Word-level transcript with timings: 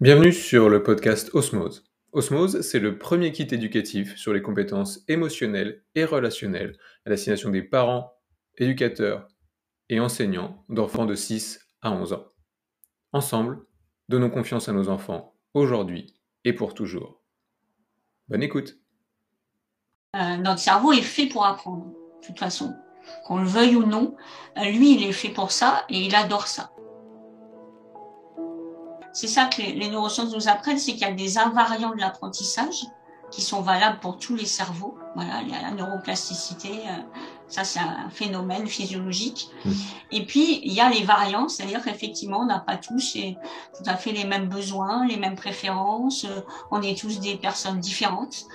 Bienvenue 0.00 0.32
sur 0.32 0.68
le 0.68 0.84
podcast 0.84 1.30
Osmose. 1.34 1.84
Osmose, 2.12 2.60
c'est 2.60 2.78
le 2.78 2.98
premier 2.98 3.32
kit 3.32 3.48
éducatif 3.50 4.16
sur 4.16 4.32
les 4.32 4.42
compétences 4.42 5.00
émotionnelles 5.08 5.82
et 5.96 6.04
relationnelles 6.04 6.78
à 7.04 7.10
destination 7.10 7.50
des 7.50 7.64
parents, 7.64 8.12
éducateurs 8.58 9.26
et 9.88 9.98
enseignants 9.98 10.64
d'enfants 10.68 11.04
de 11.04 11.16
6 11.16 11.58
à 11.82 11.90
11 11.90 12.12
ans. 12.12 12.26
Ensemble, 13.12 13.58
donnons 14.08 14.30
confiance 14.30 14.68
à 14.68 14.72
nos 14.72 14.88
enfants 14.88 15.34
aujourd'hui 15.52 16.14
et 16.44 16.52
pour 16.52 16.74
toujours. 16.74 17.24
Bonne 18.28 18.44
écoute. 18.44 18.78
Euh, 20.14 20.36
notre 20.36 20.60
cerveau 20.60 20.92
est 20.92 21.02
fait 21.02 21.26
pour 21.26 21.44
apprendre, 21.44 21.86
de 21.86 22.24
toute 22.24 22.38
façon. 22.38 22.72
Qu'on 23.26 23.38
le 23.38 23.48
veuille 23.48 23.74
ou 23.74 23.84
non, 23.84 24.16
euh, 24.58 24.70
lui, 24.70 24.94
il 24.94 25.02
est 25.08 25.12
fait 25.12 25.30
pour 25.30 25.50
ça 25.50 25.84
et 25.88 25.98
il 25.98 26.14
adore 26.14 26.46
ça. 26.46 26.70
C'est 29.12 29.26
ça 29.26 29.46
que 29.46 29.62
les, 29.62 29.88
neurosciences 29.88 30.32
nous 30.34 30.48
apprennent, 30.48 30.78
c'est 30.78 30.92
qu'il 30.92 31.00
y 31.00 31.04
a 31.04 31.12
des 31.12 31.38
invariants 31.38 31.90
de 31.90 32.00
l'apprentissage 32.00 32.84
qui 33.30 33.42
sont 33.42 33.60
valables 33.60 33.98
pour 34.00 34.18
tous 34.18 34.36
les 34.36 34.46
cerveaux. 34.46 34.96
Voilà, 35.14 35.42
il 35.42 35.48
y 35.48 35.54
a 35.54 35.62
la 35.62 35.70
neuroplasticité, 35.72 36.70
euh, 36.70 37.20
ça 37.48 37.64
c'est 37.64 37.80
un 37.80 38.08
phénomène 38.10 38.66
physiologique. 38.66 39.50
Mmh. 39.64 39.72
Et 40.12 40.24
puis 40.24 40.60
il 40.64 40.72
y 40.72 40.80
a 40.80 40.88
les 40.88 41.02
variants, 41.02 41.48
c'est-à-dire 41.48 41.82
qu'effectivement 41.82 42.40
on 42.40 42.46
n'a 42.46 42.60
pas 42.60 42.76
tous 42.76 43.16
tout 43.16 43.82
à 43.84 43.96
fait 43.96 44.12
les 44.12 44.24
mêmes 44.24 44.48
besoins, 44.48 45.06
les 45.06 45.16
mêmes 45.16 45.36
préférences, 45.36 46.24
euh, 46.24 46.40
on 46.70 46.80
est 46.80 46.98
tous 46.98 47.20
des 47.20 47.36
personnes 47.36 47.80
différentes. 47.80 48.46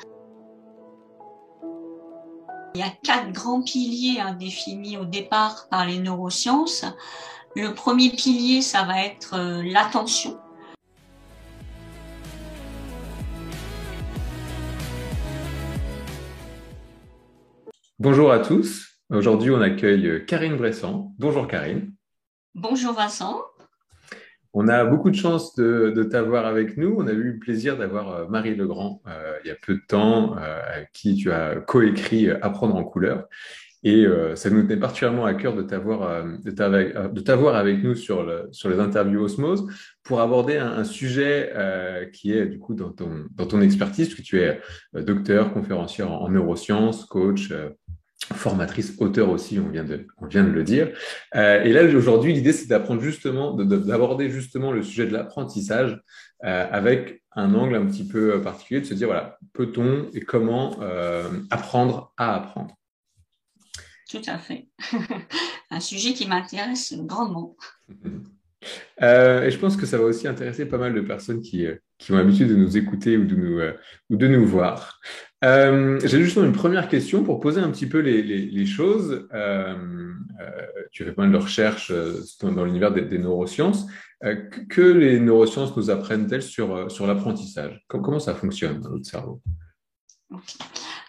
Il 2.76 2.80
y 2.80 2.84
a 2.84 2.90
quatre 3.04 3.32
grands 3.32 3.62
piliers 3.62 4.20
hein, 4.20 4.34
définis 4.34 4.98
au 4.98 5.06
départ 5.06 5.68
par 5.70 5.86
les 5.86 6.00
neurosciences. 6.00 6.86
Le 7.56 7.76
premier 7.76 8.10
pilier, 8.10 8.64
ça 8.64 8.84
va 8.84 9.04
être 9.04 9.36
euh, 9.36 9.62
l'attention. 9.64 10.40
Bonjour 18.04 18.34
à 18.34 18.40
tous. 18.40 19.00
Aujourd'hui, 19.10 19.50
on 19.50 19.62
accueille 19.62 20.26
Karine 20.26 20.58
Bressan. 20.58 21.14
Bonjour 21.18 21.48
Karine. 21.48 21.94
Bonjour 22.54 22.92
Vincent. 22.92 23.42
On 24.52 24.68
a 24.68 24.84
beaucoup 24.84 25.10
de 25.10 25.16
chance 25.16 25.56
de, 25.56 26.04
t'avoir 26.12 26.46
avec 26.46 26.76
nous. 26.76 26.98
On 26.98 27.08
a 27.08 27.14
eu 27.14 27.24
le 27.24 27.40
plaisir 27.40 27.78
d'avoir 27.78 28.12
euh, 28.12 28.28
Marie 28.28 28.56
Legrand 28.56 29.02
euh, 29.08 29.38
il 29.46 29.48
y 29.48 29.52
a 29.52 29.56
peu 29.56 29.76
de 29.76 29.82
temps, 29.88 30.36
euh, 30.38 30.84
qui 30.92 31.16
tu 31.16 31.32
as 31.32 31.56
coécrit 31.62 32.30
Apprendre 32.30 32.76
en 32.76 32.84
couleur. 32.84 33.30
Et 33.86 34.06
ça 34.36 34.50
nous 34.50 34.64
tenait 34.64 34.78
particulièrement 34.78 35.26
à 35.26 35.34
cœur 35.34 35.54
de 35.58 35.62
t'avoir 35.62 36.24
de 36.24 37.20
t'avoir 37.20 37.58
avec 37.58 37.84
nous 37.84 37.96
sur, 37.96 38.24
le, 38.24 38.48
sur 38.54 38.70
les 38.70 38.80
interviews 38.80 39.22
Osmose 39.22 39.68
pour 40.04 40.22
aborder 40.22 40.56
un, 40.56 40.86
sujet 40.86 41.52
qui 42.14 42.32
est 42.32 42.46
du 42.46 42.60
coup 42.60 42.76
dans 42.76 42.92
ton, 42.92 43.26
dans 43.36 43.46
ton 43.46 43.60
expertise, 43.60 44.08
puisque 44.08 44.26
tu 44.26 44.40
es 44.40 44.62
docteur, 44.94 45.52
conférencière 45.52 46.10
en, 46.14 46.22
en 46.22 46.30
neurosciences, 46.30 47.04
coach, 47.04 47.52
formatrice, 48.32 48.96
auteur 49.00 49.30
aussi, 49.30 49.60
on 49.60 49.70
vient 49.70 49.84
de, 49.84 50.08
on 50.20 50.28
vient 50.28 50.44
de 50.44 50.50
le 50.50 50.64
dire. 50.64 50.90
Euh, 51.36 51.64
et 51.64 51.74
là, 51.74 51.84
aujourd'hui, 51.84 52.34
l'idée, 52.34 52.54
c'est 52.54 52.68
d'apprendre 52.68 53.02
justement, 53.02 53.54
d'aborder 53.54 54.30
justement 54.30 54.72
le 54.72 54.82
sujet 54.82 55.06
de 55.06 55.14
l'apprentissage 55.14 56.02
euh, 56.44 56.68
avec 56.72 57.24
un 57.36 57.54
angle 57.54 57.76
un 57.76 57.86
petit 57.86 58.08
peu 58.08 58.42
particulier, 58.42 58.82
de 58.82 58.86
se 58.86 58.94
dire, 58.94 59.08
voilà, 59.08 59.38
peut-on 59.54 60.10
et 60.14 60.22
comment 60.22 60.78
euh, 60.82 61.30
apprendre 61.50 62.14
à 62.18 62.36
apprendre? 62.36 62.76
Tout 64.10 64.22
à 64.28 64.38
fait. 64.38 64.68
un 65.72 65.80
sujet 65.80 66.14
qui 66.14 66.28
m'intéresse 66.28 66.94
grandement. 66.96 67.56
et 69.02 69.50
je 69.50 69.58
pense 69.58 69.76
que 69.76 69.86
ça 69.86 69.98
va 69.98 70.04
aussi 70.04 70.28
intéresser 70.28 70.66
pas 70.68 70.78
mal 70.78 70.94
de 70.94 71.02
personnes 71.02 71.42
qui, 71.42 71.66
qui 72.04 72.12
ont 72.12 72.18
l'habitude 72.18 72.50
de 72.50 72.56
nous 72.56 72.78
écouter 72.78 73.16
ou 73.18 73.26
de 73.26 73.36
nous, 73.36 73.62
ou 74.10 74.16
de 74.18 74.28
nous 74.28 74.46
voir. 74.46 75.00
Euh, 75.44 76.00
j'ai 76.04 76.24
justement 76.24 76.46
une 76.46 76.54
première 76.54 76.88
question 76.88 77.24
pour 77.24 77.40
poser 77.40 77.60
un 77.60 77.70
petit 77.70 77.88
peu 77.88 78.00
les, 78.00 78.66
choses. 78.66 79.28
Euh, 79.34 79.76
euh, 80.40 80.52
tu 80.92 81.04
fais 81.04 81.14
mal 81.18 81.32
de 81.32 81.38
recherches 81.38 81.92
dans, 82.42 82.64
l'univers 82.64 82.92
des, 82.92 83.18
neurosciences. 83.18 83.86
que 84.70 84.82
les 84.82 85.20
neurosciences 85.20 85.76
nous 85.76 85.90
apprennent-elles 85.90 86.44
sur, 86.44 86.90
sur 86.90 87.08
l'apprentissage? 87.08 87.82
Comment, 87.88 88.20
ça 88.20 88.36
fonctionne 88.36 88.80
dans 88.80 88.92
notre 88.92 89.06
cerveau? 89.06 89.42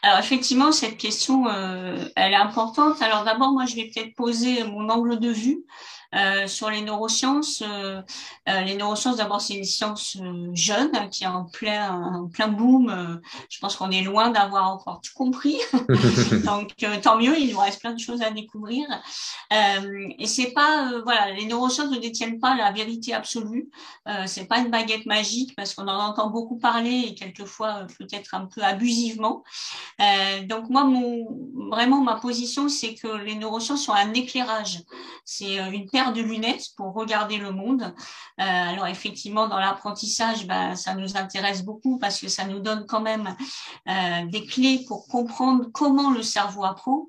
Alors 0.02 0.18
effectivement, 0.18 0.72
cette 0.72 0.96
question, 0.96 1.46
elle 2.16 2.32
est 2.32 2.36
importante. 2.36 3.00
Alors 3.02 3.24
d'abord, 3.24 3.52
moi, 3.52 3.66
je 3.66 3.76
vais 3.76 3.90
peut-être 3.94 4.14
poser 4.14 4.64
mon 4.64 4.88
angle 4.88 5.18
de 5.18 5.30
vue. 5.30 5.64
Euh, 6.14 6.46
sur 6.46 6.70
les 6.70 6.80
neurosciences, 6.80 7.62
euh, 7.66 8.00
euh, 8.48 8.60
les 8.60 8.76
neurosciences, 8.76 9.16
d'abord, 9.16 9.40
c'est 9.40 9.54
une 9.54 9.64
science 9.64 10.16
jeune 10.52 11.10
qui 11.10 11.24
est 11.24 11.28
en 11.28 11.44
plein, 11.44 11.90
en 11.90 12.28
plein 12.28 12.48
boom. 12.48 13.20
je 13.50 13.58
pense 13.58 13.76
qu'on 13.76 13.90
est 13.90 14.02
loin 14.02 14.30
d'avoir 14.30 14.70
encore 14.70 15.00
tout 15.00 15.12
compris. 15.14 15.58
Donc, 16.44 16.74
tant 17.02 17.16
mieux, 17.16 17.38
il 17.38 17.52
nous 17.52 17.58
reste 17.58 17.80
plein 17.80 17.92
de 17.92 17.98
choses 17.98 18.22
à 18.22 18.30
découvrir. 18.30 18.86
et 19.50 20.26
c'est 20.26 20.52
pas, 20.52 20.92
voilà, 21.04 21.32
les 21.32 21.46
neurosciences 21.46 21.90
ne 21.90 21.98
détiennent 21.98 22.38
pas 22.38 22.54
la 22.56 22.70
vérité 22.70 23.12
absolue. 23.12 23.70
c'est 24.26 24.46
pas 24.46 24.58
une 24.58 24.70
baguette 24.70 25.06
magique 25.06 25.54
parce 25.56 25.74
qu'on 25.74 25.88
en 25.88 25.98
entend 25.98 26.30
beaucoup 26.30 26.58
parler 26.58 27.06
et 27.08 27.14
quelquefois 27.14 27.86
peut-être 27.98 28.34
un 28.34 28.46
peu 28.46 28.62
abusivement. 28.62 29.42
donc 30.44 30.68
moi, 30.68 30.84
mon, 30.84 31.26
vraiment 31.70 32.00
ma 32.00 32.16
position, 32.16 32.68
c'est 32.68 32.94
que 32.94 33.08
les 33.08 33.34
neurosciences 33.34 33.84
sont 33.84 33.92
un 33.92 34.12
éclairage. 34.12 34.82
C'est 35.24 35.56
une 35.56 35.86
de 36.12 36.20
lunettes 36.22 36.68
pour 36.76 36.94
regarder 36.94 37.38
le 37.38 37.50
monde. 37.50 37.82
Euh, 37.82 38.42
alors 38.44 38.86
effectivement, 38.86 39.48
dans 39.48 39.58
l'apprentissage, 39.58 40.46
ben, 40.46 40.74
ça 40.74 40.94
nous 40.94 41.16
intéresse 41.16 41.62
beaucoup 41.62 41.98
parce 41.98 42.20
que 42.20 42.28
ça 42.28 42.44
nous 42.44 42.60
donne 42.60 42.86
quand 42.86 43.00
même 43.00 43.36
euh, 43.88 44.26
des 44.26 44.44
clés 44.44 44.84
pour 44.88 45.06
comprendre 45.06 45.66
comment 45.72 46.10
le 46.10 46.22
cerveau 46.22 46.64
apprend. 46.64 47.06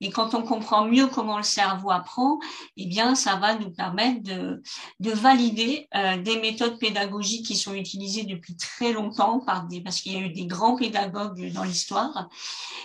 Et 0.00 0.10
quand 0.10 0.34
on 0.34 0.42
comprend 0.42 0.84
mieux 0.86 1.06
comment 1.06 1.36
le 1.36 1.42
cerveau 1.44 1.90
apprend, 1.90 2.38
eh 2.76 2.86
bien, 2.86 3.14
ça 3.14 3.36
va 3.36 3.54
nous 3.54 3.70
permettre 3.70 4.22
de, 4.22 4.62
de 5.00 5.10
valider 5.10 5.88
euh, 5.94 6.20
des 6.20 6.40
méthodes 6.40 6.78
pédagogiques 6.78 7.46
qui 7.46 7.56
sont 7.56 7.74
utilisées 7.74 8.24
depuis 8.24 8.56
très 8.56 8.92
longtemps 8.92 9.40
par 9.40 9.64
des, 9.64 9.80
parce 9.80 10.00
qu'il 10.00 10.12
y 10.12 10.16
a 10.16 10.20
eu 10.20 10.30
des 10.30 10.46
grands 10.46 10.76
pédagogues 10.76 11.52
dans 11.52 11.64
l'histoire. 11.64 12.28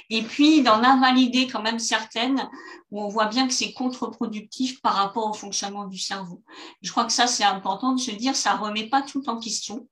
Et 0.09 0.21
puis 0.21 0.61
d'en 0.61 0.83
invalider 0.83 1.47
quand 1.47 1.61
même 1.61 1.79
certaines 1.79 2.47
où 2.91 3.01
on 3.01 3.07
voit 3.07 3.27
bien 3.27 3.47
que 3.47 3.53
c'est 3.53 3.73
contre-productif 3.73 4.81
par 4.81 4.93
rapport 4.93 5.29
au 5.29 5.33
fonctionnement 5.33 5.48
du 5.49 5.97
cerveau. 5.97 6.43
Je 6.81 6.91
crois 6.91 7.05
que 7.05 7.11
ça, 7.11 7.27
c'est 7.27 7.43
important 7.43 7.93
de 7.93 7.99
se 7.99 8.11
dire, 8.11 8.35
ça 8.35 8.55
remet 8.55 8.87
pas 8.87 9.01
tout 9.01 9.29
en 9.29 9.39
question. 9.39 9.87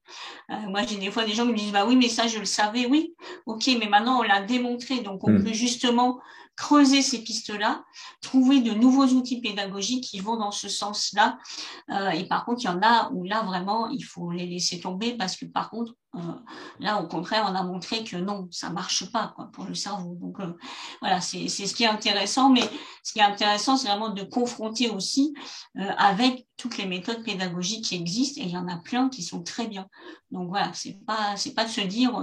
Euh, 0.52 0.56
moi, 0.70 0.84
j'ai 0.84 0.98
des 0.98 1.12
fois 1.12 1.26
des 1.26 1.34
gens 1.34 1.46
qui 1.46 1.52
me 1.52 1.58
disent, 1.58 1.72
bah 1.72 1.86
oui, 1.86 1.96
mais 1.96 2.10
ça, 2.10 2.28
je 2.28 2.40
le 2.40 2.46
savais, 2.46 2.86
oui. 2.86 3.14
Ok, 3.46 3.70
mais 3.80 3.88
maintenant, 3.88 4.20
on 4.20 4.24
l'a 4.24 4.42
démontré. 4.42 5.00
Donc, 5.00 5.28
on 5.28 5.32
hmm. 5.32 5.44
peut 5.44 5.54
justement 5.54 6.20
creuser 6.58 7.04
ces 7.04 7.20
pistes-là, 7.20 7.84
trouver 8.22 8.62
de 8.62 8.72
nouveaux 8.72 9.06
outils 9.06 9.40
pédagogiques 9.40 10.04
qui 10.04 10.20
vont 10.20 10.38
dans 10.38 10.52
ce 10.52 10.68
sens-là. 10.68 11.38
Euh, 11.92 12.10
et 12.10 12.28
par 12.28 12.46
contre, 12.46 12.64
il 12.64 12.66
y 12.66 12.70
en 12.70 12.82
a 12.82 13.12
où 13.12 13.24
là, 13.24 13.44
vraiment, 13.44 13.90
il 13.90 14.04
faut 14.04 14.32
les 14.32 14.48
laisser 14.48 14.80
tomber 14.80 15.14
parce 15.16 15.38
que 15.38 15.46
par 15.46 15.70
contre, 15.70 15.94
euh, 16.16 16.20
là, 16.80 17.00
au 17.00 17.08
contraire, 17.08 17.46
on 17.48 17.54
a 17.54 17.62
montré 17.62 18.04
que 18.04 18.18
non, 18.18 18.48
ça 18.50 18.72
marche 18.72 19.12
pas 19.12 19.34
quoi, 19.36 19.52
pour 19.54 19.66
le 19.66 19.76
cerveau. 19.76 20.16
Donc 20.16 20.40
euh, 20.40 20.52
voilà, 21.00 21.22
c'est 21.22 21.48
ce 21.48 21.76
qui 21.76 21.84
est 21.84 21.88
intéressant. 21.88 22.50
Mais 22.50 22.68
ce 23.04 23.14
qui 23.14 23.20
est 23.20 23.24
intéressant, 23.24 23.78
c'est 23.78 23.88
vraiment 23.88 24.10
de 24.10 24.24
confronter 24.24 24.90
aussi 24.90 25.36
avec 25.76 26.48
toutes 26.58 26.80
les 26.80 26.88
méthodes 26.88 27.24
pédagogiques 27.24 27.86
qui 27.86 27.96
existent. 27.96 28.42
Et 28.42 28.46
il 28.46 28.52
y 28.52 28.58
en 28.58 28.68
a 28.68 28.78
plein 28.78 29.10
qui 29.10 29.22
sont 29.22 29.44
très 29.44 29.68
bien. 29.68 29.86
Donc 30.32 30.50
voilà, 30.50 30.74
c'est 30.74 30.98
pas 31.06 31.38
c'est 31.38 31.54
pas 31.54 31.66
de 31.66 31.70
se 31.70 31.82
dire 31.82 32.20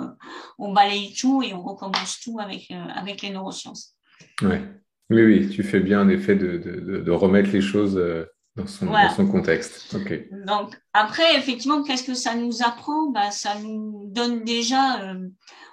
on 0.58 0.72
balaye 0.72 1.14
tout 1.14 1.40
et 1.42 1.54
on 1.54 1.62
recommence 1.62 2.18
tout 2.20 2.40
avec 2.40 2.68
avec 2.72 3.22
les 3.22 3.30
neurosciences. 3.30 3.93
Oui, 5.10 5.22
oui, 5.22 5.48
tu 5.50 5.62
fais 5.62 5.80
bien 5.80 6.00
en 6.00 6.08
effet 6.08 6.34
de, 6.34 7.10
remettre 7.10 7.50
les 7.50 7.60
choses 7.60 7.96
euh, 7.96 8.24
dans 8.56 8.66
son, 8.66 8.92
son 9.14 9.26
contexte. 9.26 9.94
Donc, 10.46 10.80
après, 10.92 11.36
effectivement, 11.36 11.82
qu'est-ce 11.82 12.04
que 12.04 12.14
ça 12.14 12.34
nous 12.34 12.62
apprend? 12.62 13.10
Bah, 13.10 13.30
Ça 13.30 13.58
nous 13.60 14.04
donne 14.08 14.44
déjà, 14.44 15.02
euh, 15.02 15.28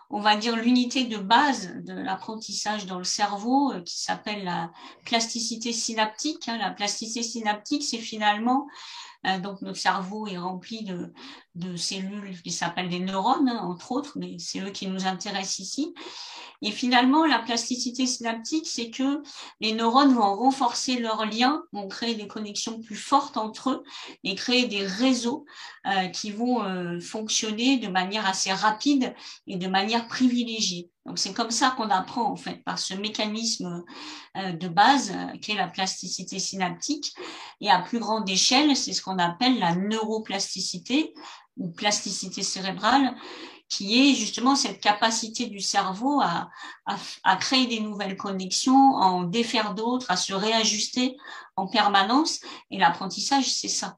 on 0.10 0.20
va 0.20 0.36
dire, 0.36 0.58
l'unité 0.58 1.06
de 1.06 1.18
base 1.18 1.74
de 1.84 1.94
l'apprentissage 1.94 2.86
dans 2.86 2.98
le 2.98 3.06
cerveau 3.06 3.72
euh, 3.72 3.82
qui 3.82 4.02
s'appelle 4.02 4.44
la 4.44 4.72
plasticité 5.06 5.72
synaptique. 5.72 6.50
Hein. 6.50 6.58
La 6.58 6.72
plasticité 6.72 7.24
synaptique, 7.24 7.84
c'est 7.84 7.98
finalement 7.98 8.68
donc 9.44 9.62
notre 9.62 9.78
cerveau 9.78 10.26
est 10.26 10.40
rempli 10.40 10.84
de, 10.84 11.14
de 11.56 11.76
cellules 11.76 12.42
qui 12.42 12.52
s'appellent 12.52 12.90
des 12.90 13.00
neurones, 13.00 13.50
hein, 13.50 13.60
entre 13.64 13.92
autres, 13.92 14.14
mais 14.18 14.38
c'est 14.40 14.60
eux 14.62 14.70
qui 14.70 14.88
nous 14.88 15.06
intéressent 15.06 15.60
ici. 15.60 15.94
Et 16.64 16.72
finalement, 16.72 17.26
la 17.26 17.40
plasticité 17.40 18.06
synaptique, 18.06 18.68
c'est 18.68 18.92
que 18.92 19.24
les 19.62 19.74
neurones 19.74 20.14
vont 20.14 20.36
renforcer 20.36 21.00
leurs 21.00 21.26
liens, 21.26 21.64
vont 21.72 21.88
créer 21.88 22.14
des 22.14 22.28
connexions 22.28 22.80
plus 22.80 22.96
fortes 22.96 23.36
entre 23.38 23.72
eux 23.72 23.84
et 24.24 24.36
créer 24.36 24.68
des 24.68 24.86
réseaux 24.86 25.46
euh, 25.88 26.08
qui 26.10 26.30
vont 26.30 26.64
euh, 26.64 27.00
fonctionner 27.00 27.78
de 27.78 27.88
manière 27.88 28.28
assez 28.28 28.54
rapide 28.54 29.16
et 29.48 29.58
de 29.58 29.68
manière 29.68 30.08
privilégiée. 30.08 30.92
Donc 31.08 31.18
c'est 31.18 31.34
comme 31.34 31.50
ça 31.50 31.74
qu'on 31.76 31.90
apprend 31.90 32.30
en 32.32 32.36
fait 32.36 32.64
par 32.64 32.78
ce 32.78 32.94
mécanisme 32.94 33.84
euh, 34.38 34.52
de 34.52 34.68
base 34.68 35.12
qui 35.42 35.54
est 35.54 35.56
la 35.56 35.68
plasticité 35.68 36.38
synaptique 36.38 37.16
et 37.60 37.72
à 37.72 37.80
plus 37.80 37.98
grande 37.98 38.30
échelle, 38.30 38.76
c'est 38.78 38.94
ce 38.94 39.02
qu'on 39.02 39.18
appelle 39.18 39.58
la 39.58 39.74
neuroplasticité 39.74 41.12
ou 41.58 41.70
plasticité 41.72 42.44
cérébrale 42.44 43.16
qui 43.72 44.02
est 44.02 44.14
justement 44.16 44.58
cette 44.58 44.82
capacité 44.82 45.46
du 45.48 45.62
cerveau 45.62 46.20
à, 46.20 46.50
à, 46.86 46.98
à 47.24 47.38
créer 47.38 47.68
des 47.68 47.80
nouvelles 47.80 48.18
connexions, 48.18 48.98
à 48.98 49.06
en 49.06 49.24
défaire 49.24 49.74
d'autres, 49.74 50.12
à 50.12 50.18
se 50.18 50.34
réajuster 50.34 51.16
en 51.56 51.68
permanence. 51.68 52.42
Et 52.70 52.78
l'apprentissage, 52.78 53.50
c'est 53.50 53.70
ça. 53.70 53.98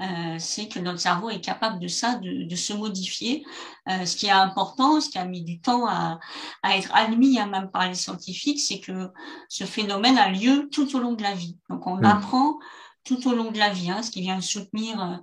Euh, 0.00 0.36
c'est 0.38 0.66
que 0.66 0.78
notre 0.78 0.98
cerveau 0.98 1.28
est 1.28 1.42
capable 1.42 1.78
de 1.78 1.88
ça, 1.88 2.14
de, 2.14 2.48
de 2.48 2.56
se 2.56 2.72
modifier. 2.72 3.44
Euh, 3.90 4.06
ce 4.06 4.16
qui 4.16 4.26
est 4.26 4.30
important, 4.30 5.02
ce 5.02 5.10
qui 5.10 5.18
a 5.18 5.26
mis 5.26 5.42
du 5.42 5.60
temps 5.60 5.86
à, 5.86 6.18
à 6.62 6.78
être 6.78 6.90
admis 6.94 7.38
hein, 7.38 7.46
même 7.46 7.70
par 7.70 7.86
les 7.86 7.94
scientifiques, 7.94 8.60
c'est 8.60 8.80
que 8.80 9.10
ce 9.50 9.64
phénomène 9.64 10.16
a 10.16 10.30
lieu 10.30 10.70
tout 10.72 10.96
au 10.96 10.98
long 10.98 11.12
de 11.12 11.22
la 11.22 11.34
vie. 11.34 11.58
Donc 11.68 11.86
on 11.86 11.96
mmh. 11.96 12.04
apprend 12.06 12.58
tout 13.04 13.28
au 13.28 13.32
long 13.34 13.50
de 13.50 13.58
la 13.58 13.70
vie, 13.70 13.90
hein, 13.90 14.02
ce 14.02 14.10
qui 14.10 14.20
vient 14.20 14.40
soutenir 14.40 15.02
euh, 15.02 15.16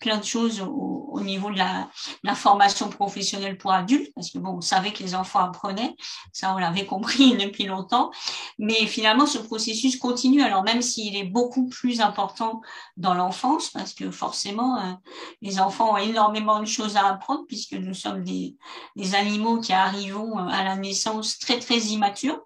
plein 0.00 0.18
de 0.18 0.24
choses 0.24 0.60
au, 0.60 1.04
au 1.14 1.20
niveau 1.20 1.50
de 1.50 1.58
la, 1.58 1.88
formation 2.34 2.88
professionnelle 2.88 3.56
pour 3.56 3.72
adultes, 3.72 4.12
parce 4.14 4.30
que 4.30 4.38
bon, 4.38 4.56
on 4.56 4.60
savait 4.60 4.92
que 4.92 5.02
les 5.04 5.14
enfants 5.14 5.38
apprenaient, 5.38 5.94
ça 6.32 6.52
on 6.52 6.58
l'avait 6.58 6.84
compris 6.94 7.36
depuis 7.36 7.64
longtemps, 7.64 8.10
mais 8.58 8.86
finalement 8.86 9.24
ce 9.24 9.38
processus 9.38 9.96
continue, 9.96 10.42
alors 10.42 10.64
même 10.64 10.82
s'il 10.82 11.16
est 11.16 11.24
beaucoup 11.24 11.68
plus 11.68 12.00
important 12.00 12.60
dans 12.96 13.14
l'enfance, 13.14 13.70
parce 13.70 13.94
que 13.94 14.10
forcément 14.10 14.78
euh, 14.78 14.92
les 15.40 15.60
enfants 15.60 15.92
ont 15.92 15.96
énormément 15.96 16.58
de 16.58 16.66
choses 16.66 16.96
à 16.96 17.06
apprendre, 17.06 17.44
puisque 17.46 17.74
nous 17.74 17.94
sommes 17.94 18.24
des, 18.24 18.56
des 18.96 19.14
animaux 19.14 19.60
qui 19.60 19.72
arrivons 19.72 20.36
euh, 20.38 20.48
à 20.48 20.64
la 20.64 20.74
naissance 20.74 21.38
très 21.38 21.60
très 21.60 21.78
immatures, 21.78 22.40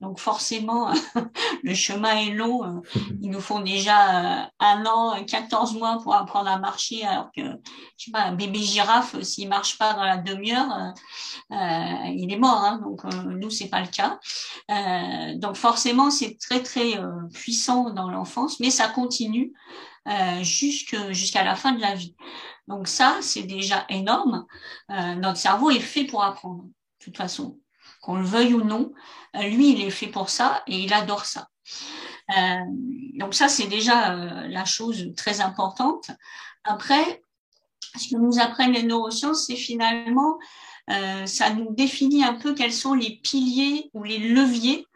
donc 0.00 0.18
forcément 0.18 0.90
le 1.62 1.74
chemin 1.74 2.16
est 2.16 2.30
long, 2.30 2.82
ils 3.20 3.30
nous 3.30 3.42
font 3.42 3.60
déjà 3.60 4.25
un 4.58 4.86
an, 4.86 5.24
14 5.24 5.74
mois 5.74 5.98
pour 6.02 6.14
apprendre 6.14 6.48
à 6.48 6.58
marcher, 6.58 7.04
alors 7.04 7.30
que, 7.34 7.42
je 7.96 8.04
sais 8.06 8.10
pas, 8.10 8.22
un 8.22 8.34
bébé 8.34 8.58
girafe, 8.58 9.20
s'il 9.22 9.48
marche 9.48 9.78
pas 9.78 9.94
dans 9.94 10.04
la 10.04 10.16
demi-heure, 10.16 10.70
euh, 10.72 11.54
euh 11.56 12.12
il 12.14 12.32
est 12.32 12.38
mort. 12.38 12.62
Hein, 12.64 12.80
donc, 12.82 13.04
euh, 13.04 13.22
nous, 13.24 13.50
c'est 13.50 13.68
pas 13.68 13.80
le 13.80 13.88
cas. 13.88 14.18
Euh, 14.70 15.38
donc, 15.38 15.56
forcément, 15.56 16.10
c'est 16.10 16.38
très, 16.38 16.62
très 16.62 16.98
puissant 17.32 17.90
dans 17.90 18.10
l'enfance, 18.10 18.60
mais 18.60 18.70
ça 18.70 18.88
continue 18.88 19.52
jusqu'à 20.42 21.42
la 21.42 21.56
fin 21.56 21.72
de 21.72 21.80
la 21.80 21.94
vie. 21.94 22.14
Donc, 22.68 22.88
ça, 22.88 23.18
c'est 23.20 23.42
déjà 23.42 23.84
énorme. 23.88 24.46
notre 24.88 25.36
cerveau 25.38 25.70
est 25.70 25.80
fait 25.80 26.04
pour 26.04 26.22
apprendre, 26.22 26.64
de 26.64 27.04
toute 27.04 27.16
façon. 27.16 27.58
Qu'on 28.02 28.16
le 28.16 28.24
veuille 28.24 28.54
ou 28.54 28.62
non, 28.62 28.92
lui, 29.34 29.72
il 29.72 29.80
est 29.82 29.90
fait 29.90 30.06
pour 30.06 30.30
ça 30.30 30.62
et 30.66 30.78
il 30.78 30.92
adore 30.92 31.24
ça. 31.24 31.48
Euh, 32.30 32.60
donc 33.14 33.34
ça, 33.34 33.48
c'est 33.48 33.68
déjà 33.68 34.14
euh, 34.14 34.48
la 34.48 34.64
chose 34.64 35.12
très 35.16 35.40
importante. 35.40 36.10
Après, 36.64 37.22
ce 37.96 38.08
que 38.08 38.16
nous 38.16 38.38
apprennent 38.38 38.72
les 38.72 38.82
neurosciences, 38.82 39.46
c'est 39.46 39.56
finalement, 39.56 40.38
euh, 40.90 41.26
ça 41.26 41.50
nous 41.50 41.72
définit 41.74 42.24
un 42.24 42.34
peu 42.34 42.54
quels 42.54 42.72
sont 42.72 42.94
les 42.94 43.20
piliers 43.22 43.90
ou 43.94 44.02
les 44.02 44.18
leviers 44.18 44.86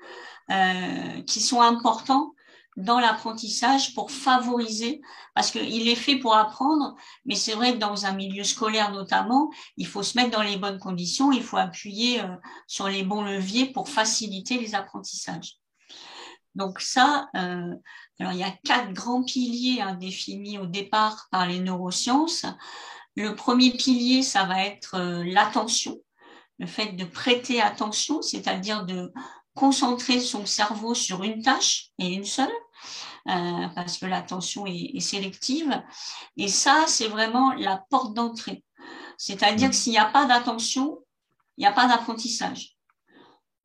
euh, 0.51 1.23
qui 1.23 1.41
sont 1.41 1.61
importants 1.61 2.35
dans 2.77 3.01
l'apprentissage 3.01 3.95
pour 3.95 4.11
favoriser, 4.11 5.01
parce 5.35 5.51
qu'il 5.51 5.89
est 5.89 5.97
fait 5.97 6.17
pour 6.17 6.37
apprendre, 6.37 6.95
mais 7.25 7.35
c'est 7.35 7.53
vrai 7.53 7.75
que 7.75 7.79
dans 7.79 8.07
un 8.07 8.13
milieu 8.13 8.45
scolaire 8.45 8.93
notamment, 8.93 9.51
il 9.77 9.87
faut 9.87 10.03
se 10.03 10.17
mettre 10.17 10.31
dans 10.31 10.43
les 10.43 10.57
bonnes 10.57 10.79
conditions, 10.79 11.33
il 11.33 11.43
faut 11.43 11.57
appuyer 11.57 12.21
euh, 12.21 12.29
sur 12.67 12.89
les 12.89 13.03
bons 13.03 13.23
leviers 13.23 13.67
pour 13.67 13.89
faciliter 13.89 14.59
les 14.59 14.75
apprentissages. 14.75 15.57
Donc 16.61 16.83
ça, 16.83 17.31
euh, 17.37 17.75
il 18.19 18.37
y 18.37 18.43
a 18.43 18.51
quatre 18.65 18.93
grands 18.93 19.25
piliers 19.25 19.81
hein, 19.81 19.95
définis 19.95 20.59
au 20.59 20.67
départ 20.67 21.27
par 21.31 21.47
les 21.47 21.59
neurosciences. 21.59 22.45
Le 23.17 23.35
premier 23.35 23.73
pilier, 23.73 24.23
ça 24.23 24.45
va 24.45 24.67
être 24.67 24.97
euh, 24.97 25.25
l'attention, 25.25 25.97
le 26.59 26.67
fait 26.67 26.93
de 26.93 27.05
prêter 27.07 27.63
attention, 27.63 28.21
c'est-à-dire 28.21 28.85
de 28.85 29.11
concentrer 29.55 30.21
son 30.21 30.45
cerveau 30.45 30.93
sur 30.93 31.25
une 31.25 31.43
tâche 31.43 31.89
et 31.99 32.13
une 32.13 32.27
seule, 32.27 32.53
euh, 33.29 33.69
parce 33.75 33.97
que 33.97 34.05
l'attention 34.05 34.67
est, 34.67 35.01
sélective. 35.01 35.83
Et 36.37 36.49
ça, 36.49 36.85
c'est 36.87 37.09
vraiment 37.09 37.55
la 37.55 37.83
porte 37.89 38.13
d'entrée. 38.13 38.63
C'est-à-dire 39.17 39.71
que 39.71 39.77
s'il 39.77 39.93
n'y 39.93 39.99
a 39.99 40.11
pas 40.11 40.27
d'attention, 40.27 40.99
il 41.57 41.63
n'y 41.63 41.67
a 41.67 41.73
pas 41.73 41.89
d'apprentissage. 41.89 42.77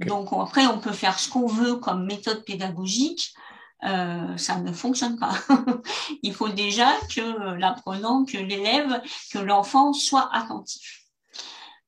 Donc 0.01 0.29
après, 0.33 0.65
on 0.67 0.79
peut 0.79 0.91
faire 0.91 1.19
ce 1.19 1.29
qu'on 1.29 1.47
veut 1.47 1.75
comme 1.75 2.05
méthode 2.05 2.43
pédagogique, 2.43 3.33
euh, 3.83 4.37
ça 4.37 4.57
ne 4.57 4.71
fonctionne 4.71 5.17
pas. 5.17 5.33
Il 6.23 6.33
faut 6.33 6.49
déjà 6.49 6.91
que 7.13 7.55
l'apprenant, 7.55 8.25
que 8.25 8.37
l'élève, 8.37 9.01
que 9.31 9.39
l'enfant 9.39 9.93
soit 9.93 10.29
attentif. 10.33 11.01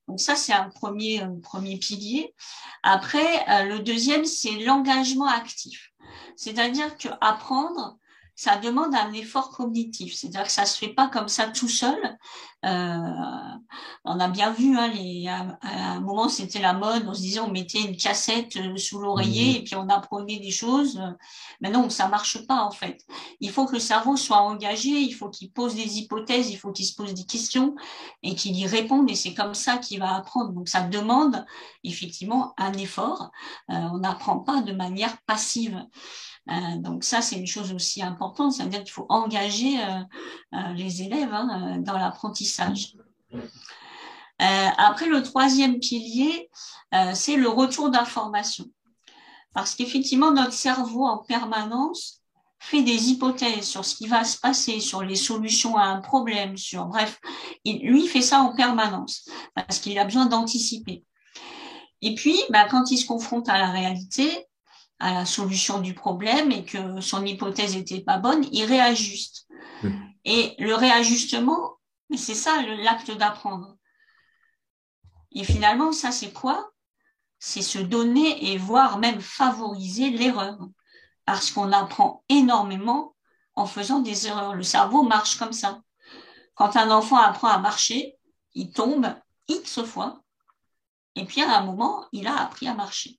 Donc 0.06 0.20
ça, 0.20 0.36
c'est 0.36 0.52
un 0.54 0.70
premier, 0.70 1.22
premier 1.42 1.76
pilier. 1.76 2.34
Après, 2.82 3.46
euh, 3.48 3.64
le 3.64 3.80
deuxième, 3.80 4.24
c'est 4.24 4.52
l'engagement 4.52 5.26
actif. 5.26 5.90
C'est-à-dire 6.36 6.96
que 6.96 7.08
apprendre, 7.20 7.98
ça 8.38 8.56
demande 8.56 8.94
un 8.94 9.12
effort 9.14 9.50
cognitif. 9.50 10.14
C'est-à-dire 10.14 10.44
que 10.44 10.52
ça 10.52 10.64
se 10.64 10.78
fait 10.78 10.94
pas 10.94 11.08
comme 11.08 11.26
ça 11.26 11.48
tout 11.48 11.68
seul. 11.68 11.98
Euh, 12.64 13.56
on 14.04 14.20
a 14.20 14.28
bien 14.28 14.52
vu, 14.52 14.76
hein, 14.76 14.86
les, 14.88 15.26
à, 15.26 15.58
un 15.62 16.00
moment 16.00 16.28
c'était 16.28 16.60
la 16.60 16.72
mode, 16.72 17.04
on 17.08 17.14
se 17.14 17.20
disait 17.20 17.40
on 17.40 17.50
mettait 17.50 17.80
une 17.80 17.96
cassette 17.96 18.56
euh, 18.56 18.76
sous 18.76 19.00
l'oreiller 19.00 19.52
mmh. 19.52 19.56
et 19.56 19.64
puis 19.64 19.74
on 19.74 19.88
apprenait 19.88 20.38
des 20.38 20.52
choses. 20.52 21.02
Mais 21.60 21.70
non, 21.70 21.90
ça 21.90 22.06
marche 22.06 22.46
pas 22.46 22.62
en 22.62 22.70
fait. 22.70 23.04
Il 23.40 23.50
faut 23.50 23.66
que 23.66 23.72
le 23.72 23.80
cerveau 23.80 24.16
soit 24.16 24.40
engagé, 24.40 24.88
il 24.88 25.12
faut 25.12 25.30
qu'il 25.30 25.50
pose 25.50 25.74
des 25.74 25.98
hypothèses, 25.98 26.48
il 26.50 26.58
faut 26.58 26.70
qu'il 26.70 26.86
se 26.86 26.94
pose 26.94 27.14
des 27.14 27.24
questions 27.24 27.74
et 28.22 28.36
qu'il 28.36 28.56
y 28.56 28.68
réponde 28.68 29.10
et 29.10 29.16
c'est 29.16 29.34
comme 29.34 29.54
ça 29.54 29.78
qu'il 29.78 29.98
va 29.98 30.14
apprendre. 30.14 30.52
Donc 30.52 30.68
ça 30.68 30.82
demande 30.82 31.44
effectivement 31.82 32.54
un 32.56 32.72
effort. 32.74 33.32
Euh, 33.70 33.74
on 33.92 33.98
n'apprend 33.98 34.38
pas 34.38 34.62
de 34.62 34.72
manière 34.72 35.16
passive. 35.26 35.84
Euh, 36.50 36.76
donc 36.78 37.04
ça, 37.04 37.20
c'est 37.20 37.36
une 37.36 37.46
chose 37.46 37.72
aussi 37.72 38.02
importante, 38.02 38.52
c'est-à-dire 38.52 38.82
qu'il 38.82 38.92
faut 38.92 39.06
engager 39.08 39.80
euh, 39.82 40.00
euh, 40.54 40.72
les 40.74 41.02
élèves 41.02 41.32
hein, 41.32 41.78
dans 41.80 41.98
l'apprentissage. 41.98 42.94
après, 44.38 45.06
le 45.06 45.22
troisième 45.22 45.78
pilier, 45.80 46.48
c'est 47.14 47.36
le 47.36 47.48
retour 47.48 47.90
d'information. 47.90 48.66
Parce 49.52 49.74
qu'effectivement, 49.74 50.30
notre 50.30 50.52
cerveau 50.52 51.04
en 51.04 51.18
permanence 51.18 52.22
fait 52.60 52.82
des 52.82 53.10
hypothèses 53.10 53.66
sur 53.66 53.84
ce 53.84 53.94
qui 53.94 54.06
va 54.06 54.24
se 54.24 54.38
passer, 54.38 54.80
sur 54.80 55.02
les 55.02 55.16
solutions 55.16 55.76
à 55.76 55.84
un 55.84 56.00
problème, 56.00 56.56
sur 56.56 56.86
bref, 56.86 57.20
il, 57.64 57.80
lui 57.80 58.06
fait 58.06 58.22
ça 58.22 58.40
en 58.40 58.54
permanence 58.54 59.28
parce 59.54 59.78
qu'il 59.78 59.98
a 59.98 60.04
besoin 60.04 60.26
d'anticiper. 60.26 61.04
Et 62.00 62.14
puis, 62.14 62.36
bah, 62.50 62.66
quand 62.70 62.90
il 62.90 62.98
se 62.98 63.06
confronte 63.06 63.48
à 63.48 63.58
la 63.58 63.70
réalité, 63.70 64.47
à 64.98 65.14
la 65.14 65.26
solution 65.26 65.80
du 65.80 65.94
problème 65.94 66.50
et 66.50 66.64
que 66.64 67.00
son 67.00 67.24
hypothèse 67.24 67.76
n'était 67.76 68.00
pas 68.00 68.18
bonne, 68.18 68.46
il 68.52 68.64
réajuste. 68.64 69.46
Mmh. 69.82 69.90
Et 70.24 70.54
le 70.58 70.74
réajustement, 70.74 71.78
c'est 72.16 72.34
ça 72.34 72.62
l'acte 72.62 73.10
d'apprendre. 73.10 73.76
Et 75.32 75.44
finalement, 75.44 75.92
ça 75.92 76.10
c'est 76.10 76.32
quoi? 76.32 76.70
C'est 77.38 77.62
se 77.62 77.78
donner 77.78 78.52
et 78.52 78.58
voire 78.58 78.98
même 78.98 79.20
favoriser 79.20 80.10
l'erreur. 80.10 80.58
Parce 81.24 81.50
qu'on 81.50 81.72
apprend 81.72 82.24
énormément 82.28 83.14
en 83.54 83.66
faisant 83.66 84.00
des 84.00 84.26
erreurs. 84.26 84.54
Le 84.54 84.62
cerveau 84.62 85.02
marche 85.02 85.38
comme 85.38 85.52
ça. 85.52 85.82
Quand 86.54 86.76
un 86.76 86.90
enfant 86.90 87.18
apprend 87.18 87.48
à 87.48 87.58
marcher, 87.58 88.16
il 88.54 88.72
tombe 88.72 89.06
X 89.46 89.82
fois. 89.82 90.22
Et 91.14 91.24
puis 91.24 91.42
à 91.42 91.58
un 91.58 91.64
moment, 91.64 92.06
il 92.12 92.26
a 92.26 92.40
appris 92.40 92.66
à 92.66 92.74
marcher. 92.74 93.17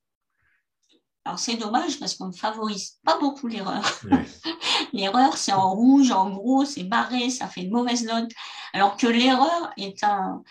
Alors 1.24 1.38
c'est 1.38 1.56
dommage 1.56 1.98
parce 2.00 2.14
qu'on 2.14 2.28
ne 2.28 2.32
favorise 2.32 2.98
pas 3.04 3.18
beaucoup 3.18 3.46
l'erreur. 3.46 3.84
l'erreur, 4.92 5.36
c'est 5.36 5.52
en 5.52 5.74
rouge, 5.74 6.10
en 6.10 6.30
gros, 6.30 6.64
c'est 6.64 6.84
barré, 6.84 7.30
ça 7.30 7.46
fait 7.46 7.62
une 7.62 7.70
mauvaise 7.70 8.04
note. 8.04 8.30
Alors 8.72 8.96
que 8.96 9.06
l'erreur 9.06 9.70
est 9.76 10.02
un, 10.02 10.42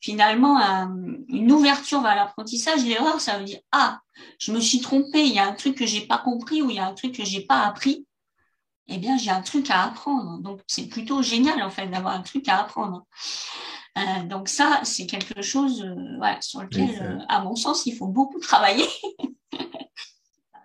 finalement 0.00 0.58
une 1.28 1.50
ouverture 1.50 2.02
vers 2.02 2.14
l'apprentissage. 2.14 2.84
L'erreur, 2.84 3.20
ça 3.20 3.38
veut 3.38 3.44
dire 3.44 3.60
ah, 3.72 4.00
je 4.38 4.52
me 4.52 4.60
suis 4.60 4.80
trompé, 4.80 5.24
il 5.24 5.34
y 5.34 5.38
a 5.38 5.46
un 5.46 5.54
truc 5.54 5.76
que 5.76 5.86
j'ai 5.86 6.06
pas 6.06 6.18
compris 6.18 6.62
ou 6.62 6.70
il 6.70 6.76
y 6.76 6.80
a 6.80 6.86
un 6.86 6.94
truc 6.94 7.16
que 7.16 7.24
j'ai 7.24 7.42
pas 7.42 7.62
appris. 7.62 8.06
Eh 8.88 8.98
bien, 8.98 9.16
j'ai 9.16 9.30
un 9.30 9.42
truc 9.42 9.70
à 9.70 9.84
apprendre. 9.84 10.38
Donc 10.38 10.60
c'est 10.66 10.86
plutôt 10.86 11.22
génial 11.22 11.62
en 11.62 11.70
fait 11.70 11.88
d'avoir 11.88 12.14
un 12.14 12.22
truc 12.22 12.48
à 12.48 12.60
apprendre. 12.60 13.06
Euh, 13.98 14.22
donc 14.24 14.48
ça, 14.48 14.80
c'est 14.84 15.06
quelque 15.06 15.42
chose 15.42 15.82
euh, 15.82 16.16
voilà, 16.16 16.40
sur 16.40 16.62
lequel, 16.62 16.98
euh, 17.02 17.18
à 17.28 17.42
mon 17.42 17.56
sens, 17.56 17.84
il 17.86 17.94
faut 17.94 18.06
beaucoup 18.06 18.40
travailler. 18.40 18.86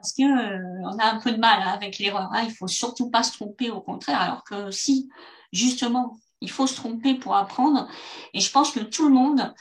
parce 0.07 0.13
que 0.13 0.23
euh, 0.23 0.81
on 0.83 0.97
a 0.99 1.05
un 1.05 1.19
peu 1.19 1.31
de 1.31 1.37
mal 1.37 1.61
hein, 1.61 1.71
avec 1.73 1.99
l'erreur. 1.99 2.29
Hein. 2.31 2.43
Il 2.45 2.53
faut 2.53 2.67
surtout 2.67 3.09
pas 3.09 3.23
se 3.23 3.33
tromper, 3.33 3.71
au 3.71 3.81
contraire. 3.81 4.21
Alors 4.21 4.43
que 4.45 4.71
si, 4.71 5.09
justement, 5.51 6.17
il 6.39 6.49
faut 6.49 6.65
se 6.65 6.75
tromper 6.75 7.15
pour 7.15 7.35
apprendre. 7.35 7.87
Et 8.33 8.39
je 8.39 8.49
pense 8.51 8.71
que 8.71 8.79
tout 8.79 9.07
le 9.07 9.13
monde 9.13 9.53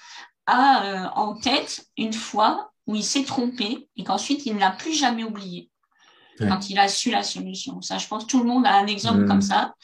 a 0.47 0.85
euh, 0.85 1.09
en 1.17 1.35
tête 1.35 1.89
une 1.97 2.13
fois 2.13 2.71
où 2.87 2.95
il 2.95 3.03
s'est 3.03 3.25
trompé 3.25 3.89
et 3.97 4.05
qu'ensuite 4.05 4.47
il 4.47 4.55
ne 4.55 4.61
l'a 4.61 4.71
plus 4.71 4.93
jamais 4.93 5.25
oublié 5.25 5.71
quand 6.39 6.69
il 6.69 6.79
a 6.79 6.87
su 6.87 7.11
la 7.11 7.23
solution. 7.23 7.81
Ça, 7.81 7.97
je 7.97 8.07
pense 8.07 8.25
que 8.25 8.29
tout 8.29 8.41
le 8.41 8.45
monde 8.45 8.67
a 8.67 8.75
un 8.75 8.87
exemple 8.87 9.23
Mm. 9.23 9.29
comme 9.29 9.41
ça, 9.41 9.75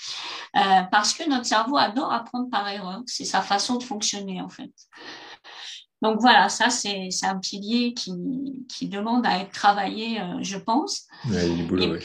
euh, 0.54 0.83
parce 0.92 1.14
que 1.14 1.28
notre 1.28 1.47
cerveau 1.47 1.78
adore 1.78 2.12
apprendre 2.12 2.50
par 2.50 2.69
erreur. 2.69 3.00
C'est 3.07 3.25
sa 3.25 3.40
façon 3.40 3.78
de 3.78 3.83
fonctionner, 3.83 4.40
en 4.42 4.50
fait. 4.50 4.71
Donc 6.02 6.21
voilà, 6.21 6.49
ça, 6.49 6.68
c'est 6.71 7.09
un 7.23 7.38
pilier 7.38 7.94
qui, 7.94 8.12
qui 8.68 8.88
demande 8.88 9.25
à 9.26 9.38
être 9.38 9.52
travaillé, 9.52 10.21
euh, 10.21 10.38
je 10.42 10.59
pense. 10.59 11.06
Ouais, 11.30 11.49
il 11.49 11.50
y 11.50 11.54
a 11.54 11.56
du 11.56 11.68
boulot, 11.68 11.82
Et- 11.85 11.88
ouais. 11.90 12.00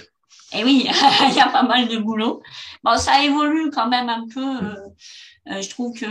Et 0.54 0.64
oui, 0.64 0.88
il 1.30 1.36
y 1.36 1.40
a 1.42 1.50
pas 1.50 1.64
mal 1.64 1.88
de 1.90 1.98
boulot. 1.98 2.42
Bon, 2.84 2.98
ça 2.98 3.22
évolue 3.24 3.70
quand 3.72 3.90
même 3.90 4.08
un 4.10 4.26
peu. 4.34 4.46
euh, 4.46 4.76
euh, 5.52 5.62
je 5.62 5.70
trouve 5.70 5.94
que 5.94 6.08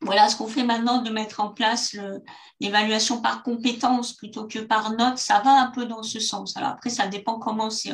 voilà, 0.00 0.28
ce 0.28 0.36
qu'on 0.36 0.48
fait 0.48 0.64
maintenant 0.64 1.00
de 1.02 1.10
mettre 1.10 1.40
en 1.40 1.48
place 1.50 1.96
l'évaluation 2.60 3.20
par 3.20 3.42
compétence 3.44 4.12
plutôt 4.14 4.46
que 4.48 4.58
par 4.58 4.90
note, 4.92 5.18
ça 5.18 5.40
va 5.44 5.60
un 5.62 5.70
peu 5.70 5.86
dans 5.86 6.02
ce 6.02 6.18
sens. 6.20 6.56
Alors 6.56 6.70
après, 6.70 6.90
ça 6.90 7.06
dépend 7.06 7.38
comment 7.38 7.70
c'est 7.70 7.92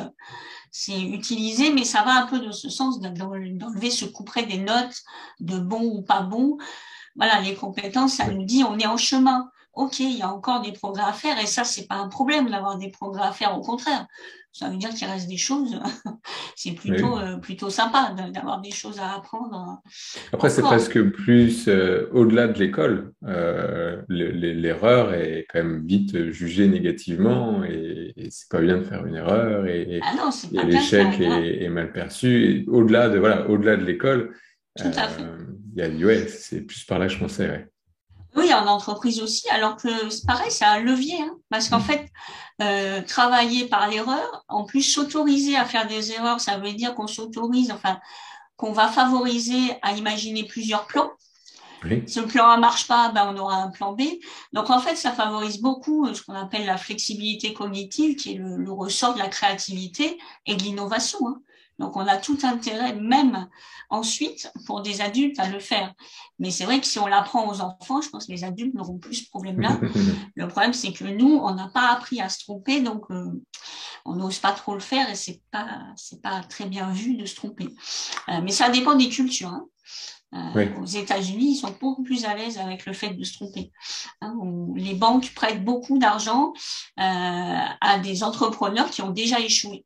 c'est 0.71 0.99
utilisé, 1.01 1.71
mais 1.73 1.83
ça 1.83 2.03
va 2.03 2.13
un 2.13 2.27
peu 2.27 2.39
dans 2.39 2.51
ce 2.51 2.69
sens 2.69 2.99
d'en- 2.99 3.11
d'enlever 3.11 3.91
ce 3.91 4.05
couperet 4.05 4.43
des 4.45 4.57
notes 4.59 5.01
de 5.39 5.59
bon 5.59 5.83
ou 5.83 6.01
pas 6.01 6.21
bon. 6.21 6.57
Voilà, 7.19 7.41
les 7.41 7.53
compétences, 7.53 8.13
ça 8.15 8.27
nous 8.31 8.43
dit 8.45 8.63
on 8.63 8.77
est 8.79 8.87
en 8.87 8.97
chemin. 8.97 9.49
Ok, 9.73 9.99
il 9.99 10.17
y 10.17 10.21
a 10.23 10.29
encore 10.33 10.61
des 10.61 10.71
progrès 10.73 11.03
à 11.03 11.13
faire 11.13 11.39
et 11.39 11.45
ça, 11.45 11.63
c'est 11.63 11.87
pas 11.87 11.95
un 11.95 12.09
problème 12.09 12.49
d'avoir 12.49 12.77
des 12.77 12.89
progrès 12.89 13.21
à 13.27 13.31
faire. 13.31 13.55
Au 13.57 13.61
contraire, 13.61 14.07
ça 14.51 14.67
veut 14.67 14.77
dire 14.77 14.89
qu'il 14.89 15.07
reste 15.07 15.29
des 15.29 15.37
choses. 15.37 15.79
c'est 16.55 16.71
plutôt 16.71 17.15
Oui. 17.15 17.21
euh, 17.23 17.37
plutôt 17.37 17.69
sympa 17.69 18.13
d'avoir 18.33 18.59
des 18.61 18.71
choses 18.71 18.99
à 18.99 19.13
apprendre. 19.15 19.79
Après, 20.33 20.49
c'est 20.49 20.63
presque 20.63 21.01
plus 21.11 21.67
euh, 21.67 22.09
au-delà 22.13 22.47
de 22.47 22.59
l'école. 22.59 23.13
Euh, 23.25 24.01
le- 24.09 24.31
le- 24.31 24.53
L'erreur 24.53 25.13
est 25.13 25.45
quand 25.49 25.59
même 25.59 25.85
vite 25.85 26.29
jugée 26.31 26.67
négativement 26.67 27.63
et, 27.63 28.13
et 28.17 28.29
c'est 28.31 28.49
pas 28.49 28.59
bien 28.61 28.77
de 28.77 28.83
faire 28.83 29.05
une 29.05 29.15
erreur 29.15 29.65
et, 29.67 30.01
Ah 30.03 30.29
et 30.51 30.65
l'échec 30.65 31.19
est, 31.21 31.63
est 31.63 31.69
mal 31.69 31.91
perçu. 31.93 32.65
Au-delà 32.67 33.07
de 33.09 33.19
voilà, 33.19 33.47
au-delà 33.49 33.77
de 33.77 33.85
l'école, 33.85 34.33
Tout 34.77 34.87
à 34.95 35.07
fait. 35.09 35.21
euh, 35.21 35.45
il 35.75 35.81
y 35.97 36.03
a 36.03 36.05
ouais, 36.05 36.27
c'est 36.27 36.61
plus 36.61 36.83
par 36.83 36.99
là 36.99 37.07
que 37.07 37.13
je 37.13 37.19
pensais. 37.19 37.49
Ouais. 37.49 37.67
Oui, 38.35 38.53
en 38.53 38.67
entreprise 38.67 39.21
aussi, 39.21 39.49
alors 39.49 39.75
que 39.75 40.09
c'est 40.09 40.25
pareil, 40.25 40.51
c'est 40.51 40.65
un 40.65 40.79
levier, 40.79 41.19
hein, 41.21 41.35
parce 41.49 41.67
qu'en 41.69 41.79
Mm. 41.79 41.83
fait, 41.83 42.09
euh, 42.61 43.01
travailler 43.01 43.67
par 43.67 43.89
l'erreur, 43.89 44.45
en 44.47 44.65
plus 44.65 44.83
s'autoriser 44.83 45.55
à 45.55 45.65
faire 45.65 45.87
des 45.87 46.11
erreurs, 46.11 46.39
ça 46.39 46.57
veut 46.59 46.73
dire 46.73 46.93
qu'on 46.93 47.07
s'autorise, 47.07 47.71
enfin, 47.71 47.99
qu'on 48.55 48.71
va 48.71 48.87
favoriser 48.87 49.73
à 49.81 49.93
imaginer 49.93 50.43
plusieurs 50.45 50.85
plans. 50.85 51.09
Oui. 51.85 52.03
Si 52.05 52.19
le 52.19 52.27
plan 52.27 52.49
A 52.49 52.57
marche 52.57 52.87
pas, 52.87 53.09
ben 53.13 53.33
on 53.33 53.37
aura 53.39 53.55
un 53.55 53.69
plan 53.69 53.93
B. 53.93 54.01
Donc 54.53 54.69
en 54.69 54.79
fait, 54.79 54.95
ça 54.97 55.11
favorise 55.13 55.61
beaucoup 55.61 56.05
euh, 56.05 56.13
ce 56.13 56.21
qu'on 56.21 56.33
appelle 56.35 56.65
la 56.65 56.77
flexibilité 56.77 57.53
cognitive, 57.53 58.15
qui 58.17 58.33
est 58.33 58.37
le, 58.37 58.57
le 58.57 58.71
ressort 58.71 59.13
de 59.13 59.19
la 59.19 59.29
créativité 59.29 60.19
et 60.45 60.55
de 60.55 60.61
l'innovation. 60.63 61.19
hein. 61.29 61.41
Donc 61.79 61.95
on 61.95 62.05
a 62.05 62.17
tout 62.17 62.37
intérêt, 62.43 62.93
même 62.95 63.47
ensuite, 63.89 64.51
pour 64.65 64.81
des 64.81 65.01
adultes, 65.01 65.39
à 65.39 65.49
le 65.49 65.59
faire. 65.59 65.93
Mais 66.37 66.51
c'est 66.51 66.65
vrai 66.65 66.79
que 66.79 66.85
si 66.85 66.99
on 66.99 67.07
l'apprend 67.07 67.49
aux 67.49 67.61
enfants, 67.61 68.01
je 68.01 68.09
pense 68.09 68.27
que 68.27 68.31
les 68.31 68.43
adultes 68.43 68.73
n'auront 68.75 68.97
plus 68.99 69.15
ce 69.15 69.29
problème-là. 69.29 69.79
Le 70.35 70.47
problème, 70.47 70.73
c'est 70.73 70.91
que 70.93 71.05
nous, 71.05 71.39
on 71.41 71.53
n'a 71.55 71.69
pas 71.69 71.87
appris 71.91 72.21
à 72.21 72.29
se 72.29 72.39
tromper, 72.43 72.81
donc 72.81 73.05
euh, 73.09 73.31
on 74.05 74.15
n'ose 74.15 74.39
pas 74.39 74.51
trop 74.51 74.73
le 74.73 74.79
faire 74.79 75.09
et 75.09 75.15
c'est 75.15 75.41
pas 75.51 75.79
c'est 75.95 76.21
pas 76.21 76.41
très 76.43 76.65
bien 76.65 76.91
vu 76.91 77.15
de 77.15 77.25
se 77.25 77.35
tromper. 77.35 77.69
Euh, 78.29 78.41
mais 78.43 78.51
ça 78.51 78.69
dépend 78.69 78.95
des 78.95 79.09
cultures. 79.09 79.49
hein. 79.49 79.65
Euh, 80.35 80.51
Oui. 80.55 80.69
Aux 80.79 80.85
États-Unis, 80.85 81.53
ils 81.53 81.55
sont 81.55 81.75
beaucoup 81.81 82.03
plus 82.03 82.23
à 82.25 82.35
l'aise 82.35 82.57
avec 82.59 82.85
le 82.85 82.93
fait 82.93 83.09
de 83.09 83.23
se 83.23 83.33
tromper. 83.33 83.71
Hein, 84.21 84.35
les 84.75 84.93
banques 84.93 85.33
prêtent 85.33 85.63
beaucoup 85.65 85.97
d'argent 85.97 86.53
euh, 86.99 87.03
à 87.81 87.99
des 87.99 88.23
entrepreneurs 88.23 88.89
qui 88.91 89.01
ont 89.01 89.09
déjà 89.09 89.39
échoué. 89.39 89.85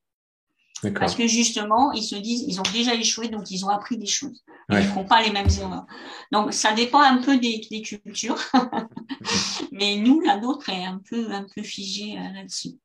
Parce 0.92 1.16
que 1.16 1.28
justement, 1.28 1.92
ils 1.94 2.04
se 2.04 2.16
disent, 2.16 2.46
ils 2.48 2.60
ont 2.60 2.72
déjà 2.74 2.94
échoué, 2.94 3.30
donc 3.30 3.50
ils 3.52 3.66
ont 3.66 3.70
appris 3.70 3.98
des 3.98 4.06
choses. 4.06 4.44
Ouais. 4.70 4.82
Ils 4.82 4.86
ne 4.86 4.92
feront 4.92 5.06
pas 5.06 5.22
les 5.22 5.32
mêmes 5.32 5.50
erreurs. 5.60 5.86
Donc, 6.32 6.54
ça 6.54 6.74
dépend 6.74 7.02
un 7.02 7.18
peu 7.18 7.38
des, 7.38 7.62
des 7.70 7.82
cultures. 7.82 8.38
Mais 9.72 9.98
nous, 9.98 10.20
la 10.22 10.38
nôtre 10.38 10.70
est 10.70 10.84
un 10.84 11.02
peu, 11.10 11.32
un 11.32 11.46
peu 11.56 11.63
figée 11.63 12.18
euh, 12.18 12.34
là-dessus. 12.34 12.78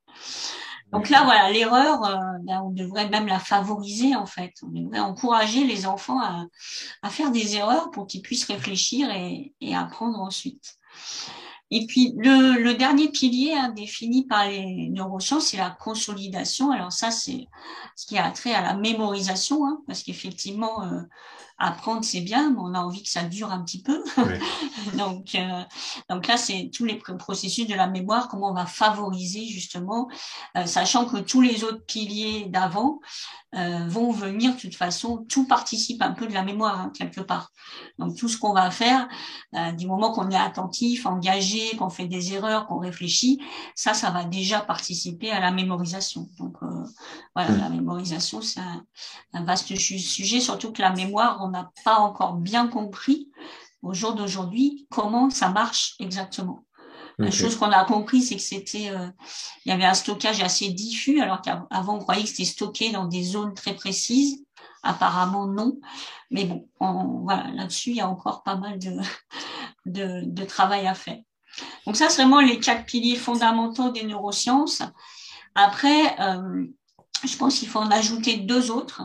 Donc 0.93 1.11
là, 1.11 1.23
voilà, 1.25 1.51
l'erreur, 1.51 2.03
euh, 2.05 2.17
ben, 2.43 2.63
on 2.65 2.71
devrait 2.71 3.09
même 3.11 3.27
la 3.27 3.39
favoriser, 3.39 4.17
en 4.17 4.27
fait. 4.27 4.53
On 4.63 4.69
devrait 4.69 5.01
encourager 5.01 5.65
les 5.65 5.87
enfants 5.87 6.21
à, 6.21 6.47
à 7.03 7.11
faire 7.11 7.31
des 7.31 7.57
erreurs 7.57 7.91
pour 7.91 8.07
qu'ils 8.07 8.23
puissent 8.23 8.47
réfléchir 8.47 9.11
et, 9.11 9.53
et 9.61 9.77
apprendre 9.77 10.19
ensuite. 10.21 10.79
Et 11.71 11.87
puis, 11.87 12.15
le, 12.17 12.73
dernier 12.73 13.09
pilier 13.09 13.53
hein, 13.53 13.71
défini 13.71 14.27
par 14.27 14.49
les 14.49 14.89
neurosciences, 14.89 15.49
c'est 15.49 15.59
la 15.59 15.71
consolidation. 15.71 16.71
Alors 16.71 16.93
ça, 16.93 17.11
c'est 17.11 17.47
ce 17.95 18.07
qui 18.07 18.17
a 18.17 18.31
trait 18.31 18.55
à 18.55 18.63
la 18.63 18.75
mémorisation, 18.75 19.67
hein, 19.67 19.83
parce 19.87 20.03
qu'effectivement, 20.03 20.83
euh, 20.85 21.03
apprendre, 21.59 22.05
c'est 22.05 22.21
bien, 22.21 22.51
mais 22.51 22.59
on 22.61 22.75
a 22.75 22.81
envie 22.81 23.03
que 23.03 23.09
ça 23.11 23.25
dure 23.25 23.51
un 23.53 23.63
petit 23.65 23.83
peu. 23.83 24.03
Donc, 24.97 25.35
euh, 25.35 25.63
donc 26.09 26.27
là, 26.27 26.37
c'est 26.37 26.71
tous 26.73 26.85
les 26.85 26.95
pr- 26.99 27.17
processus 27.17 27.67
de 27.67 27.75
la 27.75 27.87
mémoire, 27.87 28.29
comment 28.29 28.51
on 28.51 28.55
va 28.55 28.67
favoriser 28.67 29.45
justement, 29.47 30.09
euh, 30.57 30.67
sachant 30.67 31.05
que 31.07 31.19
tous 31.19 31.41
les 31.41 31.65
autres 31.65 31.85
piliers 31.87 32.47
d'avant 32.47 33.01
euh, 33.55 33.87
vont 33.89 34.13
venir 34.13 34.55
de 34.55 34.61
toute 34.61 34.75
façon, 34.75 35.25
tout 35.29 35.47
participe 35.47 36.03
un 36.03 36.13
peu 36.13 36.27
de 36.27 36.35
la 36.35 36.43
mémoire 36.43 36.79
hein, 36.81 36.93
quelque 36.97 37.21
part. 37.21 37.51
Donc 37.99 38.17
tout 38.17 38.29
ce 38.29 38.39
qu'on 38.39 38.53
va 38.53 38.71
faire, 38.71 39.09
euh, 39.55 39.73
du 39.73 39.87
moment 39.87 40.13
qu'on 40.13 40.31
est 40.31 40.37
attentif, 40.37 41.07
engagé, 41.07 41.77
qu'on 41.77 41.91
fait 41.91 42.07
des 42.07 42.35
erreurs, 42.35 42.67
qu'on 42.67 42.79
réfléchit, 42.79 43.41
ça, 43.75 43.95
ça 43.95 44.11
va 44.11 44.25
déjà 44.25 44.61
participer 44.61 45.31
à 45.31 45.41
la 45.41 45.51
mémorisation. 45.51 46.29
Donc 46.39 46.57
euh, 46.63 46.67
voilà, 47.35 47.57
la 47.57 47.69
mémorisation, 47.71 48.41
c'est 48.43 48.61
un, 48.61 48.85
un 49.33 49.45
vaste 49.45 49.75
su- 49.77 49.99
sujet, 49.99 50.41
surtout 50.41 50.73
que 50.73 50.83
la 50.83 50.93
mémoire, 50.93 51.48
on 51.49 51.53
n'a 51.53 51.73
pas 51.85 51.97
encore 51.99 52.35
bien 52.35 52.69
compris 52.69 53.31
au 53.83 53.95
jour 53.95 54.15
d'aujourd'hui 54.15 54.87
comment 54.91 55.31
ça 55.31 55.51
marche 55.51 55.95
exactement. 56.01 56.65
La 57.19 57.31
chose 57.33 57.57
qu'on 57.57 57.73
a 57.73 57.85
compris, 57.85 58.23
c'est 58.23 58.37
que 58.37 58.43
c'était, 58.43 58.91
euh, 58.91 59.09
il 59.65 59.71
y 59.71 59.73
avait 59.73 59.85
un 59.85 59.95
stockage 59.95 60.41
assez 60.43 60.69
diffus, 60.71 61.21
alors 61.21 61.43
qu'avant 61.43 61.97
on 61.97 61.99
croyait 61.99 62.23
que 62.23 62.29
c'était 62.29 62.45
stocké 62.45 62.93
dans 62.93 63.07
des 63.07 63.25
zones 63.25 63.55
très 63.55 63.75
précises. 63.75 64.45
Apparemment 64.85 65.47
non, 65.49 65.81
mais 66.31 66.45
bon, 66.45 66.69
on- 66.81 67.21
voilà, 67.25 67.51
là-dessus 67.53 67.91
il 67.91 67.97
y 67.97 68.01
a 68.01 68.09
encore 68.09 68.45
pas 68.45 68.57
mal 68.57 68.79
de, 68.79 68.93
de, 69.87 70.23
de 70.27 70.45
travail 70.45 70.87
à 70.87 70.95
faire. 70.95 71.19
Donc 71.87 71.97
ça, 71.97 72.09
c'est 72.09 72.23
vraiment 72.23 72.41
les 72.41 72.61
quatre 72.61 72.85
piliers 72.87 73.17
fondamentaux 73.17 73.91
des 73.91 74.05
neurosciences. 74.05 74.83
Après, 75.57 76.19
euh, 76.21 76.67
je 77.25 77.37
pense 77.37 77.59
qu'il 77.59 77.69
faut 77.69 77.81
en 77.81 77.91
ajouter 77.91 78.37
deux 78.39 78.71
autres. 78.71 79.03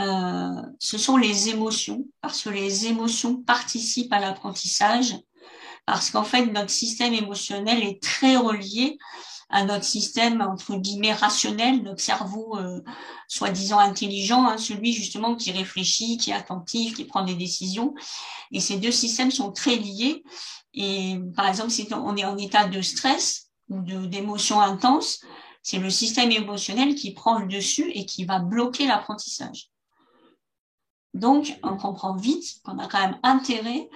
Euh, 0.00 0.62
ce 0.78 0.98
sont 0.98 1.16
les 1.16 1.50
émotions, 1.50 2.06
parce 2.22 2.42
que 2.42 2.50
les 2.50 2.86
émotions 2.86 3.36
participent 3.42 4.12
à 4.12 4.20
l'apprentissage, 4.20 5.14
parce 5.86 6.10
qu'en 6.10 6.24
fait, 6.24 6.46
notre 6.46 6.70
système 6.70 7.12
émotionnel 7.12 7.82
est 7.82 8.02
très 8.02 8.36
relié 8.36 8.98
à 9.50 9.64
notre 9.64 9.84
système, 9.84 10.40
entre 10.40 10.76
guillemets, 10.76 11.12
rationnel, 11.12 11.82
notre 11.82 12.00
cerveau 12.00 12.56
euh, 12.56 12.80
soi-disant 13.26 13.80
intelligent, 13.80 14.46
hein, 14.46 14.56
celui 14.56 14.92
justement 14.92 15.34
qui 15.34 15.50
réfléchit, 15.50 16.18
qui 16.18 16.30
est 16.30 16.34
attentif, 16.34 16.94
qui 16.94 17.04
prend 17.04 17.24
des 17.24 17.34
décisions. 17.34 17.94
Et 18.52 18.60
ces 18.60 18.78
deux 18.78 18.92
systèmes 18.92 19.32
sont 19.32 19.50
très 19.50 19.76
liés. 19.76 20.22
Et 20.72 21.18
par 21.34 21.48
exemple, 21.48 21.70
si 21.70 21.88
on 21.92 22.16
est 22.16 22.24
en 22.24 22.38
état 22.38 22.68
de 22.68 22.80
stress 22.80 23.50
ou 23.68 23.80
d'émotion 23.80 24.60
intense, 24.60 25.20
c'est 25.62 25.78
le 25.78 25.90
système 25.90 26.30
émotionnel 26.30 26.94
qui 26.94 27.12
prend 27.12 27.40
le 27.40 27.48
dessus 27.48 27.90
et 27.90 28.06
qui 28.06 28.24
va 28.24 28.38
bloquer 28.38 28.86
l'apprentissage. 28.86 29.69
Donc, 31.12 31.58
on 31.64 31.76
comprend 31.76 32.14
vite 32.14 32.44
qu'on 32.64 32.78
a 32.78 32.86
quand 32.86 33.00
même 33.00 33.18
intérêt 33.24 33.88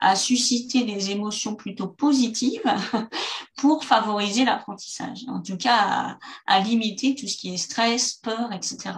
à 0.00 0.16
susciter 0.16 0.84
des 0.84 1.10
émotions 1.10 1.54
plutôt 1.54 1.86
positives 1.88 2.62
pour 3.56 3.84
favoriser 3.84 4.44
l'apprentissage. 4.44 5.20
En 5.28 5.42
tout 5.42 5.56
cas, 5.58 5.76
à, 5.76 6.18
à 6.46 6.60
limiter 6.60 7.14
tout 7.14 7.28
ce 7.28 7.36
qui 7.36 7.52
est 7.52 7.58
stress, 7.58 8.14
peur, 8.14 8.52
etc. 8.52 8.94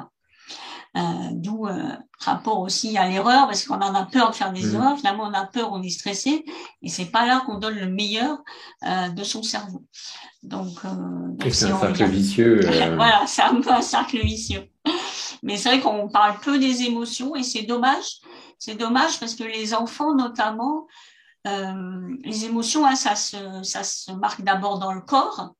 Euh, 0.96 1.00
D'où 1.32 1.66
euh, 1.66 1.90
rapport 2.20 2.60
aussi 2.60 2.96
à 2.96 3.08
l'erreur, 3.08 3.46
parce 3.46 3.64
qu'on 3.64 3.74
en 3.80 3.94
a 3.96 4.04
peur 4.06 4.30
de 4.30 4.36
faire 4.36 4.52
des 4.52 4.64
Mhm. 4.68 4.74
erreurs. 4.76 4.96
Finalement, 4.96 5.24
on 5.24 5.32
a 5.34 5.44
peur, 5.44 5.72
on 5.72 5.82
est 5.82 5.88
stressé, 5.90 6.44
et 6.82 6.88
c'est 6.88 7.06
pas 7.06 7.26
là 7.26 7.42
qu'on 7.44 7.58
donne 7.58 7.74
le 7.74 7.88
meilleur 7.88 8.38
euh, 8.86 9.08
de 9.08 9.24
son 9.24 9.42
cerveau. 9.42 9.82
Donc, 10.44 10.84
euh, 10.84 10.88
donc 10.90 11.42
c'est 11.42 11.50
si 11.52 11.64
un 11.72 11.80
cercle 11.80 12.04
vicieux. 12.04 12.60
euh, 12.64 12.94
voilà, 12.96 13.26
c'est 13.26 13.42
un 13.42 13.60
peu 13.60 13.72
un 13.72 13.82
cercle 13.82 14.20
vicieux. 14.20 14.70
Mais 15.44 15.58
c'est 15.58 15.68
vrai 15.68 15.80
qu'on 15.80 16.08
parle 16.08 16.40
peu 16.40 16.58
des 16.58 16.82
émotions 16.82 17.36
et 17.36 17.42
c'est 17.42 17.62
dommage. 17.62 18.20
C'est 18.58 18.76
dommage 18.76 19.20
parce 19.20 19.34
que 19.34 19.44
les 19.44 19.74
enfants, 19.74 20.14
notamment, 20.14 20.86
euh, 21.46 22.16
les 22.24 22.46
émotions, 22.46 22.86
hein, 22.86 22.96
ça, 22.96 23.14
se, 23.14 24.12
marque 24.12 24.40
d'abord 24.42 24.78
dans 24.78 24.94
le 24.94 25.02
corps. 25.02 25.54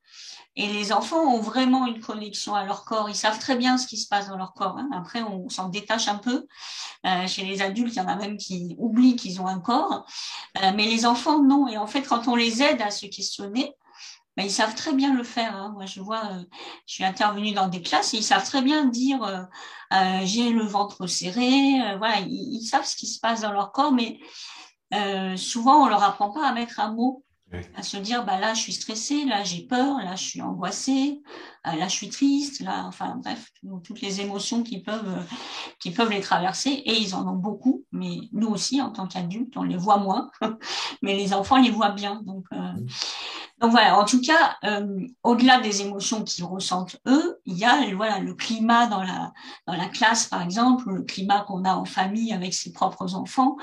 Et 0.57 0.69
les 0.69 0.93
enfants 0.93 1.21
ont 1.21 1.41
vraiment 1.41 1.87
une 1.87 2.01
connexion 2.01 2.55
à 2.55 2.65
leur 2.65 2.85
corps. 2.85 3.11
Ils 3.11 3.15
savent 3.15 3.39
très 3.39 3.57
bien 3.57 3.77
ce 3.77 3.87
qui 3.87 3.99
se 3.99 4.09
passe 4.09 4.29
dans 4.29 4.39
leur 4.39 4.55
corps. 4.55 4.79
hein. 4.79 4.89
Après, 4.95 5.23
on 5.23 5.51
s'en 5.51 5.69
détache 5.69 6.09
un 6.09 6.17
peu. 6.17 6.47
Euh, 7.05 7.27
chez 7.27 7.45
les 7.45 7.61
adultes, 7.61 7.95
il 7.95 7.99
y 7.99 8.01
en 8.01 8.09
a 8.09 8.17
même 8.17 8.39
qui 8.39 8.77
oublient 8.79 9.17
qu'ils 9.17 9.43
ont 9.43 9.47
un 9.47 9.61
corps. 9.61 10.07
Euh, 10.63 10.73
mais 10.75 10.87
les 10.87 11.05
enfants, 11.05 11.43
non. 11.43 11.69
Et 11.69 11.77
en 11.77 11.87
fait, 11.87 12.03
quand 12.03 12.27
on 12.27 12.37
les 12.37 12.63
aide 12.63 12.81
à 12.81 12.91
se 12.91 13.05
questionner, 13.05 13.75
ben, 14.37 14.45
ils 14.45 14.51
savent 14.51 14.75
très 14.75 14.93
bien 14.93 15.15
le 15.15 15.25
faire. 15.25 15.55
Hein. 15.57 15.73
Moi, 15.75 15.87
je 15.87 16.01
vois, 16.01 16.25
euh, 16.27 16.45
je 16.87 16.95
suis 16.95 17.05
intervenue 17.05 17.53
dans 17.53 17.69
des 17.69 17.83
classes 17.83 18.15
et 18.15 18.19
ils 18.19 18.25
savent 18.25 18.45
très 18.45 18.63
bien 18.63 18.87
dire 18.87 19.23
euh, 19.23 19.43
euh 19.93 20.21
j'ai 20.25 20.51
le 20.51 20.65
ventre 20.65 21.07
serré. 21.07 21.81
Euh, 21.83 21.97
voilà, 21.99 22.21
ils, 22.21 22.57
ils, 22.57 22.67
savent 22.67 22.85
ce 22.85 22.97
qui 22.97 23.07
se 23.07 23.21
passe 23.21 23.43
dans 23.43 23.53
leur 23.53 23.73
corps, 23.73 23.93
mais 23.93 24.19
souvent 25.37 25.85
on 25.85 25.89
leur 25.89 26.05
apprend 26.05 26.31
pas 26.31 26.47
à 26.47 26.53
mettre 26.53 26.79
un 26.79 26.93
mot 26.93 27.25
à 27.77 27.83
se 27.83 27.97
dire 27.97 28.25
bah 28.25 28.39
là 28.39 28.55
je 28.55 28.61
suis 28.61 28.73
stressée, 28.73 29.25
là 29.25 29.45
j'ai 29.45 29.63
peur, 29.63 29.99
là 29.99 30.17
je 30.17 30.25
suis 30.25 30.43
angoissée, 30.43 31.23
euh, 31.67 31.77
là 31.77 31.89
je 31.89 31.93
suis 31.95 32.09
triste, 32.09 32.61
là 32.61 32.85
enfin 32.87 33.17
bref 33.23 33.51
toutes 33.83 34.01
les 34.01 34.21
émotions 34.21 34.63
qui 34.63 34.81
peuvent 34.83 35.09
euh, 35.09 35.23
qui 35.81 35.91
peuvent 35.91 36.11
les 36.11 36.21
traverser 36.21 36.71
et 36.71 36.97
ils 36.97 37.15
en 37.15 37.27
ont 37.29 37.37
beaucoup, 37.37 37.85
mais 37.93 38.19
nous 38.33 38.49
aussi 38.49 38.81
en 38.81 38.91
tant 38.91 39.07
qu'adultes 39.07 39.57
on 39.57 39.63
les 39.63 39.77
voit 39.77 39.99
moins, 39.99 40.31
mais 41.03 41.15
les 41.15 41.33
enfants 41.33 41.59
les 41.59 41.71
voient 41.71 41.93
bien 41.93 42.23
donc 42.25 42.45
euh, 42.53 42.73
donc 43.65 43.71
voilà, 43.71 43.99
en 43.99 44.05
tout 44.05 44.21
cas, 44.21 44.59
au-delà 45.23 45.59
des 45.59 45.81
émotions 45.81 46.23
qu'ils 46.23 46.45
ressentent 46.45 46.97
eux, 47.07 47.41
il 47.47 47.57
y 47.57 47.65
a 47.65 47.95
voilà 47.95 48.19
le 48.19 48.35
climat 48.35 48.89
dans 48.89 49.03
la 49.03 49.33
dans 49.67 49.73
la 49.73 49.87
classe 49.87 50.27
par 50.27 50.43
exemple, 50.43 50.91
le 50.91 51.01
climat 51.01 51.41
qu'on 51.41 51.65
a 51.65 51.75
en 51.75 51.87
famille 51.87 52.35
avec 52.35 52.53
ses 52.53 52.75
propres 52.75 53.15
enfants, 53.15 53.57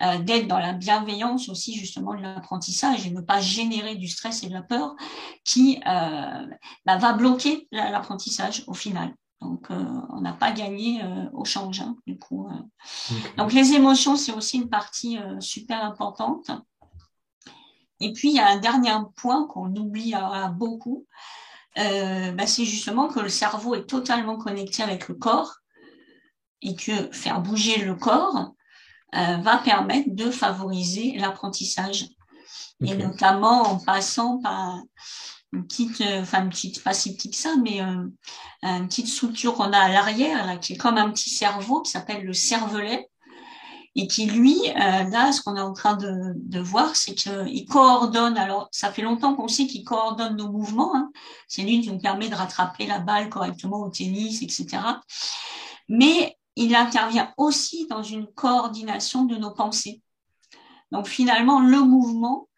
euh, 0.00 0.18
d'être 0.20 0.48
dans 0.48 0.58
la 0.58 0.72
bienveillance 0.72 1.50
aussi 1.50 1.74
justement 1.74 2.14
de 2.14 2.22
l'apprentissage 2.22 3.06
et 3.06 3.10
ne 3.10 3.20
pas 3.20 3.42
générer 3.42 3.94
du 3.94 4.08
stress 4.08 4.42
et 4.42 4.48
de 4.48 4.54
la 4.54 4.62
peur 4.62 4.96
qui 5.44 5.82
euh, 5.86 6.46
bah, 6.86 6.96
va 6.96 7.12
bloquer 7.12 7.68
l'apprentissage 7.72 8.64
au 8.68 8.72
final. 8.72 9.14
Donc, 9.42 9.70
euh, 9.70 9.84
on 10.08 10.22
n'a 10.22 10.32
pas 10.32 10.52
gagné 10.52 11.02
au 11.34 11.44
change, 11.44 11.80
hein, 11.80 11.96
du 12.06 12.16
coup. 12.16 12.48
Donc, 13.36 13.52
les 13.52 13.74
émotions, 13.74 14.16
c'est 14.16 14.32
aussi 14.32 14.56
une 14.56 14.70
partie 14.70 15.18
super 15.40 15.84
importante. 15.84 16.50
Et 18.02 18.12
puis, 18.12 18.30
il 18.30 18.36
y 18.36 18.40
a 18.40 18.48
un 18.48 18.58
dernier 18.58 18.92
point 19.16 19.46
qu'on 19.46 19.74
oublie 19.76 20.14
beaucoup, 20.54 21.06
bah, 21.76 22.46
c'est 22.46 22.64
justement 22.64 23.08
que 23.08 23.20
le 23.20 23.28
cerveau 23.28 23.74
est 23.74 23.86
totalement 23.86 24.36
connecté 24.36 24.82
avec 24.82 25.08
le 25.08 25.14
corps 25.14 25.62
et 26.62 26.76
que 26.76 27.10
faire 27.12 27.40
bouger 27.40 27.78
le 27.84 27.94
corps, 27.94 28.52
euh, 29.14 29.36
va 29.38 29.58
permettre 29.58 30.08
de 30.10 30.30
favoriser 30.30 31.18
l'apprentissage. 31.18 32.06
Et 32.84 32.94
notamment 32.94 33.62
en 33.62 33.78
passant 33.78 34.40
par 34.40 34.82
une 35.52 35.66
petite, 35.66 36.00
euh, 36.00 36.22
enfin 36.22 36.44
une 36.44 36.50
petite, 36.50 36.82
pas 36.82 36.94
si 36.94 37.14
petite 37.14 37.32
que 37.32 37.38
ça, 37.38 37.54
mais 37.62 37.82
euh, 37.82 38.08
une 38.62 38.88
petite 38.88 39.08
structure 39.08 39.54
qu'on 39.54 39.72
a 39.72 39.78
à 39.78 39.88
l'arrière, 39.88 40.46
là, 40.46 40.56
qui 40.56 40.72
est 40.72 40.76
comme 40.76 40.96
un 40.96 41.10
petit 41.10 41.30
cerveau, 41.30 41.82
qui 41.82 41.90
s'appelle 41.90 42.24
le 42.24 42.32
cervelet, 42.32 43.10
et 43.94 44.06
qui 44.06 44.26
lui, 44.26 44.56
là, 44.74 45.32
ce 45.32 45.42
qu'on 45.42 45.56
est 45.56 45.60
en 45.60 45.74
train 45.74 45.96
de, 45.96 46.32
de 46.36 46.60
voir, 46.60 46.96
c'est 46.96 47.14
qu'il 47.14 47.66
coordonne. 47.66 48.38
Alors, 48.38 48.68
ça 48.72 48.90
fait 48.90 49.02
longtemps 49.02 49.34
qu'on 49.34 49.48
sait 49.48 49.66
qu'il 49.66 49.84
coordonne 49.84 50.36
nos 50.36 50.50
mouvements. 50.50 50.96
Hein. 50.96 51.10
C'est 51.46 51.62
lui 51.62 51.82
qui 51.82 51.90
nous 51.90 51.98
permet 51.98 52.28
de 52.28 52.34
rattraper 52.34 52.86
la 52.86 53.00
balle 53.00 53.28
correctement 53.28 53.82
au 53.82 53.90
tennis, 53.90 54.42
etc. 54.42 54.78
Mais 55.88 56.36
il 56.56 56.74
intervient 56.74 57.32
aussi 57.36 57.86
dans 57.88 58.02
une 58.02 58.26
coordination 58.26 59.24
de 59.24 59.36
nos 59.36 59.50
pensées. 59.50 60.02
Donc 60.90 61.06
finalement, 61.06 61.60
le 61.60 61.80
mouvement 61.80 62.48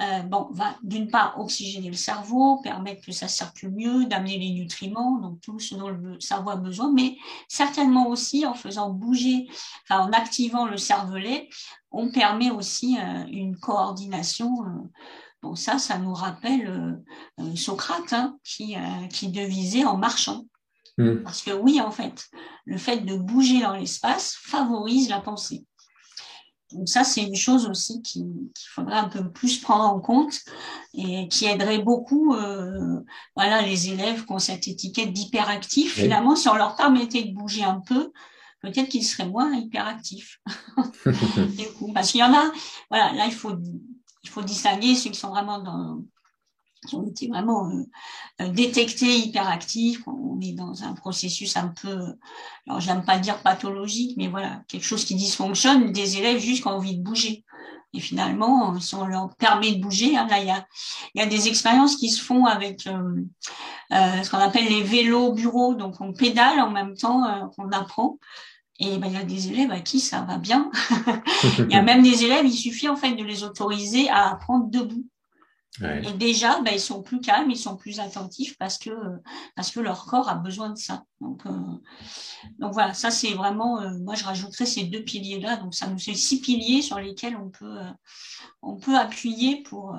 euh, 0.00 0.22
bon, 0.22 0.48
va 0.52 0.76
d'une 0.82 1.10
part 1.10 1.40
oxygéner 1.40 1.88
le 1.88 1.96
cerveau, 1.96 2.60
permettre 2.62 3.04
que 3.04 3.12
ça 3.12 3.26
circule 3.26 3.70
mieux, 3.70 4.04
d'amener 4.04 4.38
les 4.38 4.50
nutriments, 4.50 5.18
donc 5.18 5.40
tout 5.40 5.58
ce 5.58 5.74
dont 5.74 5.88
le 5.88 6.20
cerveau 6.20 6.50
a 6.50 6.56
besoin, 6.56 6.92
mais 6.92 7.16
certainement 7.48 8.08
aussi 8.08 8.46
en 8.46 8.54
faisant 8.54 8.90
bouger, 8.90 9.48
enfin 9.84 10.00
en 10.00 10.12
activant 10.12 10.66
le 10.66 10.76
cervelet, 10.76 11.48
on 11.90 12.10
permet 12.10 12.50
aussi 12.50 12.96
euh, 12.98 13.24
une 13.30 13.56
coordination. 13.56 14.52
Euh, 14.64 14.88
bon, 15.42 15.56
ça, 15.56 15.78
ça 15.78 15.98
nous 15.98 16.14
rappelle 16.14 17.02
Socrate 17.56 18.12
hein, 18.12 18.38
qui, 18.44 18.76
qui 19.10 19.28
devisait 19.28 19.84
en 19.84 19.96
marchant. 19.96 20.44
Mm. 20.98 21.22
Parce 21.22 21.42
que 21.42 21.52
oui, 21.52 21.80
en 21.80 21.90
fait, 21.90 22.28
le 22.66 22.76
fait 22.76 22.98
de 22.98 23.16
bouger 23.16 23.60
dans 23.60 23.74
l'espace 23.74 24.36
favorise 24.40 25.08
la 25.08 25.20
pensée. 25.20 25.64
Donc 26.72 26.88
ça, 26.88 27.02
c'est 27.02 27.22
une 27.22 27.36
chose 27.36 27.66
aussi 27.66 28.02
qu'il 28.02 28.26
faudrait 28.74 28.98
un 28.98 29.08
peu 29.08 29.30
plus 29.30 29.58
prendre 29.58 29.84
en 29.84 30.00
compte 30.00 30.40
et 30.92 31.28
qui 31.28 31.46
aiderait 31.46 31.78
beaucoup 31.78 32.34
euh, 32.34 33.00
voilà, 33.34 33.62
les 33.62 33.88
élèves 33.88 34.26
qui 34.26 34.32
ont 34.32 34.38
cette 34.38 34.68
étiquette 34.68 35.12
d'hyperactif. 35.12 35.94
Finalement, 35.94 36.36
si 36.36 36.48
on 36.48 36.56
leur 36.56 36.76
permettait 36.76 37.24
de 37.24 37.34
bouger 37.34 37.64
un 37.64 37.80
peu, 37.80 38.12
peut-être 38.60 38.88
qu'ils 38.88 39.04
seraient 39.04 39.28
moins 39.28 39.54
hyperactifs. 39.54 40.40
parce 41.94 42.10
qu'il 42.10 42.20
y 42.20 42.24
en 42.24 42.34
a, 42.34 42.52
voilà, 42.90 43.12
là, 43.12 43.26
il 43.26 43.34
faut, 43.34 43.54
il 44.22 44.28
faut 44.28 44.42
distinguer 44.42 44.94
ceux 44.94 45.10
qui 45.10 45.18
sont 45.18 45.30
vraiment 45.30 45.60
dans, 45.60 46.02
qui 46.02 46.17
ont 46.92 47.06
été 47.06 47.28
vraiment 47.28 47.68
euh, 47.68 47.84
euh, 48.42 48.48
détectés 48.48 49.18
hyperactifs. 49.18 50.06
On 50.06 50.40
est 50.40 50.52
dans 50.52 50.84
un 50.84 50.92
processus 50.92 51.56
un 51.56 51.68
peu, 51.68 52.14
alors 52.66 52.80
j'aime 52.80 53.04
pas 53.04 53.18
dire 53.18 53.42
pathologique, 53.42 54.16
mais 54.16 54.28
voilà, 54.28 54.62
quelque 54.68 54.84
chose 54.84 55.04
qui 55.04 55.14
dysfonctionne, 55.14 55.92
des 55.92 56.18
élèves 56.18 56.38
juste 56.38 56.62
qui 56.62 56.68
ont 56.68 56.72
envie 56.72 56.96
de 56.96 57.02
bouger. 57.02 57.44
Et 57.94 58.00
finalement, 58.00 58.78
si 58.80 58.94
on 58.94 59.06
leur 59.06 59.34
permet 59.36 59.72
de 59.72 59.80
bouger, 59.80 60.16
hein, 60.16 60.26
là, 60.28 60.38
il 60.40 60.46
y 61.14 61.22
a, 61.22 61.26
des 61.26 61.48
expériences 61.48 61.96
qui 61.96 62.10
se 62.10 62.22
font 62.22 62.44
avec 62.44 62.86
euh, 62.86 63.24
ce 63.90 64.30
qu'on 64.30 64.38
appelle 64.38 64.68
les 64.68 64.82
vélos 64.82 65.32
bureaux. 65.32 65.74
Donc, 65.74 65.94
on 66.00 66.12
pédale 66.12 66.60
en 66.60 66.70
même 66.70 66.94
temps 66.94 67.50
qu'on 67.56 67.70
apprend. 67.70 68.18
Et 68.78 68.98
ben, 68.98 69.08
il 69.08 69.14
y 69.14 69.16
a 69.16 69.24
des 69.24 69.48
élèves 69.48 69.72
à 69.72 69.80
qui 69.80 70.00
ça 70.00 70.20
va 70.20 70.36
bien. 70.36 70.70
il 71.58 71.70
y 71.70 71.74
a 71.74 71.82
même 71.82 72.02
des 72.02 72.24
élèves, 72.24 72.46
il 72.46 72.52
suffit 72.52 72.88
en 72.88 72.96
fait 72.96 73.14
de 73.14 73.24
les 73.24 73.42
autoriser 73.42 74.08
à 74.08 74.30
apprendre 74.30 74.70
debout. 74.70 75.04
Et 75.80 76.12
déjà, 76.12 76.60
ben, 76.62 76.72
ils 76.72 76.80
sont 76.80 77.02
plus 77.02 77.20
calmes, 77.20 77.50
ils 77.50 77.56
sont 77.56 77.76
plus 77.76 78.00
attentifs 78.00 78.56
parce 78.58 78.78
que 78.78 78.90
parce 79.54 79.70
que 79.70 79.80
leur 79.80 80.06
corps 80.06 80.28
a 80.28 80.34
besoin 80.34 80.70
de 80.70 80.78
ça. 80.78 81.04
Donc 81.20 81.46
euh, 81.46 81.50
donc 82.58 82.72
voilà, 82.72 82.94
ça 82.94 83.10
c'est 83.10 83.34
vraiment. 83.34 83.80
Euh, 83.80 83.96
moi, 83.98 84.14
je 84.14 84.24
rajouterais 84.24 84.66
ces 84.66 84.84
deux 84.84 85.04
piliers 85.04 85.40
là. 85.40 85.56
Donc 85.56 85.74
ça 85.74 85.86
nous 85.86 85.98
fait 85.98 86.14
six 86.14 86.40
piliers 86.40 86.82
sur 86.82 86.98
lesquels 86.98 87.36
on 87.36 87.50
peut 87.50 87.78
euh, 87.78 87.90
on 88.62 88.76
peut 88.76 88.96
appuyer 88.96 89.62
pour 89.62 89.96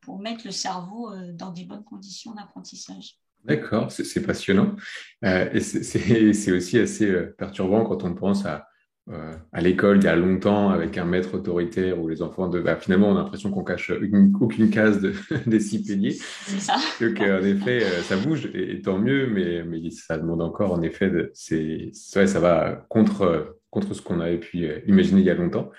pour 0.00 0.20
mettre 0.20 0.42
le 0.44 0.52
cerveau 0.52 1.12
dans 1.32 1.50
des 1.50 1.64
bonnes 1.64 1.84
conditions 1.84 2.32
d'apprentissage. 2.34 3.18
D'accord, 3.44 3.90
c'est 3.90 4.22
passionnant. 4.22 4.76
et 5.22 5.60
c'est 5.60 6.52
aussi 6.52 6.78
assez 6.78 7.12
perturbant 7.38 7.84
quand 7.84 8.04
on 8.04 8.14
pense 8.14 8.46
à 8.46 8.68
euh, 9.12 9.34
à 9.52 9.60
l'école 9.60 9.98
il 9.98 10.04
y 10.04 10.08
a 10.08 10.16
longtemps 10.16 10.70
avec 10.70 10.98
un 10.98 11.04
maître 11.04 11.34
autoritaire 11.34 12.00
où 12.00 12.08
les 12.08 12.22
enfants 12.22 12.48
de, 12.48 12.60
bah, 12.60 12.76
finalement 12.76 13.10
on 13.10 13.16
a 13.16 13.20
l'impression 13.20 13.50
qu'on 13.50 13.62
cache 13.62 13.92
aucune 14.40 14.70
case 14.70 15.00
de, 15.00 15.12
des 15.46 15.60
six 15.60 15.82
piliers. 15.82 16.16
C'est 16.46 16.60
ça. 16.60 16.74
Donc 17.00 17.20
en 17.20 17.44
effet 17.44 17.84
euh, 17.84 18.02
ça 18.02 18.16
bouge 18.16 18.50
et, 18.52 18.82
tant 18.82 18.98
mieux, 18.98 19.28
mais, 19.28 19.62
mais 19.62 19.90
ça 19.90 20.18
demande 20.18 20.42
encore 20.42 20.72
en 20.72 20.82
effet 20.82 21.08
de, 21.10 21.30
c'est 21.34 21.92
ouais, 22.16 22.26
ça 22.26 22.40
va 22.40 22.84
contre 22.88 23.55
contre 23.76 23.92
ce 23.92 24.00
qu'on 24.00 24.20
avait 24.20 24.38
pu 24.38 24.64
euh, 24.64 24.80
imaginer 24.86 25.20
il 25.20 25.26
y 25.26 25.30
a 25.30 25.34
longtemps. 25.34 25.70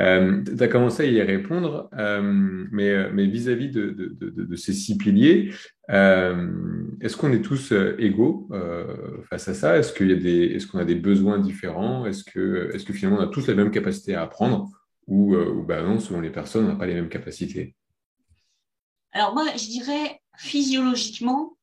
Euh, 0.00 0.42
tu 0.42 0.60
as 0.60 0.66
commencé 0.66 1.04
à 1.04 1.06
y 1.06 1.22
répondre, 1.22 1.88
euh, 1.96 2.20
mais, 2.72 2.90
euh, 2.90 3.10
mais 3.12 3.26
vis-à-vis 3.26 3.70
de, 3.70 4.56
ces 4.56 4.72
six 4.72 4.98
piliers, 4.98 5.54
est-ce 5.88 7.16
qu'on 7.16 7.32
est 7.32 7.42
tous 7.42 7.72
égaux 7.98 8.48
face 9.30 9.46
à 9.48 9.54
ça? 9.54 9.78
Est-ce 9.78 9.92
qu'il 9.92 10.10
a 10.10 10.16
est-ce 10.16 10.66
qu'on 10.66 10.78
a 10.78 10.84
des 10.84 10.96
besoins 10.96 11.38
différents? 11.38 12.06
Est-ce 12.06 12.24
que, 12.24 12.70
est-ce 12.74 12.84
que 12.84 12.92
finalement 12.92 13.20
on 13.20 13.22
a 13.22 13.28
tous 13.28 13.46
la 13.46 13.54
même 13.54 13.70
capacité 13.70 14.14
à 14.14 14.22
apprendre? 14.22 14.68
Ou, 15.06 15.36
ou 15.36 15.62
bah 15.62 15.82
non, 15.82 16.00
selon 16.00 16.20
les 16.20 16.30
personnes, 16.30 16.64
on 16.64 16.68
n'a 16.68 16.76
pas 16.76 16.86
les 16.86 16.94
mêmes 16.94 17.10
capacités? 17.10 17.76
Alors 19.12 19.34
moi, 19.34 19.44
je 19.54 19.66
dirais 19.66 20.20
physiologiquement, 20.38 21.56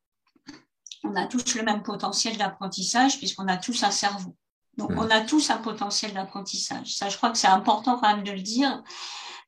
on 1.03 1.15
a 1.15 1.25
tous 1.25 1.55
le 1.55 1.63
même 1.63 1.83
potentiel 1.83 2.37
d'apprentissage 2.37 3.17
puisqu'on 3.17 3.47
a 3.47 3.57
tous 3.57 3.83
un 3.83 3.91
cerveau. 3.91 4.35
Donc, 4.77 4.91
on 4.91 5.09
a 5.09 5.21
tous 5.21 5.49
un 5.49 5.57
potentiel 5.57 6.13
d'apprentissage. 6.13 6.95
Ça, 6.95 7.09
je 7.09 7.17
crois 7.17 7.29
que 7.29 7.37
c'est 7.37 7.47
important 7.47 7.99
quand 7.99 8.15
même 8.15 8.23
de 8.23 8.31
le 8.31 8.41
dire. 8.41 8.83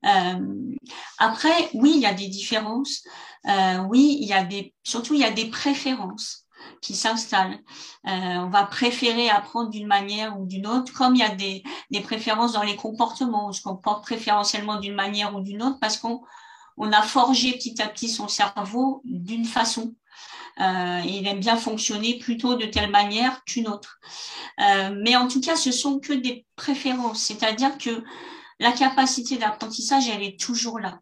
Euh, 0.06 0.76
après, 1.18 1.70
oui, 1.74 1.94
il 1.96 2.02
y 2.02 2.06
a 2.06 2.14
des 2.14 2.28
différences. 2.28 3.04
Euh, 3.48 3.78
oui, 3.90 4.18
il 4.22 4.28
y 4.28 4.34
a 4.34 4.44
des, 4.44 4.74
surtout, 4.84 5.14
il 5.14 5.22
y 5.22 5.26
a 5.26 5.32
des 5.32 5.50
préférences 5.50 6.46
qui 6.82 6.96
s'installent. 6.96 7.60
Euh, 8.08 8.10
on 8.10 8.50
va 8.50 8.66
préférer 8.66 9.30
apprendre 9.30 9.70
d'une 9.70 9.88
manière 9.88 10.40
ou 10.40 10.46
d'une 10.46 10.68
autre, 10.68 10.94
comme 10.94 11.16
il 11.16 11.20
y 11.20 11.24
a 11.24 11.36
des, 11.36 11.64
des 11.92 12.02
préférences 12.02 12.54
dans 12.54 12.64
les 12.64 12.76
comportements. 12.76 13.48
On 13.48 13.52
se 13.54 13.62
comporte 13.62 14.04
préférentiellement 14.04 14.80
d'une 14.80 14.96
manière 14.96 15.36
ou 15.36 15.42
d'une 15.42 15.64
autre 15.64 15.80
parce 15.80 15.98
qu'on 15.98 16.22
on 16.78 16.92
a 16.92 17.02
forgé 17.02 17.54
petit 17.54 17.82
à 17.82 17.88
petit 17.88 18.10
son 18.10 18.28
cerveau 18.28 19.02
d'une 19.06 19.46
façon. 19.46 19.94
Euh, 20.60 21.02
il 21.06 21.28
aime 21.28 21.40
bien 21.40 21.58
fonctionner 21.58 22.20
plutôt 22.20 22.56
de 22.56 22.66
telle 22.66 22.92
manière 22.92 23.44
qu'une 23.46 23.68
autre. 23.68 24.00
Euh, 24.60 24.96
mais 25.04 25.16
en 25.16 25.28
tout 25.28 25.42
cas, 25.42 25.56
ce 25.56 25.72
sont 25.72 26.00
que 26.00 26.14
des 26.14 26.46
préférences, 26.56 27.24
c'est-à-dire 27.24 27.78
que 27.78 28.04
la 28.60 28.72
capacité 28.72 29.38
d'apprentissage, 29.38 30.08
elle 30.10 30.24
est 30.24 30.40
toujours 30.40 30.80
là. 30.80 31.00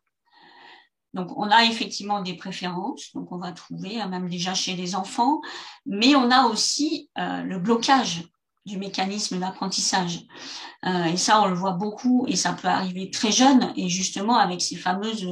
Donc, 1.14 1.38
on 1.38 1.50
a 1.50 1.66
effectivement 1.66 2.22
des 2.22 2.36
préférences, 2.36 3.12
donc 3.14 3.32
on 3.34 3.38
va 3.38 3.52
trouver, 3.52 4.00
hein, 4.00 4.08
même 4.08 4.30
déjà 4.30 4.54
chez 4.54 4.76
les 4.76 4.96
enfants, 4.96 5.42
mais 5.86 6.16
on 6.16 6.32
a 6.32 6.46
aussi 6.46 7.10
euh, 7.18 7.44
le 7.44 7.60
blocage. 7.60 8.24
Du 8.66 8.78
mécanisme 8.78 9.40
d'apprentissage. 9.40 10.26
Euh, 10.86 11.06
et 11.06 11.18
ça, 11.18 11.42
on 11.42 11.48
le 11.48 11.56
voit 11.56 11.74
beaucoup 11.74 12.26
et 12.28 12.36
ça 12.36 12.54
peut 12.54 12.68
arriver 12.68 13.10
très 13.12 13.32
jeune. 13.32 13.72
Et 13.76 13.90
justement, 13.90 14.38
avec 14.38 14.62
ces 14.62 14.76
fameuses 14.76 15.28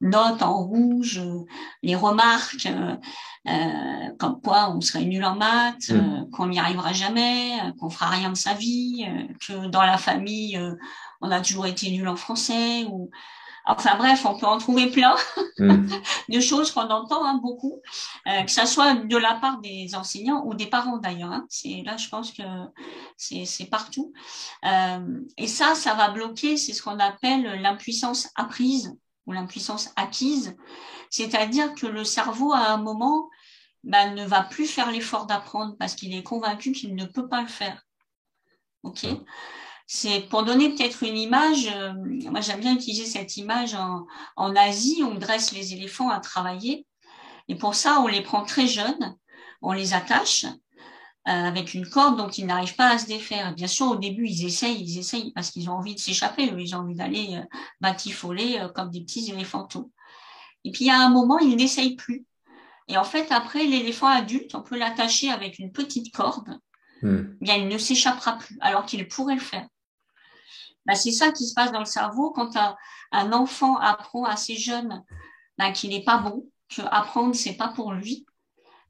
notes 0.00 0.42
en 0.42 0.64
rouge, 0.64 1.20
les 1.82 1.96
remarques, 1.96 2.66
euh, 2.66 2.96
euh 3.46 4.14
comme 4.18 4.40
quoi 4.40 4.70
on 4.74 4.80
serait 4.80 5.04
nul 5.04 5.24
en 5.24 5.36
maths, 5.36 5.90
mm. 5.90 5.94
euh, 5.94 6.24
qu'on 6.32 6.48
n'y 6.48 6.58
arrivera 6.58 6.92
jamais, 6.92 7.58
euh, 7.60 7.72
qu'on 7.78 7.90
fera 7.90 8.08
rien 8.08 8.30
de 8.30 8.36
sa 8.36 8.54
vie, 8.54 9.06
que 9.46 9.68
dans 9.68 9.82
la 9.82 9.98
famille, 9.98 10.60
on 11.20 11.30
a 11.30 11.40
toujours 11.40 11.66
été 11.66 11.90
nul 11.90 12.08
en 12.08 12.16
français 12.16 12.84
ou 12.90 13.10
Enfin 13.68 13.96
bref, 13.96 14.24
on 14.24 14.36
peut 14.38 14.46
en 14.46 14.56
trouver 14.56 14.90
plein 14.90 15.14
mm. 15.58 15.88
de 16.30 16.40
choses 16.40 16.70
qu'on 16.70 16.88
entend 16.88 17.24
hein, 17.24 17.38
beaucoup, 17.42 17.82
euh, 18.26 18.42
que 18.42 18.50
ça 18.50 18.64
soit 18.64 18.94
de 18.94 19.16
la 19.16 19.34
part 19.34 19.60
des 19.60 19.94
enseignants 19.94 20.42
ou 20.46 20.54
des 20.54 20.66
parents 20.66 20.96
d'ailleurs. 20.96 21.32
Hein. 21.32 21.46
C'est 21.50 21.82
là, 21.84 21.98
je 21.98 22.08
pense 22.08 22.32
que 22.32 22.42
c'est 23.16 23.68
partout. 23.70 24.12
Euh, 24.64 25.20
et 25.36 25.46
ça, 25.46 25.74
ça 25.74 25.94
va 25.94 26.08
bloquer. 26.08 26.56
C'est 26.56 26.72
ce 26.72 26.82
qu'on 26.82 26.98
appelle 26.98 27.60
l'impuissance 27.60 28.30
apprise 28.36 28.96
ou 29.26 29.32
l'impuissance 29.32 29.90
acquise, 29.96 30.56
c'est-à-dire 31.10 31.74
que 31.74 31.86
le 31.86 32.02
cerveau 32.02 32.54
à 32.54 32.70
un 32.70 32.78
moment 32.78 33.28
ben, 33.84 34.14
ne 34.14 34.24
va 34.24 34.42
plus 34.42 34.66
faire 34.66 34.90
l'effort 34.90 35.26
d'apprendre 35.26 35.76
parce 35.78 35.94
qu'il 35.94 36.14
est 36.14 36.22
convaincu 36.22 36.72
qu'il 36.72 36.94
ne 36.94 37.04
peut 37.04 37.28
pas 37.28 37.42
le 37.42 37.48
faire. 37.48 37.84
Ok? 38.82 39.06
C'est 39.90 40.28
pour 40.28 40.44
donner 40.44 40.68
peut-être 40.68 41.02
une 41.02 41.16
image. 41.16 41.66
Euh, 41.66 41.94
moi, 42.30 42.42
j'aime 42.42 42.60
bien 42.60 42.74
utiliser 42.74 43.06
cette 43.06 43.38
image 43.38 43.74
en, 43.74 44.06
en 44.36 44.54
Asie. 44.54 45.02
On 45.02 45.14
dresse 45.14 45.52
les 45.52 45.72
éléphants 45.72 46.10
à 46.10 46.20
travailler. 46.20 46.86
Et 47.48 47.54
pour 47.54 47.74
ça, 47.74 48.00
on 48.00 48.06
les 48.06 48.20
prend 48.20 48.44
très 48.44 48.66
jeunes, 48.66 49.16
on 49.62 49.72
les 49.72 49.94
attache 49.94 50.44
euh, 50.44 50.50
avec 51.24 51.72
une 51.72 51.88
corde 51.88 52.18
dont 52.18 52.28
ils 52.28 52.44
n'arrivent 52.44 52.76
pas 52.76 52.90
à 52.90 52.98
se 52.98 53.06
défaire. 53.06 53.54
Bien 53.54 53.66
sûr, 53.66 53.86
au 53.86 53.96
début, 53.96 54.26
ils 54.28 54.44
essayent, 54.44 54.78
ils 54.78 54.98
essayent 54.98 55.32
parce 55.32 55.50
qu'ils 55.50 55.70
ont 55.70 55.76
envie 55.78 55.94
de 55.94 56.00
s'échapper, 56.00 56.42
ils 56.42 56.76
ont 56.76 56.80
envie 56.80 56.94
d'aller 56.94 57.36
euh, 57.36 57.56
batifoler 57.80 58.60
comme 58.74 58.90
des 58.90 59.00
petits 59.00 59.30
éléphantaux. 59.30 59.90
Et 60.64 60.70
puis, 60.70 60.84
il 60.84 60.88
y 60.88 60.90
a 60.90 61.00
un 61.00 61.08
moment, 61.08 61.38
ils 61.38 61.56
n'essayent 61.56 61.96
plus. 61.96 62.26
Et 62.88 62.98
en 62.98 63.04
fait, 63.04 63.32
après, 63.32 63.64
l'éléphant 63.64 64.08
adulte, 64.08 64.54
on 64.54 64.60
peut 64.60 64.76
l'attacher 64.76 65.30
avec 65.30 65.58
une 65.58 65.72
petite 65.72 66.14
corde. 66.14 66.60
Hmm. 67.00 67.22
Bien, 67.40 67.54
il 67.56 67.68
ne 67.68 67.78
s'échappera 67.78 68.36
plus, 68.36 68.58
alors 68.60 68.84
qu'il 68.84 69.08
pourrait 69.08 69.36
le 69.36 69.40
faire. 69.40 69.66
Bah, 70.88 70.94
c'est 70.94 71.12
ça 71.12 71.30
qui 71.32 71.46
se 71.46 71.52
passe 71.52 71.70
dans 71.70 71.80
le 71.80 71.84
cerveau 71.84 72.30
quand 72.30 72.56
un, 72.56 73.32
enfant 73.32 73.76
apprend 73.76 74.24
assez 74.24 74.56
jeune 74.56 75.04
bah, 75.58 75.70
qu'il 75.70 75.90
n'est 75.90 76.02
pas 76.02 76.16
bon, 76.16 76.50
que 76.74 76.80
apprendre 76.90 77.34
c'est 77.34 77.58
pas 77.58 77.68
pour 77.68 77.92
lui. 77.92 78.24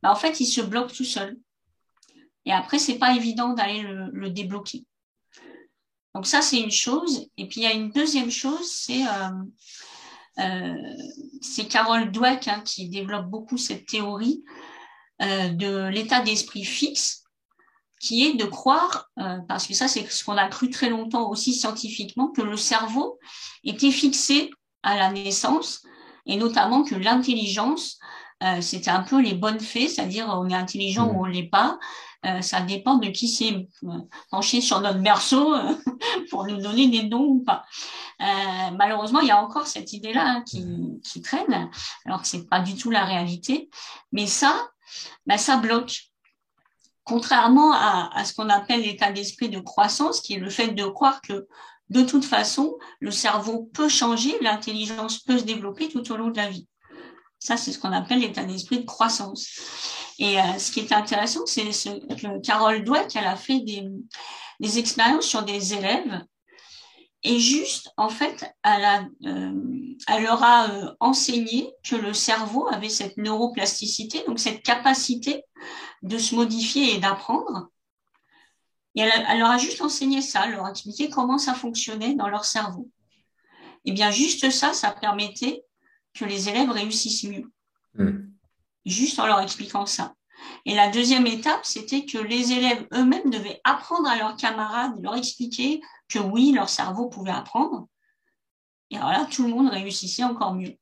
Bah, 0.01 0.13
en 0.13 0.15
fait, 0.15 0.39
il 0.39 0.47
se 0.47 0.61
bloque 0.61 0.93
tout 0.93 1.05
seul. 1.05 1.37
Et 2.45 2.53
après, 2.53 2.79
c'est 2.79 2.99
pas 2.99 3.17
évident 3.17 3.53
d'aller 3.53 3.83
le, 3.83 4.31
débloquer. 4.31 4.87
Donc 6.15 6.27
ça, 6.27 6.41
c'est 6.41 6.61
une 6.61 6.71
chose. 6.71 7.29
Et 7.37 7.49
puis 7.49 7.61
il 7.61 7.65
y 7.65 7.67
a 7.67 7.73
une 7.73 7.91
deuxième 7.91 8.31
chose, 8.31 8.71
c'est 8.71 9.05
euh, 9.07 9.31
euh, 10.39 11.65
Carole 11.69 12.13
Dweck 12.13 12.47
hein, 12.47 12.63
qui 12.65 12.89
développe 12.89 13.27
beaucoup 13.27 13.59
cette 13.59 13.87
théorie 13.87 14.45
euh, 15.21 15.49
de 15.49 15.89
l'état 15.89 16.23
d'esprit 16.23 16.65
fixe 16.65 17.25
qui 18.01 18.25
est 18.25 18.35
de 18.35 18.45
croire, 18.45 19.09
euh, 19.19 19.39
parce 19.49 19.67
que 19.67 19.75
ça 19.75 19.89
c'est 19.89 20.11
ce 20.11 20.25
qu'on 20.25 20.37
a 20.37 20.49
cru 20.49 20.71
très 20.71 20.89
longtemps 20.89 21.29
aussi 21.29 21.55
scientifiquement, 21.55 22.29
que 22.29 22.43
le 22.43 22.57
cerveau 22.57 23.19
était 23.65 23.91
fixé 23.91 24.51
à 24.83 24.97
la 24.97 25.11
naissance 25.11 25.83
et 26.27 26.37
notamment 26.37 26.85
que 26.85 26.95
l'intelligence, 26.95 27.99
euh, 28.43 28.61
c'était 28.61 28.91
un 28.91 29.03
peu 29.03 29.21
les 29.21 29.35
bonnes 29.35 29.61
fées, 29.61 29.89
c'est-à-dire 29.89 30.29
on 30.29 30.49
est 30.49 30.55
intelligent 30.55 31.09
ou 31.09 31.23
on 31.23 31.25
l'est 31.25 31.49
pas, 31.49 31.79
euh, 32.27 32.41
ça 32.41 32.61
dépend 32.61 32.97
de 32.97 33.09
qui 33.09 33.29
s'est 33.29 33.69
penché 34.31 34.61
sur 34.61 34.81
notre 34.81 35.01
berceau 35.01 35.55
pour 36.31 36.47
nous 36.47 36.59
donner 36.59 36.89
des 36.89 37.05
dons 37.05 37.25
ou 37.25 37.45
pas. 37.45 37.65
malheureusement, 38.77 39.21
il 39.21 39.29
y 39.29 39.33
a 39.33 39.43
encore 39.43 39.67
cette 39.67 39.93
idée-là 39.93 40.25
hein, 40.27 40.43
qui, 40.47 40.65
qui 41.05 41.23
traîne, 41.23 41.71
alors 42.05 42.23
que 42.23 42.29
c'est 42.29 42.49
pas 42.49 42.61
du 42.61 42.77
tout 42.77 42.91
la 42.91 43.05
réalité. 43.05 43.71
Mais 44.13 44.27
ça, 44.27 44.69
ben, 45.27 45.39
ça 45.39 45.57
bloque 45.57 46.09
contrairement 47.09 47.73
à, 47.73 48.23
ce 48.25 48.35
qu'on 48.35 48.51
appelle 48.51 48.83
l'état 48.83 49.11
d'esprit 49.11 49.49
de 49.49 49.61
croissance, 49.61 50.21
qui 50.21 50.35
est 50.35 50.39
le 50.39 50.51
fait 50.51 50.69
de 50.69 50.85
croire 50.85 51.23
que 51.23 51.47
de 51.89 52.03
toute 52.03 52.25
façon, 52.25 52.77
le 53.01 53.11
cerveau 53.11 53.71
peut 53.73 53.89
changer, 53.89 54.37
l'intelligence 54.43 55.21
peut 55.21 55.39
se 55.39 55.45
développer 55.45 55.89
tout 55.89 56.13
au 56.13 56.17
long 56.17 56.29
de 56.29 56.37
la 56.37 56.51
vie. 56.51 56.69
Ça, 57.39 57.57
c'est 57.57 57.73
ce 57.73 57.79
qu'on 57.79 57.93
appelle 57.93 58.21
l'état 58.21 58.45
d'esprit 58.45 58.81
de 58.81 58.85
croissance. 58.85 59.49
Et 60.19 60.39
euh, 60.39 60.59
ce 60.59 60.71
qui 60.71 60.81
est 60.81 60.93
intéressant, 60.93 61.47
c'est 61.47 61.73
ce, 61.73 61.89
que 61.89 62.41
Carole 62.43 62.85
Dweck, 62.85 63.17
elle 63.17 63.27
a 63.27 63.37
fait 63.37 63.61
des, 63.61 63.89
des 64.61 64.79
expériences 64.79 65.25
sur 65.25 65.45
des 65.45 65.73
élèves 65.73 66.23
et 67.25 67.41
juste, 67.41 67.91
en 67.97 68.09
fait, 68.09 68.45
elle, 68.63 68.85
a, 68.85 69.09
euh, 69.27 69.97
elle 70.07 70.23
leur 70.23 70.43
a 70.43 70.71
euh, 70.71 70.95
enseigné 71.01 71.73
que 71.83 71.97
le 71.97 72.15
cerveau 72.15 72.69
avait 72.69 72.89
cette 72.89 73.17
neuroplasticité, 73.17 74.23
donc 74.27 74.39
cette 74.39 74.63
capacité 74.63 75.43
de 76.03 76.17
se 76.17 76.37
modifier 76.37 76.95
et 76.95 76.99
d'apprendre. 76.99 77.69
Et 78.95 79.01
elle, 79.01 79.39
leur 79.39 79.51
a 79.51 79.59
juste 79.59 79.81
enseigné 79.81 80.23
ça, 80.23 80.47
elle 80.47 80.53
leur 80.53 80.67
a 80.67 80.71
expliqué 80.71 81.11
comment 81.11 81.39
ça 81.39 81.55
fonctionnait 81.55 82.15
dans 82.15 82.29
leur 82.29 82.45
cerveau. 82.45 82.89
Et 83.85 83.93
bien, 83.93 84.11
juste 84.11 84.51
ça, 84.51 84.73
ça 84.73 84.93
permettait 84.93 85.65
que 86.15 86.25
les 86.25 86.49
élèves 86.49 86.71
réussissent 86.71 87.25
mieux. 87.25 87.51
Hmm. 87.95 88.31
Juste 88.87 89.19
en 89.19 89.27
leur 89.27 89.41
expliquant 89.41 89.87
ça. 89.87 90.15
Et 90.65 90.75
la 90.75 90.89
deuxième 90.89 91.27
étape, 91.27 91.65
c'était 91.65 92.05
que 92.05 92.19
les 92.19 92.53
élèves 92.53 92.87
eux-mêmes 92.93 93.31
devaient 93.31 93.61
apprendre 93.65 94.09
à 94.09 94.17
leurs 94.17 94.37
camarades, 94.37 95.01
leur 95.03 95.17
expliquer 95.17 95.81
que 96.09 96.19
oui, 96.19 96.53
leur 96.53 96.69
cerveau 96.69 97.09
pouvait 97.09 97.31
apprendre. 97.31 97.87
Et 98.91 98.97
alors 98.97 99.11
là, 99.11 99.27
tout 99.31 99.45
le 99.45 99.51
monde 99.51 99.69
réussissait 99.69 100.25
encore 100.25 100.55
mieux. 100.55 100.75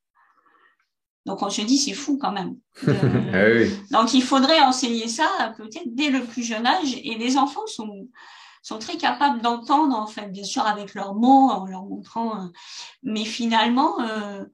Donc 1.27 1.43
on 1.43 1.51
se 1.51 1.61
dit, 1.61 1.77
c'est 1.77 1.93
fou 1.93 2.19
quand 2.19 2.33
même. 2.33 2.57
Ah 3.35 3.49
donc 3.91 4.15
il 4.15 4.23
faudrait 4.23 4.61
enseigner 4.61 5.09
ça 5.09 5.55
peut-être 5.57 5.95
dès 5.95 6.09
le 6.09 6.25
plus 6.25 6.45
jeune 6.45 6.67
âge. 6.67 6.95
Et 7.03 7.17
les 7.17 7.37
enfants 7.37 7.67
sont, 7.67 8.09
sont 8.63 8.79
très 8.79 8.97
capables 8.97 9.43
d'entendre, 9.43 9.97
en 9.97 10.07
fait, 10.07 10.31
bien 10.31 10.45
sûr 10.45 10.65
avec 10.65 10.95
leurs 10.95 11.15
mots, 11.15 11.51
en 11.51 11.67
leur 11.67 11.85
montrant. 11.85 12.41
Euh, 12.41 12.47
mais 13.03 13.25
finalement, 13.25 14.01
euh, 14.01 14.45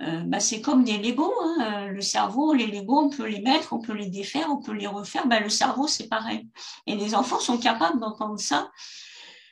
euh, 0.00 0.22
bah, 0.26 0.40
c'est 0.40 0.60
comme 0.60 0.82
des 0.82 0.98
Legos. 0.98 1.34
Hein. 1.40 1.86
Le 1.86 2.00
cerveau, 2.00 2.52
les 2.52 2.66
Legos, 2.66 3.06
on 3.06 3.10
peut 3.10 3.26
les 3.26 3.40
mettre, 3.40 3.72
on 3.72 3.80
peut 3.80 3.94
les 3.94 4.06
défaire, 4.06 4.48
on 4.50 4.58
peut 4.58 4.72
les 4.72 4.88
refaire. 4.88 5.28
Bah, 5.28 5.38
le 5.38 5.48
cerveau, 5.48 5.86
c'est 5.86 6.08
pareil. 6.08 6.48
Et 6.86 6.96
les 6.96 7.14
enfants 7.14 7.38
sont 7.38 7.58
capables 7.58 8.00
d'entendre 8.00 8.40
ça. 8.40 8.70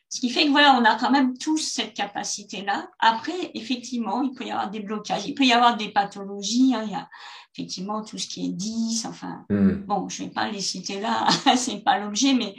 Ce 0.09 0.21
qui 0.21 0.31
fait 0.31 0.47
que 0.47 0.51
voilà, 0.51 0.79
on 0.81 0.85
a 0.85 0.95
quand 0.95 1.11
même 1.11 1.37
tous 1.37 1.59
cette 1.59 1.95
capacité-là. 1.95 2.89
Après, 3.01 3.51
effectivement, 3.55 4.23
il 4.23 4.33
peut 4.35 4.45
y 4.45 4.51
avoir 4.51 4.71
des 4.71 4.81
blocages, 4.81 5.27
il 5.27 5.35
peut 5.35 5.45
y 5.45 5.53
avoir 5.53 5.77
des 5.77 5.91
pathologies. 5.91 6.75
Hein. 6.75 6.85
Il 6.87 6.93
y 6.93 6.95
a 6.95 7.09
effectivement 7.53 8.03
tout 8.03 8.17
ce 8.17 8.29
qui 8.29 8.47
est 8.47 8.53
10. 8.53 9.07
Enfin, 9.07 9.45
hmm. 9.51 9.85
bon, 9.87 10.09
je 10.09 10.25
vais 10.25 10.31
pas 10.31 10.49
les 10.49 10.61
citer 10.61 11.01
là, 11.01 11.27
c'est 11.57 11.81
pas 11.81 11.99
l'objet, 11.99 12.35
mais 12.35 12.55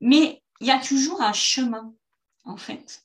mais 0.00 0.42
il 0.60 0.66
y 0.66 0.70
a 0.70 0.78
toujours 0.78 1.20
un 1.22 1.32
chemin 1.32 1.92
en 2.44 2.56
fait. 2.56 3.04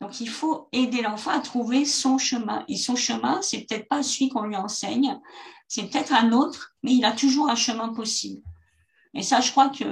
Donc, 0.00 0.20
il 0.20 0.28
faut 0.28 0.68
aider 0.72 1.00
l'enfant 1.00 1.30
à 1.30 1.38
trouver 1.38 1.84
son 1.84 2.18
chemin. 2.18 2.64
Et 2.66 2.76
son 2.76 2.96
chemin, 2.96 3.40
c'est 3.40 3.60
peut-être 3.60 3.88
pas 3.88 4.02
celui 4.02 4.30
qu'on 4.30 4.42
lui 4.42 4.56
enseigne, 4.56 5.16
c'est 5.68 5.88
peut-être 5.88 6.12
un 6.12 6.32
autre, 6.32 6.74
mais 6.82 6.92
il 6.92 7.04
a 7.04 7.12
toujours 7.12 7.48
un 7.48 7.54
chemin 7.54 7.94
possible. 7.94 8.42
Et 9.14 9.22
ça, 9.22 9.40
je 9.40 9.52
crois 9.52 9.68
que 9.68 9.84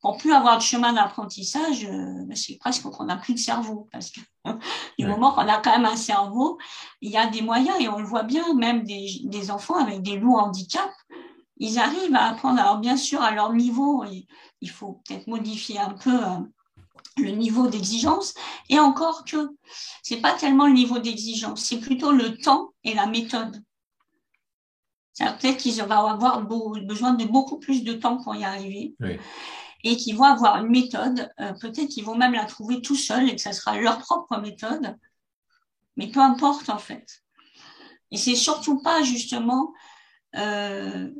pour 0.00 0.16
plus 0.16 0.32
avoir 0.32 0.56
de 0.56 0.62
chemin 0.62 0.92
d'apprentissage, 0.94 1.84
euh, 1.84 2.24
ben, 2.24 2.34
c'est 2.34 2.56
presque 2.56 2.84
qu'on 2.84 3.04
n'a 3.04 3.16
plus 3.16 3.34
de 3.34 3.38
cerveau. 3.38 3.88
Parce 3.92 4.10
que 4.10 4.20
du 4.98 5.06
moment 5.06 5.32
qu'on 5.32 5.48
a 5.48 5.58
quand 5.58 5.72
même 5.72 5.84
un 5.84 5.96
cerveau, 5.96 6.58
il 7.00 7.10
y 7.10 7.18
a 7.18 7.26
des 7.26 7.42
moyens, 7.42 7.76
et 7.80 7.88
on 7.88 7.98
le 7.98 8.06
voit 8.06 8.22
bien, 8.22 8.54
même 8.54 8.84
des, 8.84 9.20
des 9.24 9.50
enfants 9.50 9.76
avec 9.76 10.02
des 10.02 10.16
lourds 10.16 10.42
handicaps, 10.42 10.94
ils 11.58 11.78
arrivent 11.78 12.14
à 12.14 12.30
apprendre. 12.30 12.60
Alors 12.60 12.78
bien 12.78 12.96
sûr, 12.96 13.20
à 13.20 13.32
leur 13.32 13.52
niveau, 13.52 14.04
il, 14.60 14.70
faut 14.70 15.02
peut-être 15.06 15.26
modifier 15.26 15.78
un 15.78 15.90
peu 15.90 16.14
euh, 16.14 16.38
le 17.18 17.32
niveau 17.32 17.66
d'exigence. 17.66 18.34
Et 18.70 18.78
encore 18.80 19.24
que 19.26 19.50
c'est 20.02 20.22
pas 20.22 20.32
tellement 20.32 20.66
le 20.66 20.72
niveau 20.72 20.98
d'exigence, 20.98 21.62
c'est 21.62 21.80
plutôt 21.80 22.12
le 22.12 22.38
temps 22.38 22.70
et 22.84 22.94
la 22.94 23.06
méthode. 23.06 23.62
Peut-être 25.18 25.58
qu'ils 25.58 25.82
vont 25.82 25.90
avoir 25.90 26.40
besoin 26.40 27.12
de 27.12 27.26
beaucoup 27.26 27.58
plus 27.58 27.84
de 27.84 27.92
temps 27.92 28.16
pour 28.16 28.34
y 28.34 28.44
arriver. 28.44 28.94
Oui 29.00 29.18
et 29.84 29.96
qui 29.96 30.12
vont 30.12 30.24
avoir 30.24 30.56
une 30.56 30.70
méthode. 30.70 31.30
Euh, 31.40 31.52
peut-être 31.54 31.88
qu'ils 31.88 32.04
vont 32.04 32.16
même 32.16 32.32
la 32.32 32.44
trouver 32.44 32.82
tout 32.82 32.96
seuls 32.96 33.28
et 33.28 33.34
que 33.34 33.40
ça 33.40 33.52
sera 33.52 33.78
leur 33.78 33.98
propre 33.98 34.38
méthode. 34.38 34.96
Mais 35.96 36.08
peu 36.10 36.20
importe 36.20 36.68
en 36.68 36.78
fait. 36.78 37.22
Et 38.10 38.16
c'est 38.16 38.36
surtout 38.36 38.82
pas 38.82 39.02
justement. 39.02 39.72
Euh, 40.36 41.10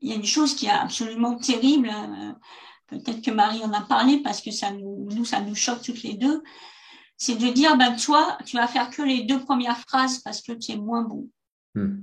il 0.00 0.08
y 0.08 0.12
a 0.12 0.16
une 0.16 0.24
chose 0.24 0.54
qui 0.54 0.66
est 0.66 0.70
absolument 0.70 1.36
terrible. 1.36 1.90
Hein, 1.90 2.38
peut-être 2.86 3.22
que 3.22 3.30
Marie 3.30 3.62
en 3.62 3.72
a 3.72 3.82
parlé 3.82 4.22
parce 4.22 4.40
que 4.40 4.50
ça 4.50 4.70
nous, 4.72 5.08
nous 5.10 5.24
ça 5.24 5.40
nous 5.40 5.54
choque 5.54 5.82
toutes 5.82 6.02
les 6.02 6.14
deux. 6.14 6.42
C'est 7.16 7.36
de 7.36 7.48
dire, 7.48 7.76
ben 7.76 7.94
toi, 7.96 8.38
tu 8.46 8.56
vas 8.56 8.66
faire 8.66 8.88
que 8.88 9.02
les 9.02 9.24
deux 9.24 9.40
premières 9.40 9.78
phrases 9.78 10.20
parce 10.20 10.40
que 10.40 10.52
tu 10.52 10.72
es 10.72 10.76
moins 10.76 11.02
bon. 11.02 11.28
Hmm. 11.74 11.98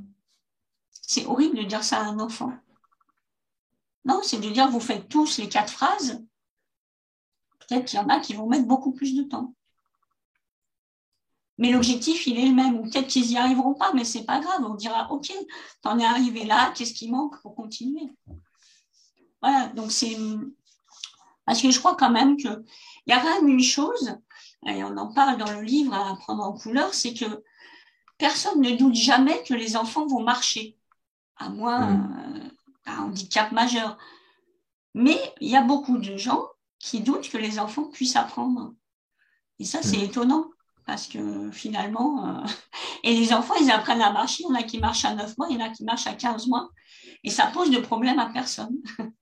C'est 0.91 1.25
horrible 1.25 1.57
de 1.57 1.63
dire 1.63 1.83
ça 1.83 2.01
à 2.01 2.03
un 2.03 2.19
enfant. 2.19 2.53
Non, 4.07 4.21
c'est 4.23 4.39
de 4.39 4.49
dire 4.49 4.69
vous 4.69 4.79
faites 4.79 5.09
tous 5.09 5.37
les 5.37 5.49
quatre 5.49 5.71
phrases 5.71 6.23
Peut-être 7.59 7.85
qu'il 7.85 7.99
y 7.99 8.01
en 8.01 8.07
a 8.07 8.21
qui 8.21 8.33
vont 8.33 8.47
mettre 8.47 8.65
beaucoup 8.65 8.93
plus 8.93 9.13
de 9.13 9.23
temps. 9.23 9.53
Mais 11.57 11.71
l'objectif, 11.71 12.25
il 12.25 12.39
est 12.39 12.47
le 12.47 12.55
même. 12.55 12.75
Ou 12.79 12.83
peut-être 12.83 13.07
qu'ils 13.07 13.27
n'y 13.27 13.37
arriveront 13.37 13.73
pas, 13.73 13.91
mais 13.93 14.05
c'est 14.05 14.23
pas 14.23 14.39
grave. 14.39 14.63
On 14.63 14.75
dira, 14.75 15.11
OK, 15.11 15.33
t'en 15.81 15.99
es 15.99 16.05
arrivé 16.05 16.45
là, 16.45 16.71
qu'est-ce 16.71 16.93
qui 16.93 17.11
manque 17.11 17.41
pour 17.41 17.55
continuer? 17.55 18.09
Voilà, 19.41 19.67
donc 19.67 19.91
c'est. 19.91 20.15
Parce 21.45 21.61
que 21.61 21.69
je 21.69 21.79
crois 21.79 21.95
quand 21.95 22.11
même 22.11 22.37
qu'il 22.37 22.63
y 23.07 23.11
a 23.11 23.19
quand 23.19 23.41
même 23.41 23.49
une 23.49 23.63
chose, 23.63 24.15
et 24.65 24.83
on 24.83 24.95
en 24.97 25.13
parle 25.13 25.37
dans 25.37 25.51
le 25.51 25.61
livre 25.61 25.93
à 25.93 26.15
prendre 26.15 26.43
en 26.43 26.53
couleur, 26.53 26.93
c'est 26.93 27.13
que 27.13 27.43
personne 28.17 28.61
ne 28.61 28.75
doute 28.75 28.95
jamais 28.95 29.43
que 29.43 29.53
les 29.53 29.75
enfants 29.75 30.05
vont 30.07 30.23
marcher, 30.23 30.77
à 31.37 31.49
moins 31.49 31.87
mmh. 31.87 32.51
D'un 32.88 33.04
handicap 33.04 33.52
majeur. 33.52 33.97
Mais 34.95 35.19
il 35.41 35.50
y 35.50 35.56
a 35.56 35.62
beaucoup 35.62 36.00
de 36.00 36.17
gens 36.17 36.43
qui 36.80 37.02
doutent 37.02 37.30
que 37.30 37.38
les 37.38 37.60
enfants 37.60 37.86
puissent 37.86 38.15
apprendre. 38.15 38.73
Et 39.60 39.65
ça, 39.65 39.82
c'est 39.82 39.97
mmh. 39.97 40.06
étonnant 40.06 40.50
parce 40.86 41.08
que 41.08 41.52
finalement, 41.52 42.28
euh, 42.28 42.47
et 43.04 43.13
les 43.13 43.34
enfants, 43.34 43.56
ils 43.62 43.69
apprennent 43.69 44.02
à 44.02 44.12
marcher. 44.12 44.43
Il 44.43 44.52
y 44.52 44.56
en 44.56 44.60
a 44.60 44.63
qui 44.63 44.80
marchent 44.80 45.06
à 45.06 45.13
9 45.13 45.38
mois, 45.38 45.47
il 45.50 45.60
y 45.60 45.62
en 45.62 45.65
a 45.65 45.69
qui 45.69 45.84
marchent 45.84 46.08
à 46.08 46.13
15 46.13 46.47
mois. 46.47 46.69
Et 47.23 47.30
ça 47.30 47.47
pose 47.47 47.69
de 47.69 47.80
problème 47.80 48.19
à 48.19 48.28
personne. 48.28 48.78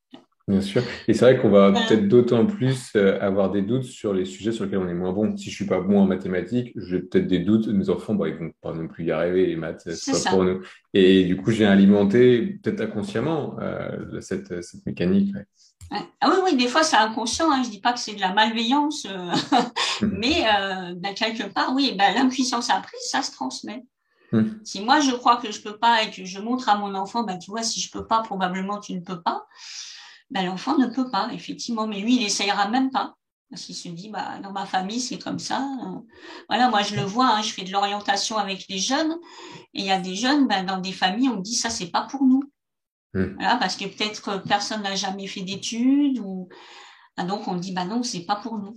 Bien 0.48 0.62
sûr. 0.62 0.84
Et 1.08 1.14
c'est 1.16 1.26
vrai 1.26 1.42
qu'on 1.42 1.50
va 1.50 1.72
peut-être 1.72 2.08
d'autant 2.08 2.46
plus 2.46 2.92
euh, 2.96 3.20
avoir 3.20 3.50
des 3.50 3.64
doutes 3.64 3.84
sur 3.84 4.14
les 4.14 4.26
sujets 4.26 4.52
sur 4.52 4.66
lesquels 4.66 4.80
on 4.80 4.88
est 4.88 4.94
moins 4.94 5.12
bon. 5.12 5.36
Si 5.36 5.50
je 5.50 5.56
suis 5.56 5.66
pas 5.66 5.80
bon 5.80 6.02
en 6.02 6.06
mathématiques, 6.06 6.72
j'ai 6.76 7.00
peut-être 7.00 7.26
des 7.26 7.40
doutes. 7.40 7.68
Mes 7.68 7.90
enfants, 7.90 8.14
bah, 8.14 8.28
ils 8.30 8.36
vont 8.36 8.52
pas 8.62 8.74
non 8.74 8.88
plus 8.88 9.06
y 9.06 9.12
arriver. 9.12 9.48
Les 9.48 9.56
maths, 9.56 9.90
c'est 9.92 10.12
pas 10.24 10.30
pour 10.30 10.44
nous. 10.44 10.62
Et 10.94 11.24
du 11.24 11.36
coup, 11.36 11.50
j'ai 11.50 11.66
alimenté 11.66 12.60
peut-être 12.62 12.82
inconsciemment 12.82 13.58
euh, 13.60 14.22
cette, 14.22 14.64
cette 14.64 14.86
mécanique. 14.86 15.34
Ah 15.92 16.30
oui, 16.30 16.38
oui, 16.44 16.56
des 16.56 16.68
fois 16.68 16.84
c'est 16.84 16.96
inconscient, 16.96 17.52
hein. 17.52 17.62
je 17.64 17.70
dis 17.70 17.80
pas 17.80 17.94
que 17.94 18.00
c'est 18.00 18.16
de 18.16 18.22
la 18.22 18.34
malveillance, 18.34 19.06
euh, 19.06 19.32
mais 20.02 20.46
euh, 20.48 20.94
ben, 20.96 21.14
quelque 21.14 21.44
part, 21.44 21.74
oui, 21.74 21.96
ben, 21.98 22.14
l'impuissance 22.14 22.70
apprise, 22.70 23.00
ça 23.10 23.22
se 23.22 23.32
transmet. 23.32 23.84
Mhm. 24.32 24.60
Si 24.64 24.82
moi 24.82 25.00
je 25.00 25.12
crois 25.12 25.38
que 25.38 25.52
je 25.52 25.62
peux 25.62 25.78
pas 25.78 26.04
et 26.04 26.10
que 26.10 26.26
je 26.26 26.40
montre 26.40 26.70
à 26.70 26.78
mon 26.78 26.96
enfant, 26.96 27.24
ben, 27.24 27.38
tu 27.38 27.52
vois, 27.52 27.64
si 27.64 27.80
je 27.80 27.92
peux 27.92 28.06
pas, 28.06 28.22
probablement 28.24 28.80
tu 28.80 28.94
ne 28.94 29.02
peux 29.02 29.22
pas, 29.22 29.46
ben, 30.32 30.46
l'enfant 30.46 30.78
ne 30.78 30.88
peut 30.88 31.10
pas, 31.10 31.30
effectivement, 31.34 31.88
mais 31.88 32.00
lui, 32.00 32.16
il 32.18 32.24
essayera 32.24 32.68
même 32.70 32.92
pas. 32.92 33.16
Parce 33.50 33.64
qu'il 33.64 33.76
se 33.76 33.90
dit, 33.90 34.10
bah, 34.10 34.40
dans 34.42 34.52
ma 34.52 34.66
famille, 34.66 35.00
c'est 35.00 35.20
comme 35.20 35.40
ça. 35.40 35.66
Voilà, 36.50 36.70
moi, 36.70 36.82
je 36.82 36.96
le 36.96 37.04
vois, 37.04 37.28
hein, 37.28 37.42
je 37.42 37.52
fais 37.52 37.64
de 37.64 37.72
l'orientation 37.72 38.38
avec 38.38 38.68
les 38.68 38.80
jeunes. 38.80 39.16
Et 39.74 39.82
il 39.82 39.86
y 39.86 39.92
a 39.92 40.00
des 40.00 40.16
jeunes, 40.16 40.48
ben, 40.48 40.66
dans 40.66 40.80
des 40.80 40.92
familles, 40.92 41.30
on 41.30 41.38
me 41.38 41.42
dit, 41.42 41.56
ça, 41.56 41.70
c'est 41.70 41.92
pas 41.92 42.08
pour 42.10 42.24
nous. 42.24 42.44
Hmm. 43.16 43.38
parce 43.38 43.78
que 43.78 43.86
peut-être 43.86 44.44
personne 44.46 44.82
n'a 44.82 44.96
jamais 44.96 45.26
fait 45.28 45.40
d'études 45.40 46.20
ou 46.20 46.50
ah, 47.16 47.24
donc 47.24 47.48
on 47.48 47.56
dit 47.56 47.72
bah 47.72 47.86
non 47.86 48.04
c'est 48.04 48.26
pas 48.26 48.36
pour 48.36 48.58
nous. 48.58 48.76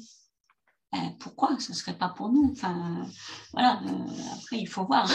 Ben, 0.93 1.17
pourquoi? 1.19 1.59
Ce 1.59 1.75
serait 1.75 1.99
pas 1.99 2.09
pour 2.09 2.31
nous 2.31 2.53
Enfin 2.53 3.05
voilà 3.53 3.81
euh, 3.85 4.37
après 4.37 4.59
il 4.59 4.69
faut 4.69 4.85
voir. 4.85 5.11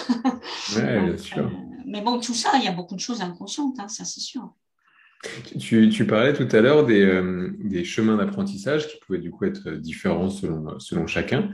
bien 0.75 1.17
sûr. 1.17 1.37
Euh, 1.37 1.49
mais 1.85 2.01
bon 2.01 2.19
tout 2.19 2.33
ça 2.33 2.51
il 2.55 2.65
y 2.65 2.67
a 2.67 2.73
beaucoup 2.73 2.95
de 2.95 2.99
choses 2.99 3.21
inconscientes 3.21 3.79
hein, 3.79 3.87
ça 3.87 4.03
c'est 4.03 4.19
sûr. 4.19 4.53
Tu, 5.59 6.05
parlais 6.05 6.33
tout 6.33 6.47
à 6.51 6.61
l'heure 6.61 6.85
des, 6.85 7.01
euh, 7.01 7.51
des, 7.59 7.83
chemins 7.83 8.17
d'apprentissage 8.17 8.87
qui 8.87 8.99
pouvaient 8.99 9.19
du 9.19 9.31
coup 9.31 9.45
être 9.45 9.71
différents 9.71 10.29
selon, 10.29 10.79
selon 10.79 11.07
chacun. 11.07 11.49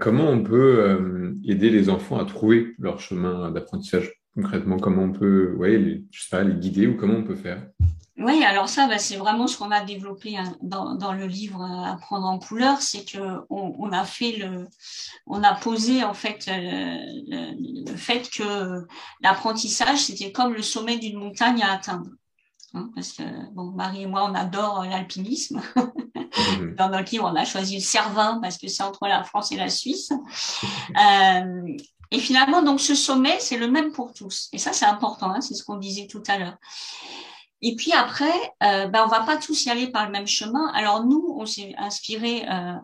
comment 0.00 0.30
on 0.30 0.42
peut 0.42 1.34
aider 1.44 1.70
les 1.70 1.90
enfants 1.90 2.18
à 2.18 2.24
trouver 2.24 2.74
leur 2.78 3.00
chemin 3.00 3.50
d'apprentissage 3.50 4.12
concrètement? 4.34 4.78
Comment 4.78 5.02
on 5.02 5.12
peut, 5.12 5.54
ouais, 5.56 5.76
les, 5.76 6.04
les 6.44 6.54
guider 6.54 6.86
ou 6.86 6.96
comment 6.96 7.18
on 7.18 7.24
peut 7.24 7.36
faire? 7.36 7.62
Oui, 8.18 8.42
alors 8.42 8.68
ça, 8.68 8.88
bah, 8.88 8.98
c'est 8.98 9.16
vraiment 9.16 9.46
ce 9.46 9.56
qu'on 9.56 9.70
a 9.70 9.84
développé 9.84 10.36
hein, 10.36 10.56
dans, 10.60 11.12
le 11.12 11.26
livre 11.26 11.62
euh, 11.62 11.92
Apprendre 11.92 12.26
en 12.26 12.40
couleur, 12.40 12.82
c'est 12.82 13.04
que 13.04 13.18
on, 13.48 13.92
a 13.92 14.04
a 15.48 15.54
posé 15.54 16.02
en 16.02 16.14
fait 16.14 16.48
euh, 16.48 16.96
le, 17.28 17.96
fait 17.96 18.28
que 18.28 18.86
l'apprentissage 19.20 19.98
c'était 20.00 20.32
comme 20.32 20.52
le 20.52 20.62
sommet 20.62 20.98
d'une 20.98 21.18
montagne 21.18 21.62
à 21.62 21.74
atteindre. 21.74 22.10
Hein, 22.74 22.90
parce 22.94 23.12
que 23.12 23.22
bon, 23.52 23.70
Marie 23.70 24.02
et 24.02 24.06
moi, 24.06 24.28
on 24.30 24.34
adore 24.34 24.84
l'alpinisme. 24.84 25.62
Mhm. 25.76 26.74
Dans 26.76 26.90
notre 26.90 27.10
livre, 27.10 27.30
on 27.32 27.36
a 27.36 27.44
choisi 27.44 27.76
le 27.76 27.82
Cervin 27.82 28.38
parce 28.42 28.58
que 28.58 28.68
c'est 28.68 28.82
entre 28.82 29.06
la 29.06 29.24
France 29.24 29.52
et 29.52 29.56
la 29.56 29.70
Suisse. 29.70 30.10
Euh, 30.98 31.76
et 32.10 32.18
finalement, 32.18 32.62
donc 32.62 32.80
ce 32.80 32.94
sommet, 32.94 33.38
c'est 33.38 33.58
le 33.58 33.68
même 33.68 33.92
pour 33.92 34.12
tous. 34.14 34.48
Et 34.52 34.58
ça, 34.58 34.72
c'est 34.72 34.86
important, 34.86 35.30
hein, 35.30 35.40
c'est 35.40 35.54
ce 35.54 35.62
qu'on 35.62 35.76
disait 35.76 36.06
tout 36.06 36.22
à 36.26 36.38
l'heure. 36.38 36.56
Et 37.60 37.74
puis 37.74 37.92
après, 37.92 38.32
euh, 38.62 38.86
ben, 38.86 39.02
on 39.04 39.08
va 39.08 39.20
pas 39.20 39.36
tous 39.36 39.64
y 39.64 39.70
aller 39.70 39.88
par 39.88 40.06
le 40.06 40.12
même 40.12 40.26
chemin. 40.26 40.68
Alors 40.74 41.04
nous, 41.04 41.34
on 41.36 41.44
s'est 41.44 41.74
inspiré 41.76 42.48
euh, 42.48 42.74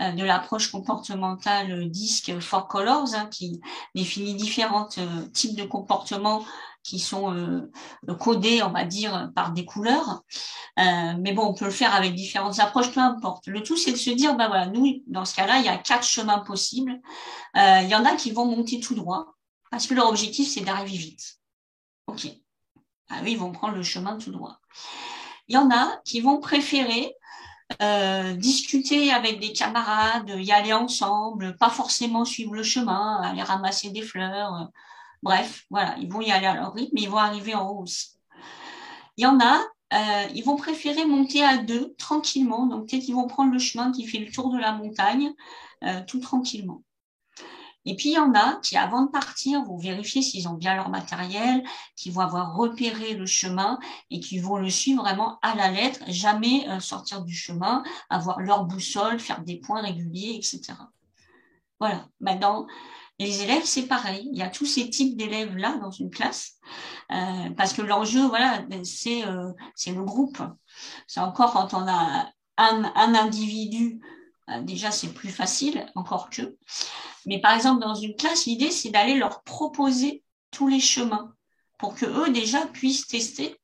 euh 0.00 0.12
de 0.12 0.24
l'approche 0.24 0.72
comportementale 0.72 1.88
DISC 1.88 2.40
for 2.40 2.66
Colors, 2.66 3.14
hein, 3.14 3.26
qui 3.30 3.60
définit 3.94 4.34
différents 4.34 4.88
euh, 4.98 5.26
types 5.32 5.56
de 5.56 5.64
comportements 5.64 6.44
qui 6.84 7.00
sont 7.00 7.34
euh, 7.34 7.72
codés, 8.20 8.62
on 8.62 8.70
va 8.70 8.84
dire, 8.84 9.32
par 9.34 9.52
des 9.52 9.64
couleurs. 9.64 10.22
Euh, 10.78 11.14
mais 11.18 11.32
bon, 11.32 11.46
on 11.46 11.54
peut 11.54 11.64
le 11.64 11.70
faire 11.70 11.94
avec 11.94 12.14
différentes 12.14 12.60
approches, 12.60 12.92
peu 12.92 13.00
importe. 13.00 13.46
Le 13.46 13.62
tout, 13.62 13.76
c'est 13.76 13.92
de 13.92 13.96
se 13.96 14.10
dire, 14.10 14.36
ben 14.36 14.46
voilà, 14.46 14.66
nous, 14.66 15.02
dans 15.06 15.24
ce 15.24 15.34
cas-là, 15.34 15.58
il 15.58 15.64
y 15.64 15.68
a 15.68 15.78
quatre 15.78 16.06
chemins 16.06 16.40
possibles. 16.40 17.00
Euh, 17.56 17.80
il 17.82 17.88
y 17.88 17.94
en 17.94 18.04
a 18.04 18.14
qui 18.14 18.30
vont 18.30 18.44
monter 18.44 18.78
tout 18.78 18.94
droit, 18.94 19.34
parce 19.70 19.86
que 19.86 19.94
leur 19.94 20.08
objectif, 20.08 20.48
c'est 20.48 20.60
d'arriver 20.60 20.96
vite. 20.96 21.40
OK. 22.06 22.28
Ah 23.08 23.20
oui, 23.22 23.32
ils 23.32 23.38
vont 23.38 23.52
prendre 23.52 23.74
le 23.74 23.82
chemin 23.82 24.18
tout 24.18 24.30
droit. 24.30 24.58
Il 25.48 25.54
y 25.54 25.58
en 25.58 25.70
a 25.70 26.00
qui 26.04 26.20
vont 26.20 26.38
préférer 26.38 27.14
euh, 27.80 28.34
discuter 28.34 29.10
avec 29.10 29.40
des 29.40 29.52
camarades, 29.52 30.30
y 30.36 30.52
aller 30.52 30.74
ensemble, 30.74 31.56
pas 31.56 31.70
forcément 31.70 32.26
suivre 32.26 32.54
le 32.54 32.62
chemin, 32.62 33.22
aller 33.22 33.42
ramasser 33.42 33.90
des 33.90 34.02
fleurs, 34.02 34.68
Bref, 35.24 35.64
voilà, 35.70 35.96
ils 35.98 36.12
vont 36.12 36.20
y 36.20 36.30
aller 36.30 36.46
à 36.46 36.54
leur 36.54 36.74
rythme, 36.74 36.90
mais 36.92 37.02
ils 37.02 37.08
vont 37.08 37.16
arriver 37.16 37.54
en 37.54 37.66
haut 37.70 37.82
aussi. 37.82 38.10
Il 39.16 39.24
y 39.24 39.26
en 39.26 39.40
a, 39.40 39.58
euh, 39.94 40.28
ils 40.34 40.44
vont 40.44 40.56
préférer 40.56 41.06
monter 41.06 41.42
à 41.42 41.56
deux 41.56 41.94
tranquillement. 41.96 42.66
Donc 42.66 42.88
peut-être 42.90 43.04
qu'ils 43.04 43.14
vont 43.14 43.26
prendre 43.26 43.50
le 43.50 43.58
chemin 43.58 43.90
qui 43.90 44.06
fait 44.06 44.18
le 44.18 44.30
tour 44.30 44.52
de 44.52 44.58
la 44.58 44.72
montagne 44.72 45.32
euh, 45.82 46.02
tout 46.06 46.20
tranquillement. 46.20 46.82
Et 47.86 47.96
puis 47.96 48.10
il 48.10 48.12
y 48.12 48.18
en 48.18 48.34
a 48.34 48.56
qui, 48.56 48.76
avant 48.76 49.02
de 49.02 49.10
partir, 49.10 49.64
vont 49.64 49.78
vérifier 49.78 50.20
s'ils 50.20 50.46
ont 50.46 50.54
bien 50.54 50.74
leur 50.74 50.90
matériel, 50.90 51.64
qui 51.96 52.10
vont 52.10 52.20
avoir 52.20 52.54
repéré 52.54 53.14
le 53.14 53.24
chemin 53.24 53.78
et 54.10 54.20
qui 54.20 54.38
vont 54.38 54.56
le 54.58 54.68
suivre 54.68 55.02
vraiment 55.02 55.38
à 55.40 55.54
la 55.54 55.70
lettre, 55.70 56.00
jamais 56.08 56.68
euh, 56.68 56.80
sortir 56.80 57.22
du 57.22 57.34
chemin, 57.34 57.82
avoir 58.10 58.40
leur 58.40 58.64
boussole, 58.64 59.18
faire 59.18 59.42
des 59.42 59.56
points 59.56 59.80
réguliers, 59.80 60.34
etc. 60.36 60.74
Voilà. 61.80 62.06
Maintenant, 62.20 62.66
les 63.18 63.42
élèves, 63.42 63.64
c'est 63.64 63.86
pareil. 63.86 64.28
Il 64.32 64.38
y 64.38 64.42
a 64.42 64.50
tous 64.50 64.66
ces 64.66 64.90
types 64.90 65.16
d'élèves 65.16 65.56
là 65.56 65.76
dans 65.78 65.90
une 65.90 66.10
classe, 66.10 66.54
euh, 67.12 67.50
parce 67.56 67.72
que 67.72 67.82
l'enjeu, 67.82 68.26
voilà, 68.26 68.64
c'est 68.82 69.24
euh, 69.26 69.52
le 69.86 70.04
groupe. 70.04 70.42
C'est 71.06 71.20
encore 71.20 71.52
quand 71.52 71.74
on 71.74 71.86
a 71.86 72.30
un, 72.56 72.92
un 72.94 73.14
individu, 73.14 74.00
euh, 74.50 74.62
déjà 74.62 74.90
c'est 74.90 75.12
plus 75.12 75.30
facile, 75.30 75.86
encore 75.94 76.30
que. 76.30 76.56
Mais 77.26 77.40
par 77.40 77.54
exemple 77.54 77.80
dans 77.80 77.94
une 77.94 78.16
classe, 78.16 78.46
l'idée 78.46 78.70
c'est 78.70 78.90
d'aller 78.90 79.14
leur 79.14 79.42
proposer 79.42 80.22
tous 80.50 80.68
les 80.68 80.80
chemins 80.80 81.32
pour 81.78 81.94
que 81.94 82.06
eux 82.06 82.30
déjà 82.30 82.66
puissent 82.66 83.06
tester 83.06 83.58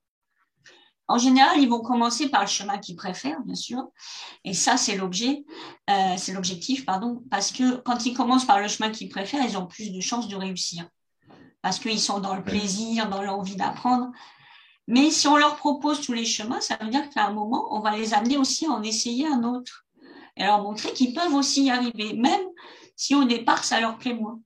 en 1.10 1.18
général, 1.18 1.58
ils 1.58 1.68
vont 1.68 1.80
commencer 1.80 2.28
par 2.28 2.42
le 2.42 2.46
chemin 2.46 2.78
qu'ils 2.78 2.94
préfèrent, 2.94 3.40
bien 3.40 3.56
sûr. 3.56 3.88
Et 4.44 4.54
ça, 4.54 4.76
c'est 4.76 4.96
l'objet, 4.96 5.44
euh, 5.90 6.14
c'est 6.16 6.32
l'objectif, 6.32 6.86
pardon, 6.86 7.22
parce 7.30 7.50
que 7.50 7.78
quand 7.78 8.06
ils 8.06 8.14
commencent 8.14 8.44
par 8.44 8.60
le 8.60 8.68
chemin 8.68 8.90
qu'ils 8.90 9.08
préfèrent, 9.08 9.44
ils 9.44 9.58
ont 9.58 9.66
plus 9.66 9.90
de 9.92 10.00
chances 10.00 10.28
de 10.28 10.36
réussir. 10.36 10.88
Parce 11.62 11.80
qu'ils 11.80 12.00
sont 12.00 12.20
dans 12.20 12.36
le 12.36 12.44
plaisir, 12.44 13.08
dans 13.08 13.22
l'envie 13.22 13.56
d'apprendre. 13.56 14.12
Mais 14.86 15.10
si 15.10 15.26
on 15.26 15.36
leur 15.36 15.56
propose 15.56 16.00
tous 16.00 16.12
les 16.12 16.24
chemins, 16.24 16.60
ça 16.60 16.78
veut 16.80 16.90
dire 16.90 17.10
qu'à 17.10 17.26
un 17.26 17.32
moment, 17.32 17.66
on 17.72 17.80
va 17.80 17.96
les 17.96 18.14
amener 18.14 18.36
aussi 18.36 18.66
à 18.66 18.70
en 18.70 18.82
essayer 18.84 19.26
un 19.26 19.42
autre. 19.42 19.84
Et 20.36 20.44
leur 20.44 20.62
montrer 20.62 20.92
qu'ils 20.92 21.12
peuvent 21.12 21.34
aussi 21.34 21.64
y 21.64 21.70
arriver, 21.70 22.12
même 22.12 22.40
si 22.94 23.16
au 23.16 23.24
départ, 23.24 23.64
ça 23.64 23.80
leur 23.80 23.98
plaît 23.98 24.14
moins. 24.14 24.38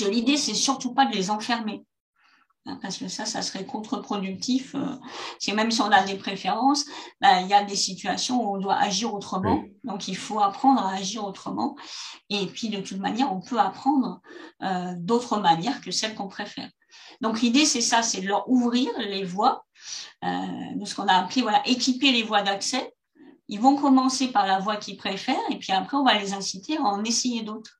L'idée, 0.00 0.36
c'est 0.36 0.54
surtout 0.54 0.92
pas 0.92 1.06
de 1.06 1.14
les 1.14 1.30
enfermer. 1.30 1.86
Hein, 2.66 2.78
parce 2.80 2.96
que 2.96 3.08
ça, 3.08 3.26
ça 3.26 3.42
serait 3.42 3.66
contre-productif. 3.66 4.74
Euh, 4.74 4.96
si 5.38 5.52
même 5.52 5.70
si 5.70 5.82
on 5.82 5.90
a 5.90 6.02
des 6.04 6.16
préférences, 6.16 6.86
ben, 7.20 7.40
il 7.40 7.48
y 7.48 7.52
a 7.52 7.62
des 7.62 7.76
situations 7.76 8.42
où 8.42 8.56
on 8.56 8.58
doit 8.58 8.76
agir 8.76 9.12
autrement. 9.12 9.62
Donc, 9.84 10.08
il 10.08 10.16
faut 10.16 10.40
apprendre 10.40 10.80
à 10.80 10.94
agir 10.94 11.24
autrement. 11.24 11.76
Et 12.30 12.46
puis, 12.46 12.70
de 12.70 12.80
toute 12.80 12.98
manière, 12.98 13.32
on 13.32 13.40
peut 13.40 13.58
apprendre 13.58 14.20
euh, 14.62 14.94
d'autres 14.96 15.38
manières 15.40 15.82
que 15.82 15.90
celles 15.90 16.14
qu'on 16.14 16.28
préfère. 16.28 16.70
Donc, 17.20 17.42
l'idée, 17.42 17.66
c'est 17.66 17.82
ça, 17.82 18.02
c'est 18.02 18.22
de 18.22 18.28
leur 18.28 18.48
ouvrir 18.48 18.90
les 18.98 19.24
voies, 19.24 19.66
euh, 20.24 20.28
de 20.74 20.84
ce 20.86 20.94
qu'on 20.94 21.06
a 21.06 21.14
appelé, 21.14 21.42
voilà, 21.42 21.62
équiper 21.66 22.12
les 22.12 22.22
voies 22.22 22.42
d'accès. 22.42 22.94
Ils 23.48 23.60
vont 23.60 23.76
commencer 23.76 24.28
par 24.28 24.46
la 24.46 24.58
voie 24.58 24.76
qu'ils 24.76 24.96
préfèrent, 24.96 25.36
et 25.50 25.58
puis 25.58 25.72
après, 25.72 25.98
on 25.98 26.04
va 26.04 26.18
les 26.18 26.32
inciter 26.32 26.78
à 26.78 26.82
en 26.82 27.04
essayer 27.04 27.42
d'autres 27.42 27.78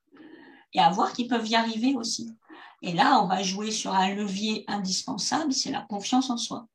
et 0.74 0.80
à 0.80 0.90
voir 0.90 1.12
qu'ils 1.12 1.28
peuvent 1.28 1.48
y 1.48 1.54
arriver 1.54 1.94
aussi. 1.94 2.36
Et 2.84 2.92
là, 2.92 3.18
on 3.22 3.26
va 3.26 3.42
jouer 3.42 3.70
sur 3.70 3.94
un 3.94 4.14
levier 4.14 4.64
indispensable, 4.68 5.54
c'est 5.54 5.70
la 5.70 5.80
confiance 5.80 6.28
en 6.28 6.36
soi. 6.36 6.66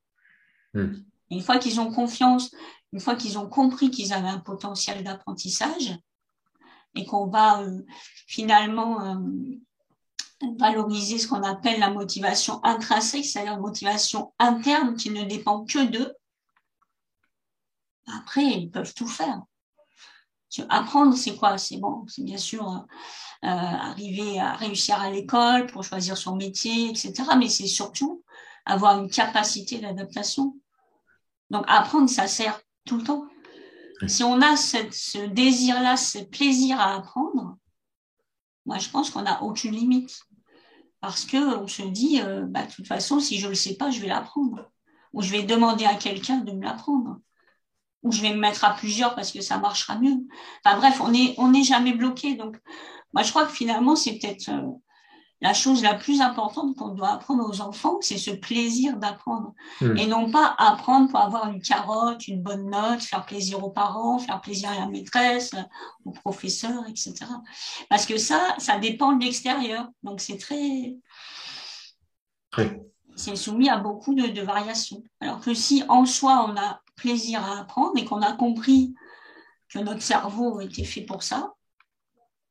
Hmm. 0.72 1.02
une 1.30 1.42
fois 1.42 1.58
qu'ils 1.58 1.80
ont 1.80 1.90
confiance, 1.90 2.52
une 2.92 3.00
fois 3.00 3.16
qu'ils 3.16 3.38
ont 3.38 3.48
compris 3.48 3.90
qu'ils 3.90 4.12
avaient 4.12 4.28
un 4.28 4.38
potentiel 4.38 5.02
d'apprentissage 5.02 5.98
et 6.94 7.04
qu'on 7.04 7.26
va 7.26 7.62
euh, 7.62 7.82
finalement 8.28 9.04
euh, 9.04 9.16
valoriser 10.58 11.18
ce 11.18 11.26
qu'on 11.26 11.42
appelle 11.42 11.80
la 11.80 11.90
motivation 11.90 12.64
intrinsèque, 12.64 13.24
c'est-à-dire 13.24 13.54
une 13.54 13.60
motivation 13.60 14.32
interne 14.38 14.96
qui 14.96 15.10
ne 15.10 15.24
dépend 15.24 15.64
que 15.64 15.84
d'eux, 15.86 16.14
après, 18.06 18.44
ils 18.44 18.70
peuvent 18.70 18.94
tout 18.94 19.08
faire. 19.08 19.42
Apprendre, 20.68 21.16
c'est 21.16 21.36
quoi 21.36 21.58
C'est 21.58 21.76
bon, 21.76 22.04
c'est 22.08 22.24
bien 22.24 22.36
sûr 22.36 22.66
euh, 22.68 23.48
arriver 23.48 24.38
à 24.38 24.54
réussir 24.54 25.00
à 25.00 25.10
l'école 25.10 25.66
pour 25.66 25.84
choisir 25.84 26.16
son 26.16 26.36
métier, 26.36 26.90
etc. 26.90 27.12
Mais 27.38 27.48
c'est 27.48 27.66
surtout 27.66 28.22
avoir 28.66 29.00
une 29.00 29.10
capacité 29.10 29.78
d'adaptation. 29.78 30.56
Donc 31.50 31.64
apprendre, 31.68 32.08
ça 32.08 32.26
sert 32.26 32.60
tout 32.84 32.98
le 32.98 33.04
temps. 33.04 33.26
Si 34.06 34.24
on 34.24 34.40
a 34.40 34.56
ce 34.56 35.26
désir-là, 35.26 35.96
ce 35.96 36.18
plaisir 36.18 36.80
à 36.80 36.94
apprendre, 36.94 37.56
moi 38.64 38.78
je 38.78 38.88
pense 38.88 39.10
qu'on 39.10 39.22
n'a 39.22 39.42
aucune 39.42 39.72
limite. 39.72 40.22
Parce 41.00 41.24
que 41.24 41.56
on 41.56 41.66
se 41.66 41.82
dit, 41.82 42.20
euh, 42.20 42.44
bah, 42.46 42.66
de 42.66 42.72
toute 42.72 42.86
façon, 42.86 43.20
si 43.20 43.38
je 43.38 43.46
ne 43.46 43.50
le 43.50 43.54
sais 43.54 43.74
pas, 43.74 43.90
je 43.90 44.00
vais 44.00 44.08
l'apprendre. 44.08 44.70
Ou 45.12 45.22
je 45.22 45.32
vais 45.32 45.42
demander 45.42 45.86
à 45.86 45.94
quelqu'un 45.94 46.38
de 46.38 46.52
me 46.52 46.62
l'apprendre. 46.62 47.18
Ou 48.02 48.12
je 48.12 48.22
vais 48.22 48.32
me 48.32 48.40
mettre 48.40 48.64
à 48.64 48.70
plusieurs 48.70 49.14
parce 49.14 49.30
que 49.30 49.40
ça 49.40 49.58
marchera 49.58 49.98
mieux. 49.98 50.16
Enfin 50.64 50.78
bref, 50.78 51.00
on 51.02 51.08
n'est 51.10 51.34
on 51.38 51.52
est 51.52 51.64
jamais 51.64 51.92
bloqué. 51.92 52.34
Donc, 52.34 52.56
moi 53.12 53.22
je 53.22 53.30
crois 53.30 53.44
que 53.44 53.52
finalement, 53.52 53.94
c'est 53.94 54.18
peut-être 54.18 54.48
euh, 54.48 54.70
la 55.42 55.54
chose 55.54 55.82
la 55.82 55.94
plus 55.94 56.20
importante 56.20 56.76
qu'on 56.76 56.88
doit 56.88 57.12
apprendre 57.12 57.48
aux 57.48 57.60
enfants, 57.62 57.98
c'est 58.02 58.18
ce 58.18 58.30
plaisir 58.30 58.98
d'apprendre. 58.98 59.54
Hmm. 59.80 59.96
Et 59.96 60.06
non 60.06 60.30
pas 60.30 60.54
apprendre 60.58 61.08
pour 61.08 61.18
avoir 61.18 61.50
une 61.50 61.62
carotte, 61.62 62.28
une 62.28 62.42
bonne 62.42 62.68
note, 62.68 63.00
faire 63.00 63.24
plaisir 63.24 63.64
aux 63.64 63.70
parents, 63.70 64.18
faire 64.18 64.40
plaisir 64.40 64.70
à 64.70 64.80
la 64.80 64.86
maîtresse, 64.86 65.52
aux 66.04 66.10
professeurs, 66.10 66.84
etc. 66.88 67.14
Parce 67.88 68.04
que 68.04 68.18
ça, 68.18 68.54
ça 68.58 68.78
dépend 68.78 69.12
de 69.12 69.24
l'extérieur. 69.24 69.88
Donc 70.02 70.20
c'est 70.20 70.38
très... 70.38 70.96
C'est 73.16 73.36
soumis 73.36 73.68
à 73.68 73.76
beaucoup 73.76 74.14
de, 74.14 74.28
de 74.28 74.42
variations. 74.42 75.02
Alors 75.20 75.40
que 75.40 75.54
si 75.54 75.84
en 75.88 76.04
soi, 76.04 76.46
on 76.48 76.56
a 76.56 76.80
plaisir 77.00 77.42
à 77.42 77.60
apprendre 77.60 77.96
et 77.96 78.04
qu'on 78.04 78.22
a 78.22 78.32
compris 78.32 78.94
que 79.72 79.78
notre 79.78 80.02
cerveau 80.02 80.60
était 80.60 80.84
fait 80.84 81.02
pour 81.02 81.22
ça, 81.22 81.54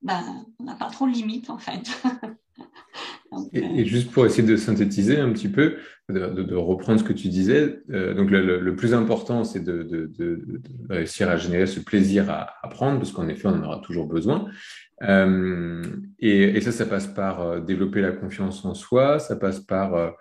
ben, 0.02 0.46
on 0.60 0.64
n'a 0.64 0.76
pas 0.76 0.90
trop 0.90 1.08
de 1.08 1.12
limites 1.12 1.50
en 1.50 1.58
fait. 1.58 1.84
et, 3.54 3.86
juste 3.86 4.12
pour 4.12 4.26
essayer 4.26 4.48
de 4.48 4.56
synthétiser 4.56 5.20
un 5.20 5.32
petit 5.32 5.50
peu, 5.50 5.78
de, 6.10 6.56
reprendre 6.56 7.00
ce 7.00 7.04
que 7.04 7.14
tu 7.14 7.28
disais, 7.28 7.82
euh, 7.92 8.14
donc 8.14 8.32
le, 8.32 8.76
plus 8.76 8.94
important, 8.94 9.44
c'est 9.44 9.64
de, 9.64 10.10
réussir 10.90 11.30
à 11.30 11.38
générer 11.38 11.68
ce 11.68 11.80
plaisir 11.80 12.30
à 12.30 12.56
apprendre, 12.64 12.98
parce 12.98 13.12
qu'en 13.12 13.28
effet, 13.28 13.48
on 13.48 13.56
en 13.56 13.64
aura 13.64 13.80
toujours 13.80 14.08
besoin. 14.08 14.50
Euh, 15.04 15.84
et, 16.20 16.60
ça, 16.62 16.72
ça 16.72 16.86
passe 16.86 17.08
par 17.08 17.42
euh, 17.42 17.60
développer 17.60 18.02
la 18.02 18.12
confiance 18.12 18.66
en 18.66 18.74
soi, 18.74 19.20
ça 19.20 19.36
passe 19.36 19.60
par 19.60 20.14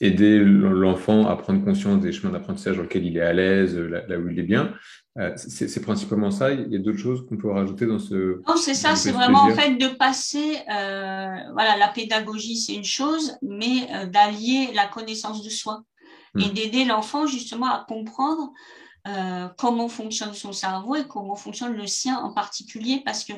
aider 0.00 0.38
l'enfant 0.40 1.26
à 1.26 1.36
prendre 1.36 1.64
conscience 1.64 2.00
des 2.00 2.12
chemins 2.12 2.32
d'apprentissage 2.32 2.76
dans 2.76 2.82
lesquels 2.82 3.06
il 3.06 3.16
est 3.16 3.22
à 3.22 3.32
l'aise, 3.32 3.76
là, 3.76 4.18
où 4.18 4.28
il 4.28 4.38
est 4.38 4.42
bien. 4.42 4.74
Euh, 5.18 5.32
c'est 5.36 5.80
principalement 5.80 6.30
ça. 6.30 6.52
Il 6.52 6.70
y 6.70 6.76
a 6.76 6.78
d'autres 6.78 6.98
choses 6.98 7.24
qu'on 7.26 7.38
peut 7.38 7.50
rajouter 7.50 7.86
dans 7.86 7.98
ce. 7.98 8.42
Non, 8.46 8.56
c'est 8.56 8.74
ça. 8.74 8.96
C'est 8.96 9.12
vraiment 9.12 9.44
en 9.44 9.54
fait 9.54 9.76
de 9.76 9.88
passer. 9.88 10.58
Euh, 10.70 11.36
voilà, 11.54 11.76
la 11.78 11.88
pédagogie, 11.88 12.58
c'est 12.58 12.74
une 12.74 12.84
chose, 12.84 13.38
mais 13.40 13.88
euh, 13.92 14.06
d'allier 14.06 14.70
la 14.74 14.86
connaissance 14.86 15.42
de 15.42 15.48
soi 15.48 15.82
et 16.38 16.44
hmm. 16.44 16.52
d'aider 16.52 16.84
l'enfant 16.84 17.26
justement 17.26 17.66
à 17.66 17.84
comprendre 17.88 18.52
comment 19.56 19.88
fonctionne 19.88 20.34
son 20.34 20.52
cerveau 20.52 20.96
et 20.96 21.06
comment 21.06 21.36
fonctionne 21.36 21.76
le 21.76 21.86
sien 21.86 22.18
en 22.18 22.32
particulier, 22.32 23.02
parce 23.04 23.22
que 23.22 23.34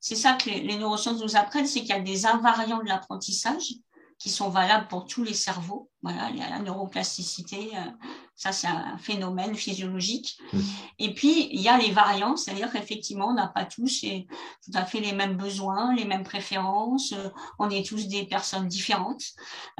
c'est 0.00 0.14
ça 0.14 0.32
que 0.32 0.48
les 0.48 0.78
neurosciences 0.78 1.22
nous 1.22 1.36
apprennent, 1.36 1.66
c'est 1.66 1.80
qu'il 1.80 1.90
y 1.90 1.92
a 1.92 2.00
des 2.00 2.24
invariants 2.24 2.78
de 2.78 2.88
l'apprentissage 2.88 3.74
qui 4.22 4.30
sont 4.30 4.50
valables 4.50 4.86
pour 4.86 5.06
tous 5.06 5.24
les 5.24 5.34
cerveaux. 5.34 5.90
Voilà, 6.00 6.30
il 6.30 6.36
y 6.36 6.42
a 6.42 6.48
la 6.48 6.60
neuroplasticité, 6.60 7.70
euh, 7.74 7.90
ça 8.36 8.52
c'est 8.52 8.68
un 8.68 8.96
phénomène 8.96 9.56
physiologique. 9.56 10.38
Mmh. 10.52 10.60
Et 11.00 11.12
puis 11.12 11.48
il 11.52 11.60
y 11.60 11.68
a 11.68 11.76
les 11.76 11.90
variants, 11.90 12.36
c'est-à-dire 12.36 12.70
qu'effectivement 12.70 13.30
on 13.30 13.34
n'a 13.34 13.48
pas 13.48 13.64
tous 13.64 14.02
tout 14.02 14.70
à 14.74 14.84
fait 14.84 15.00
les 15.00 15.10
mêmes 15.10 15.36
besoins, 15.36 15.92
les 15.96 16.04
mêmes 16.04 16.22
préférences. 16.22 17.12
Euh, 17.14 17.30
on 17.58 17.68
est 17.68 17.84
tous 17.84 18.06
des 18.06 18.24
personnes 18.24 18.68
différentes. 18.68 19.24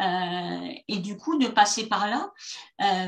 Euh, 0.01 0.73
et 0.89 0.99
du 0.99 1.17
coup 1.17 1.39
de 1.39 1.47
passer 1.47 1.87
par 1.87 2.09
là, 2.09 2.33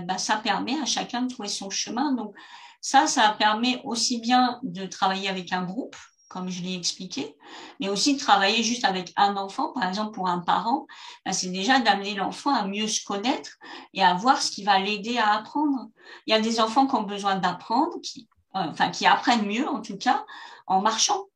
bah, 0.06 0.18
ça 0.18 0.36
permet 0.36 0.78
à 0.80 0.84
chacun 0.84 1.22
de 1.22 1.32
trouver 1.32 1.48
son 1.48 1.68
chemin. 1.68 2.12
Donc 2.12 2.32
ça, 2.80 3.08
ça 3.08 3.34
permet 3.36 3.80
aussi 3.82 4.20
bien 4.20 4.60
de 4.62 4.86
travailler 4.86 5.28
avec 5.28 5.52
un 5.52 5.64
groupe 5.64 5.96
comme 6.34 6.50
je 6.50 6.62
l'ai 6.62 6.74
expliqué, 6.74 7.36
mais 7.78 7.88
aussi 7.88 8.14
de 8.14 8.18
travailler 8.18 8.64
juste 8.64 8.84
avec 8.84 9.12
un 9.14 9.36
enfant, 9.36 9.72
par 9.72 9.88
exemple 9.88 10.10
pour 10.10 10.26
un 10.26 10.40
parent, 10.40 10.88
ben, 11.24 11.32
c'est 11.32 11.50
déjà 11.50 11.78
d'amener 11.78 12.16
l'enfant 12.16 12.52
à 12.52 12.66
mieux 12.66 12.88
se 12.88 13.04
connaître 13.04 13.50
et 13.92 14.02
à 14.02 14.14
voir 14.14 14.42
ce 14.42 14.50
qui 14.50 14.64
va 14.64 14.80
l'aider 14.80 15.16
à 15.16 15.32
apprendre. 15.32 15.90
Il 16.26 16.32
y 16.32 16.34
a 16.34 16.40
des 16.40 16.60
enfants 16.60 16.88
qui 16.88 16.96
ont 16.96 17.04
besoin 17.04 17.36
d'apprendre, 17.36 18.00
qui, 18.02 18.28
euh, 18.56 18.66
enfin 18.68 18.90
qui 18.90 19.06
apprennent 19.06 19.46
mieux 19.46 19.68
en 19.68 19.80
tout 19.80 19.96
cas 19.96 20.24
en 20.66 20.80
marchant. 20.80 21.26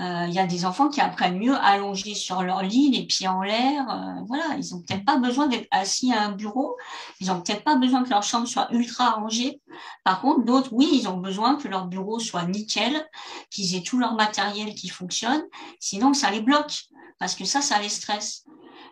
Euh, 0.00 0.24
il 0.28 0.32
y 0.32 0.38
a 0.38 0.46
des 0.46 0.64
enfants 0.64 0.88
qui 0.88 1.00
apprennent 1.02 1.38
mieux 1.38 1.56
allongés 1.56 2.14
sur 2.14 2.42
leur 2.42 2.62
lit, 2.62 2.90
les 2.90 3.04
pieds 3.04 3.28
en 3.28 3.42
l'air. 3.42 3.84
Euh, 3.90 4.22
voilà, 4.26 4.56
ils 4.56 4.74
ont 4.74 4.80
peut-être 4.80 5.04
pas 5.04 5.18
besoin 5.18 5.46
d'être 5.46 5.68
assis 5.70 6.10
à 6.12 6.22
un 6.22 6.32
bureau. 6.32 6.76
Ils 7.20 7.30
ont 7.30 7.40
peut-être 7.42 7.64
pas 7.64 7.76
besoin 7.76 8.02
que 8.02 8.08
leur 8.08 8.22
chambre 8.22 8.48
soit 8.48 8.68
ultra 8.72 9.10
rangée. 9.10 9.60
Par 10.02 10.22
contre, 10.22 10.44
d'autres, 10.46 10.70
oui, 10.72 10.88
ils 10.92 11.06
ont 11.08 11.18
besoin 11.18 11.56
que 11.56 11.68
leur 11.68 11.86
bureau 11.86 12.18
soit 12.18 12.44
nickel, 12.44 13.06
qu'ils 13.50 13.74
aient 13.76 13.82
tout 13.82 13.98
leur 13.98 14.14
matériel 14.14 14.74
qui 14.74 14.88
fonctionne. 14.88 15.42
Sinon, 15.80 16.14
ça 16.14 16.30
les 16.30 16.40
bloque 16.40 16.84
parce 17.18 17.34
que 17.34 17.44
ça, 17.44 17.60
ça 17.60 17.78
les 17.78 17.90
stresse. 17.90 18.44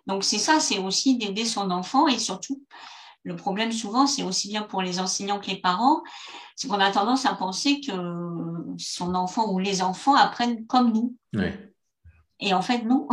Donc 0.07 0.25
c'est 0.25 0.39
ça, 0.39 0.61
c'est 0.61 0.79
aussi 0.79 1.17
d'aider 1.17 1.47
son 1.47 1.71
enfant 1.71 2.07
et 2.07 2.19
surtout 2.19 2.63
le 3.25 3.37
problème 3.37 3.73
souvent, 3.73 4.07
c'est 4.07 4.23
aussi 4.23 4.49
bien 4.49 4.63
pour 4.63 4.83
les 4.83 5.01
enseignants 5.01 5.39
que 5.39 5.49
les 5.49 5.61
parents, 5.61 6.03
c'est 6.57 6.69
qu'on 6.69 6.81
a 6.81 6.91
tendance 6.91 7.27
à 7.27 7.35
penser 7.35 7.81
que 7.81 7.93
son 8.79 9.15
enfant 9.15 9.53
ou 9.53 9.59
les 9.59 9.83
enfants 9.83 10.15
apprennent 10.15 10.67
comme 10.67 10.93
nous. 10.93 11.15
Et 12.41 12.55
en 12.55 12.63
fait, 12.63 12.85
non. 12.85 13.09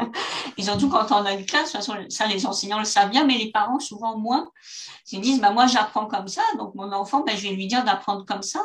et 0.58 0.62
surtout 0.62 0.90
quand 0.90 1.10
on 1.10 1.24
a 1.24 1.32
une 1.32 1.46
classe, 1.46 1.72
de 1.72 1.78
toute 1.78 1.86
façon, 1.86 1.96
ça, 2.10 2.26
les 2.26 2.44
enseignants 2.44 2.78
le 2.78 2.84
savent 2.84 3.10
bien, 3.10 3.24
mais 3.24 3.38
les 3.38 3.50
parents, 3.50 3.80
souvent 3.80 4.18
moins, 4.18 4.50
ils 5.10 5.20
disent, 5.20 5.40
bah, 5.40 5.50
moi, 5.50 5.66
j'apprends 5.66 6.06
comme 6.06 6.28
ça, 6.28 6.42
donc 6.58 6.74
mon 6.74 6.92
enfant, 6.92 7.24
bah, 7.24 7.32
je 7.34 7.48
vais 7.48 7.54
lui 7.54 7.66
dire 7.66 7.84
d'apprendre 7.84 8.26
comme 8.26 8.42
ça. 8.42 8.60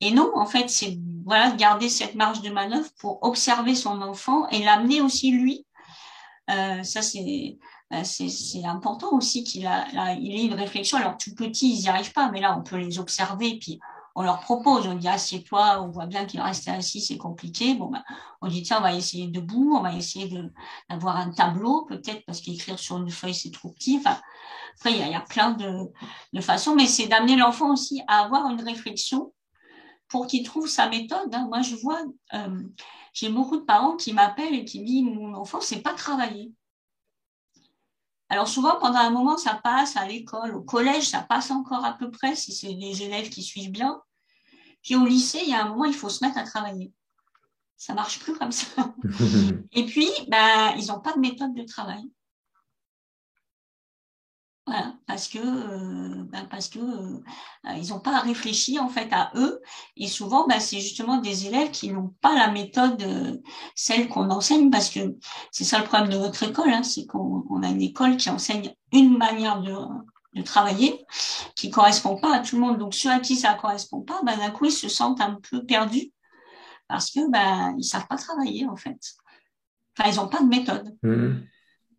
Et 0.00 0.10
non, 0.10 0.32
en 0.34 0.46
fait, 0.46 0.70
c'est 0.70 0.98
voilà, 1.26 1.50
de 1.50 1.56
garder 1.56 1.90
cette 1.90 2.14
marge 2.14 2.40
de 2.40 2.48
manœuvre 2.48 2.88
pour 2.98 3.22
observer 3.22 3.74
son 3.74 4.00
enfant 4.00 4.48
et 4.48 4.64
l'amener 4.64 5.02
aussi 5.02 5.30
lui. 5.30 5.66
Euh, 6.50 6.82
ça, 6.82 7.02
c'est 7.02 7.58
c'est 8.04 8.64
important 8.64 9.12
aussi 9.12 9.44
qu'il 9.44 9.62
il 9.62 10.34
ait 10.34 10.44
une 10.44 10.54
réflexion. 10.54 10.98
Alors, 10.98 11.16
tout 11.16 11.34
petit, 11.34 11.74
ils 11.74 11.80
n'y 11.80 11.88
arrivent 11.88 12.12
pas, 12.12 12.30
mais 12.30 12.40
là, 12.40 12.56
on 12.58 12.62
peut 12.62 12.76
les 12.76 12.98
observer, 12.98 13.58
puis 13.58 13.80
on 14.14 14.22
leur 14.22 14.40
propose, 14.40 14.86
on 14.86 14.94
dit 14.94 15.08
assieds-toi, 15.08 15.82
on 15.82 15.88
voit 15.88 16.06
bien 16.06 16.24
qu'il 16.24 16.40
reste 16.40 16.68
assis, 16.68 17.00
c'est 17.00 17.16
compliqué. 17.16 17.74
Bon, 17.74 17.90
ben, 17.90 18.02
on 18.40 18.48
dit 18.48 18.62
tiens, 18.62 18.78
on 18.78 18.82
va 18.82 18.94
essayer 18.94 19.28
debout, 19.28 19.74
on 19.76 19.82
va 19.82 19.94
essayer 19.94 20.28
d'avoir 20.88 21.16
un 21.16 21.30
tableau, 21.30 21.84
peut-être 21.86 22.24
parce 22.26 22.40
qu'écrire 22.40 22.78
sur 22.78 22.98
une 22.98 23.10
feuille, 23.10 23.34
c'est 23.34 23.50
trop 23.50 23.70
petit. 23.70 23.98
Enfin, 23.98 24.20
après, 24.76 24.92
il 24.92 24.98
y 24.98 25.14
a, 25.14 25.20
plein 25.20 25.52
de, 25.52 25.90
de 26.32 26.40
façons, 26.40 26.74
mais 26.74 26.86
c'est 26.86 27.06
d'amener 27.06 27.36
l'enfant 27.36 27.72
aussi 27.72 28.02
à 28.08 28.24
avoir 28.24 28.48
une 28.50 28.62
réflexion 28.62 29.32
pour 30.08 30.26
qu'il 30.26 30.42
trouve 30.42 30.68
sa 30.68 30.88
méthode. 30.88 31.34
Hein. 31.34 31.46
Moi, 31.48 31.62
je 31.62 31.76
vois, 31.76 32.02
euh, 32.34 32.62
j'ai 33.12 33.28
beaucoup 33.28 33.56
de 33.56 33.64
parents 33.64 33.96
qui 33.96 34.12
m'appellent 34.12 34.54
et 34.54 34.64
qui 34.64 34.80
me 34.80 34.86
disent 34.86 35.04
mon 35.04 35.34
enfant, 35.34 35.60
c'est 35.60 35.82
pas 35.82 35.94
travailler. 35.94 36.52
Alors 38.30 38.48
souvent, 38.48 38.78
pendant 38.78 39.00
un 39.00 39.10
moment, 39.10 39.36
ça 39.36 39.60
passe 39.62 39.96
à 39.96 40.06
l'école, 40.06 40.54
au 40.54 40.62
collège, 40.62 41.08
ça 41.08 41.20
passe 41.20 41.50
encore 41.50 41.84
à 41.84 41.92
peu 41.92 42.10
près 42.10 42.36
si 42.36 42.52
c'est 42.52 42.74
des 42.74 43.02
élèves 43.02 43.28
qui 43.28 43.42
suivent 43.42 43.72
bien. 43.72 44.00
Puis 44.82 44.94
au 44.94 45.04
lycée, 45.04 45.40
il 45.42 45.50
y 45.50 45.54
a 45.54 45.64
un 45.64 45.68
moment, 45.68 45.84
il 45.84 45.94
faut 45.94 46.08
se 46.08 46.24
mettre 46.24 46.38
à 46.38 46.44
travailler. 46.44 46.92
Ça 47.76 47.92
marche 47.92 48.20
plus 48.20 48.34
comme 48.34 48.52
ça. 48.52 48.94
Et 49.72 49.84
puis, 49.84 50.08
ben, 50.28 50.74
ils 50.78 50.86
n'ont 50.86 51.00
pas 51.00 51.12
de 51.12 51.18
méthode 51.18 51.54
de 51.54 51.64
travail 51.64 52.08
parce 55.06 55.28
que 55.28 55.38
euh, 55.38 56.24
ben, 56.24 56.46
parce 56.50 56.68
que 56.68 56.78
euh, 56.78 57.20
ils 57.76 57.90
n'ont 57.90 58.00
pas 58.00 58.20
réfléchi 58.20 58.78
en 58.78 58.88
fait 58.88 59.08
à 59.12 59.32
eux. 59.34 59.60
Et 59.96 60.06
souvent 60.06 60.46
ben, 60.46 60.60
c'est 60.60 60.80
justement 60.80 61.18
des 61.18 61.46
élèves 61.46 61.70
qui 61.70 61.90
n'ont 61.90 62.14
pas 62.20 62.34
la 62.34 62.50
méthode 62.50 63.02
euh, 63.02 63.36
celle 63.74 64.08
qu'on 64.08 64.30
enseigne. 64.30 64.70
Parce 64.70 64.90
que 64.90 65.16
c'est 65.50 65.64
ça 65.64 65.78
le 65.78 65.84
problème 65.84 66.10
de 66.10 66.18
notre 66.18 66.42
école 66.42 66.70
hein, 66.70 66.82
c'est 66.82 67.06
qu'on 67.06 67.62
a 67.62 67.68
une 67.68 67.82
école 67.82 68.16
qui 68.16 68.30
enseigne 68.30 68.74
une 68.92 69.16
manière 69.16 69.60
de 69.60 70.42
travailler 70.42 71.04
qui 71.56 71.70
correspond 71.70 72.16
pas 72.16 72.36
à 72.36 72.40
tout 72.40 72.56
le 72.56 72.62
monde. 72.62 72.78
Donc 72.78 72.94
ceux 72.94 73.10
à 73.10 73.20
qui 73.20 73.36
ça 73.36 73.54
correspond 73.54 74.00
pas 74.00 74.20
ben 74.24 74.36
d'un 74.36 74.50
coup 74.50 74.66
ils 74.66 74.72
se 74.72 74.88
sentent 74.88 75.20
un 75.20 75.38
peu 75.50 75.64
perdus. 75.64 76.12
Parce 76.88 77.10
que 77.10 77.30
ben 77.30 77.74
ils 77.78 77.84
savent 77.84 78.06
pas 78.06 78.16
travailler 78.16 78.66
en 78.66 78.76
fait. 78.76 78.98
Enfin 79.98 80.10
ils 80.10 80.16
n'ont 80.16 80.28
pas 80.28 80.42
de 80.42 80.48
méthode. 80.48 80.96
Mmh. 81.02 81.49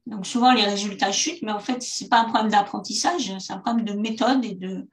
Donc 0.08 0.26
souvent 0.26 0.54
les 0.54 0.64
résultats 0.64 1.12
chutent, 1.12 1.41
mais 1.43 1.52
en 1.52 1.60
fait 1.60 1.82
c'est 1.82 2.10
pas 2.10 2.22
un 2.22 2.26
problème 2.26 2.52
d'apprentissage, 2.52 3.32
c'est 3.39 3.54
un 3.54 3.60
problème 3.60 3.86
de 3.86 3.93
méthode 3.93 4.43
et 4.43 4.56
de, 4.56 4.88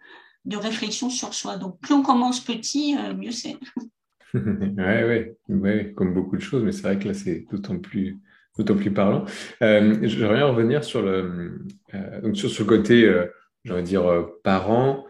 de 0.45 0.57
réflexion 0.57 1.09
sur 1.09 1.33
soi. 1.35 1.57
Donc 1.57 1.81
plus 1.81 1.95
on 1.95 2.03
commence 2.03 2.41
petit, 2.41 2.97
euh, 2.99 3.15
mieux 3.15 3.33
c'est. 3.33 3.57
ouais, 4.35 5.05
ouais, 5.05 5.37
ouais, 5.49 5.93
comme 5.97 6.13
beaucoup 6.13 6.37
de 6.37 6.43
choses, 6.43 6.63
mais 6.63 6.73
c'est 6.73 6.83
vrai 6.83 6.99
que 6.99 7.09
là 7.09 7.15
c'est 7.15 7.47
d'autant 7.51 7.79
plus 7.79 8.19
d'autant 8.59 8.77
plus 8.77 8.93
parlant. 8.93 9.25
Euh, 9.63 9.99
J'aimerais 10.03 10.43
revenir 10.43 10.85
sur 10.85 11.01
le 11.01 11.65
euh, 11.95 12.21
donc 12.21 12.37
sur 12.37 12.51
ce 12.51 12.63
côté, 12.63 13.05
euh, 13.05 13.27
j'ai 13.65 13.83
dire 13.83 14.27
parent. 14.45 15.05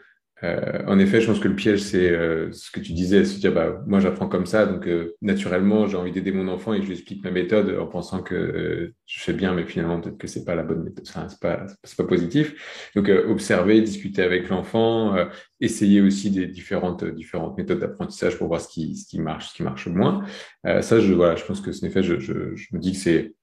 Euh, 0.45 0.85
en 0.87 0.99
effet, 0.99 1.21
je 1.21 1.27
pense 1.27 1.41
que 1.41 1.49
le 1.49 1.57
piège, 1.57 1.81
c'est 1.81 2.11
euh, 2.11 2.53
ce 2.53 2.71
que 2.71 2.81
tu 2.81 2.93
disais, 2.93 3.25
se 3.25 3.41
dire, 3.41 3.53
bah, 3.53 3.83
moi, 3.87 3.99
j'apprends 3.99 4.29
comme 4.29 4.47
ça, 4.47 4.67
donc 4.67 4.87
euh, 4.87 5.17
naturellement, 5.21 5.87
j'ai 5.89 5.97
envie 5.97 6.13
d'aider 6.13 6.31
mon 6.31 6.49
enfant 6.49 6.75
et 6.75 6.81
je 6.81 6.87
lui 6.87 6.93
explique 6.93 7.25
ma 7.25 7.31
méthode 7.31 7.77
en 7.79 7.87
pensant 7.87 8.23
que 8.23 8.93
je 9.07 9.21
fais 9.21 9.33
bien, 9.33 9.53
mais 9.55 9.65
finalement, 9.65 10.01
peut-être 10.01 10.19
que 10.19 10.29
c'est 10.29 10.45
pas 10.45 10.55
la 10.55 10.63
bonne 10.63 10.85
méthode, 10.85 11.05
enfin, 11.09 11.29
c'est 11.29 11.41
pas, 11.41 11.67
c'est 11.83 11.97
pas 11.97 12.05
positif. 12.07 12.91
Donc, 12.95 13.09
observer, 13.09 13.81
discuter 13.83 14.23
avec 14.23 14.49
l'enfant, 14.49 15.17
essayer 15.61 16.01
aussi 16.01 16.31
des 16.31 16.47
différentes 16.47 17.05
différentes 17.05 17.59
méthodes 17.59 17.81
d'apprentissage 17.81 18.39
pour 18.39 18.49
voir 18.49 18.61
ce 18.61 18.69
qui 18.69 18.97
ce 18.97 19.09
qui 19.09 19.21
marche, 19.21 19.49
ce 19.51 19.55
qui 19.55 19.63
marche 19.63 19.89
moins. 19.89 20.25
ça, 20.65 21.01
je 21.01 21.13
voilà, 21.15 21.37
je 21.37 21.45
pense 21.45 21.61
que, 21.61 21.71
en 21.71 21.87
effet, 21.87 22.03
je, 22.03 22.19
je, 22.21 22.55
je 22.55 22.67
me 22.73 22.79
dis 22.79 22.93
que 22.93 22.99
c'est 22.99 23.35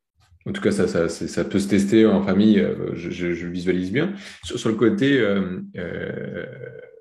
en 0.48 0.52
tout 0.52 0.62
cas, 0.62 0.72
ça, 0.72 0.88
ça, 0.88 1.10
ça, 1.10 1.44
peut 1.44 1.60
se 1.60 1.68
tester 1.68 2.06
en 2.06 2.22
famille, 2.22 2.66
je, 2.94 3.10
je, 3.10 3.48
visualise 3.48 3.92
bien. 3.92 4.14
Sur, 4.44 4.70
le 4.70 4.76
côté 4.76 5.20
euh, 5.20 5.60
euh, 5.78 6.46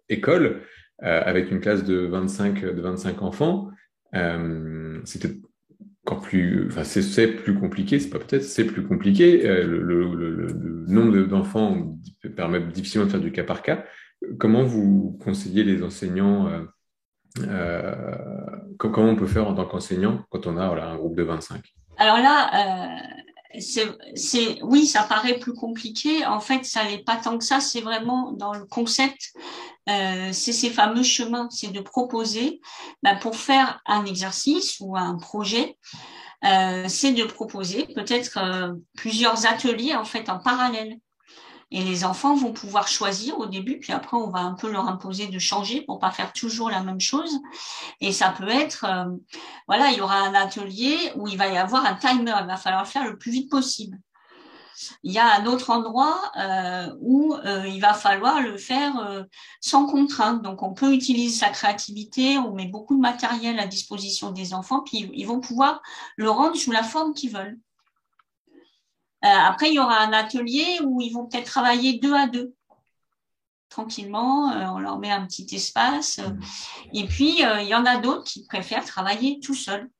école, 0.08 0.62
euh, 1.02 1.22
avec 1.24 1.50
une 1.50 1.60
classe 1.60 1.84
de 1.84 2.06
25, 2.06 2.62
de 2.62 2.80
25 2.80 3.22
enfants, 3.22 3.70
euh, 4.14 5.00
c'était 5.04 5.36
encore 6.06 6.20
plus, 6.20 6.68
enfin, 6.68 6.84
c'est 6.84 7.26
plus 7.28 7.58
compliqué, 7.58 7.98
c'est 7.98 8.10
pas 8.10 8.18
peut-être, 8.18 8.44
c'est 8.44 8.64
plus 8.64 8.86
compliqué. 8.86 9.48
Euh, 9.48 9.66
le, 9.66 10.84
nombre 10.86 11.18
d'enfants 11.22 11.96
permet 12.36 12.60
difficilement 12.60 13.06
de 13.06 13.10
faire 13.10 13.20
du 13.20 13.32
cas 13.32 13.42
par 13.42 13.62
cas. 13.62 13.84
Comment 14.38 14.62
vous 14.62 15.18
conseillez 15.22 15.64
les 15.64 15.82
enseignants 15.82 16.48
euh, 17.40 17.94
Comment 18.78 19.10
on 19.10 19.16
peut 19.16 19.26
faire 19.26 19.48
en 19.48 19.54
tant 19.54 19.64
qu'enseignant 19.64 20.24
quand 20.30 20.46
on 20.46 20.56
a 20.58 20.68
voilà, 20.68 20.90
un 20.90 20.96
groupe 20.96 21.16
de 21.16 21.22
25 21.22 21.60
Alors 21.96 22.18
là, 22.18 22.98
c'est, 23.58 24.62
oui, 24.62 24.86
ça 24.86 25.02
paraît 25.02 25.38
plus 25.38 25.54
compliqué. 25.54 26.24
En 26.26 26.40
fait, 26.40 26.64
ça 26.64 26.84
n'est 26.84 27.02
pas 27.02 27.16
tant 27.16 27.38
que 27.38 27.44
ça. 27.44 27.60
C'est 27.60 27.80
vraiment 27.80 28.32
dans 28.32 28.52
le 28.52 28.64
concept. 28.64 29.32
Euh, 29.88 30.30
c'est 30.32 30.52
ces 30.52 30.70
fameux 30.70 31.02
chemins. 31.02 31.48
C'est 31.50 31.72
de 31.72 31.80
proposer, 31.80 32.60
ben, 33.02 33.16
pour 33.16 33.36
faire 33.36 33.80
un 33.86 34.04
exercice 34.06 34.78
ou 34.80 34.96
un 34.96 35.16
projet, 35.16 35.76
euh, 36.44 36.84
c'est 36.88 37.12
de 37.12 37.24
proposer 37.24 37.86
peut-être 37.94 38.38
euh, 38.38 38.74
plusieurs 38.96 39.46
ateliers 39.46 39.94
en 39.94 40.04
fait 40.04 40.28
en 40.28 40.38
parallèle. 40.38 40.98
Et 41.74 41.82
les 41.82 42.04
enfants 42.04 42.36
vont 42.36 42.52
pouvoir 42.52 42.86
choisir 42.86 43.36
au 43.40 43.46
début, 43.46 43.80
puis 43.80 43.92
après 43.92 44.16
on 44.16 44.30
va 44.30 44.38
un 44.38 44.54
peu 44.54 44.70
leur 44.70 44.86
imposer 44.86 45.26
de 45.26 45.40
changer 45.40 45.80
pour 45.80 45.98
pas 45.98 46.12
faire 46.12 46.32
toujours 46.32 46.70
la 46.70 46.84
même 46.84 47.00
chose. 47.00 47.40
Et 48.00 48.12
ça 48.12 48.30
peut 48.30 48.48
être, 48.48 48.84
euh, 48.84 49.06
voilà, 49.66 49.90
il 49.90 49.98
y 49.98 50.00
aura 50.00 50.18
un 50.20 50.34
atelier 50.34 50.96
où 51.16 51.26
il 51.26 51.36
va 51.36 51.48
y 51.48 51.58
avoir 51.58 51.84
un 51.84 51.94
timer, 51.94 52.32
il 52.40 52.46
va 52.46 52.56
falloir 52.56 52.84
le 52.84 52.88
faire 52.88 53.04
le 53.04 53.18
plus 53.18 53.32
vite 53.32 53.50
possible. 53.50 53.98
Il 55.02 55.12
y 55.12 55.18
a 55.18 55.34
un 55.34 55.46
autre 55.46 55.70
endroit 55.70 56.30
euh, 56.38 56.94
où 57.00 57.34
euh, 57.34 57.66
il 57.66 57.80
va 57.80 57.92
falloir 57.92 58.40
le 58.40 58.56
faire 58.56 59.24
sans 59.60 59.86
contrainte. 59.86 60.42
Donc 60.42 60.62
on 60.62 60.74
peut 60.74 60.94
utiliser 60.94 61.36
sa 61.36 61.48
créativité, 61.48 62.38
on 62.38 62.54
met 62.54 62.68
beaucoup 62.68 62.94
de 62.94 63.00
matériel 63.00 63.58
à 63.58 63.66
disposition 63.66 64.30
des 64.30 64.54
enfants, 64.54 64.82
puis 64.82 65.10
ils 65.12 65.26
vont 65.26 65.40
pouvoir 65.40 65.82
le 66.16 66.30
rendre 66.30 66.54
sous 66.54 66.70
la 66.70 66.84
forme 66.84 67.14
qu'ils 67.14 67.32
veulent. 67.32 67.58
Euh, 69.24 69.28
après, 69.28 69.70
il 69.70 69.74
y 69.74 69.78
aura 69.78 70.00
un 70.00 70.12
atelier 70.12 70.80
où 70.84 71.00
ils 71.00 71.12
vont 71.12 71.26
peut-être 71.26 71.46
travailler 71.46 71.98
deux 71.98 72.14
à 72.14 72.26
deux 72.26 72.54
tranquillement, 73.70 74.52
euh, 74.52 74.66
on 74.68 74.78
leur 74.78 75.00
met 75.00 75.10
un 75.10 75.26
petit 75.26 75.52
espace. 75.52 76.20
Euh, 76.20 76.30
et 76.92 77.06
puis, 77.06 77.40
il 77.40 77.66
y 77.66 77.74
en 77.74 77.84
a 77.84 77.96
d'autres 77.96 78.22
qui 78.22 78.46
préfèrent 78.46 78.84
travailler 78.84 79.40
tout 79.40 79.54
seuls. 79.54 79.90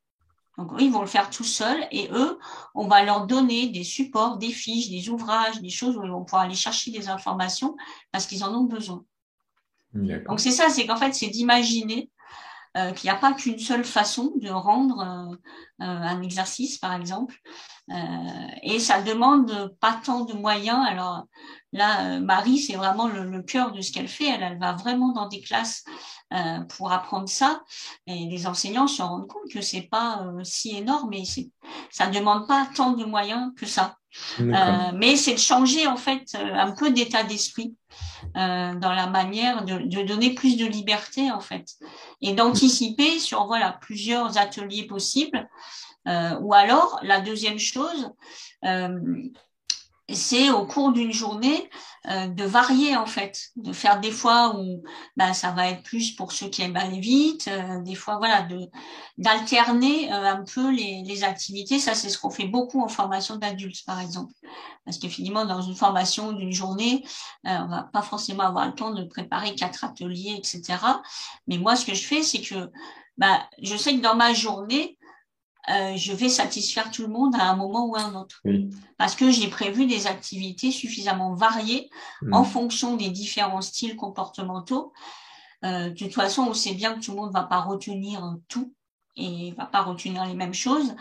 Donc, 0.57 0.71
ils 0.79 0.93
vont 0.93 1.01
le 1.01 1.09
faire 1.09 1.29
tout 1.29 1.43
seuls 1.43 1.85
et 1.91 2.09
eux, 2.13 2.39
on 2.77 2.87
va 2.87 3.03
leur 3.03 3.27
donner 3.27 3.71
des 3.71 3.83
supports, 3.83 4.37
des 4.37 4.53
fiches, 4.53 4.91
des 4.91 5.09
ouvrages, 5.09 5.61
des 5.61 5.71
choses 5.71 5.97
où 5.97 6.05
ils 6.05 6.11
vont 6.11 6.23
pouvoir 6.23 6.43
aller 6.43 6.55
chercher 6.55 6.93
des 6.93 7.09
informations 7.09 7.75
parce 8.13 8.27
qu'ils 8.27 8.45
en 8.45 8.55
ont 8.55 8.63
besoin. 8.63 9.05
Donc, 9.93 10.39
c'est 10.39 10.53
ça, 10.53 10.69
c'est 10.69 10.87
qu'en 10.87 10.97
fait, 10.97 11.13
c'est 11.13 11.29
d'imaginer 11.29 12.11
euh, 12.77 12.91
qu'il 12.93 13.09
n'y 13.09 13.17
a 13.17 13.19
pas 13.19 13.33
qu'une 13.33 13.59
seule 13.59 13.85
façon 13.85 14.33
de 14.37 14.51
rendre 14.51 15.01
euh, 15.01 15.37
euh, 15.85 15.87
un 15.87 16.23
exercice, 16.23 16.79
par 16.79 16.93
exemple. 16.95 17.41
et 18.63 18.81
ça 18.81 19.03
demande 19.03 19.77
pas 19.81 20.01
tant 20.05 20.25
de 20.25 20.33
moyens. 20.33 20.85
Alors 20.89 21.25
là, 21.73 22.19
Marie, 22.19 22.59
c'est 22.59 22.77
vraiment 22.77 23.09
le, 23.09 23.43
cœur 23.43 23.73
de 23.73 23.81
ce 23.81 23.93
qu'elle 23.93 24.09
fait. 24.09 24.27
Elle, 24.27 24.43
elle 24.43 24.59
va 24.59 24.73
vraiment 24.73 25.13
dans 25.13 25.29
des 25.29 25.41
classes 25.41 25.85
pour 26.71 26.93
apprendre 26.93 27.29
ça. 27.29 27.63
Et 28.07 28.27
les 28.27 28.47
enseignants 28.47 28.89
se 28.89 29.03
rendent 29.03 29.29
compte 29.29 29.51
que 29.53 29.61
c'est 29.61 29.83
pas 29.83 30.25
si 30.43 30.77
énorme 30.77 31.13
et 31.13 31.25
ça 31.91 32.07
ne 32.07 32.15
demande 32.15 32.49
pas 32.49 32.67
tant 32.75 32.93
de 32.93 33.05
moyens 33.05 33.53
que 33.57 33.67
ça. 33.67 33.97
Euh, 34.41 34.93
mais 34.95 35.17
c'est 35.17 35.35
de 35.35 35.39
changer 35.39 35.87
en 35.87 35.97
fait 35.97 36.35
un 36.35 36.73
peu 36.73 36.91
d'état 36.91 37.25
d'esprit 37.25 37.75
euh, 38.37 38.75
dans 38.75 38.93
la 38.93 39.07
manière 39.07 39.65
de, 39.65 40.03
donner 40.03 40.35
plus 40.35 40.57
de 40.57 40.67
liberté 40.67 41.31
en 41.31 41.41
fait 41.41 41.75
et 42.21 42.33
d'anticiper 42.33 43.19
sur 43.19 43.47
voilà 43.47 43.79
plusieurs 43.81 44.39
ateliers 44.39 44.87
possibles. 44.87 45.49
Euh, 46.07 46.39
ou 46.41 46.53
alors 46.53 47.01
la 47.03 47.21
deuxième 47.21 47.59
chose, 47.59 48.11
euh, 48.65 48.99
c'est 50.13 50.51
au 50.51 50.67
cours 50.67 50.93
d'une 50.93 51.13
journée 51.13 51.71
euh, 52.11 52.29
de 52.29 52.45
varier 52.45 52.95
en 52.97 53.07
fait, 53.07 53.51
de 53.57 53.73
faire 53.73 54.01
des 54.01 54.11
fois 54.11 54.55
où 54.57 54.83
ben, 55.17 55.33
ça 55.33 55.53
va 55.53 55.69
être 55.71 55.83
plus 55.83 56.13
pour 56.13 56.33
ceux 56.33 56.49
qui 56.49 56.61
aiment 56.61 56.77
aller 56.77 57.01
vite, 57.01 57.49
euh, 57.49 57.81
des 57.81 57.95
fois 57.95 58.19
voilà, 58.19 58.43
de 58.43 58.69
d'alterner 59.17 60.13
euh, 60.13 60.33
un 60.33 60.45
peu 60.45 60.71
les, 60.71 61.03
les 61.03 61.25
activités. 61.25 61.79
Ça 61.79 61.95
c'est 61.95 62.11
ce 62.11 62.19
qu'on 62.19 62.29
fait 62.29 62.47
beaucoup 62.47 62.83
en 62.83 62.89
formation 62.89 63.37
d'adultes 63.37 63.85
par 63.87 64.01
exemple, 64.01 64.35
parce 64.85 64.99
que 64.99 65.09
finalement 65.09 65.47
dans 65.47 65.63
une 65.63 65.77
formation 65.77 66.33
d'une 66.33 66.53
journée, 66.53 67.03
on 67.45 67.67
va 67.67 67.85
pas 67.85 68.03
forcément 68.03 68.45
avoir 68.45 68.67
le 68.67 68.75
temps 68.75 68.91
de 68.91 69.05
préparer 69.05 69.55
quatre 69.55 69.85
ateliers, 69.85 70.35
etc. 70.37 70.79
Mais 71.47 71.57
moi 71.57 71.77
ce 71.77 71.87
que 71.87 71.95
je 71.95 72.07
fais 72.07 72.23
c'est 72.23 72.43
que 72.43 72.71
ben, 73.17 73.41
je 73.63 73.77
sais 73.77 73.97
que 73.97 74.03
dans 74.03 74.17
ma 74.17 74.35
journée 74.35 74.99
euh, 75.71 75.97
je 75.97 76.13
vais 76.13 76.29
satisfaire 76.29 76.91
tout 76.91 77.03
le 77.03 77.09
monde 77.09 77.35
à 77.37 77.49
un 77.49 77.57
moment 77.57 77.87
ou 77.87 77.97
à 77.97 78.03
un 78.03 78.15
autre. 78.15 78.43
Parce 78.99 79.15
que 79.17 79.31
j'ai 79.31 79.49
prévu 79.49 79.87
des 79.87 80.07
activités 80.07 80.71
suffisamment 80.71 81.35
variées 81.35 81.89
mm. 82.23 82.35
en 82.35 82.45
fonction 82.45 82.97
des 82.97 83.09
différents 83.09 83.63
styles 83.63 83.97
comportementaux. 83.97 84.93
Euh, 85.65 85.89
de 85.89 85.95
toute 85.95 86.13
façon, 86.13 86.43
on 86.43 86.55
sait 86.55 86.75
bien 86.75 86.95
que 86.95 87.05
tout 87.05 87.13
le 87.13 87.17
monde 87.17 87.29
ne 87.31 87.35
va 87.35 87.45
pas 87.45 87.61
retenir 87.61 88.37
tout 88.49 88.75
et 89.17 89.53
va 89.53 89.67
pas 89.67 89.83
retenir 89.83 90.27
les 90.27 90.35
mêmes 90.35 90.55
choses. 90.55 90.95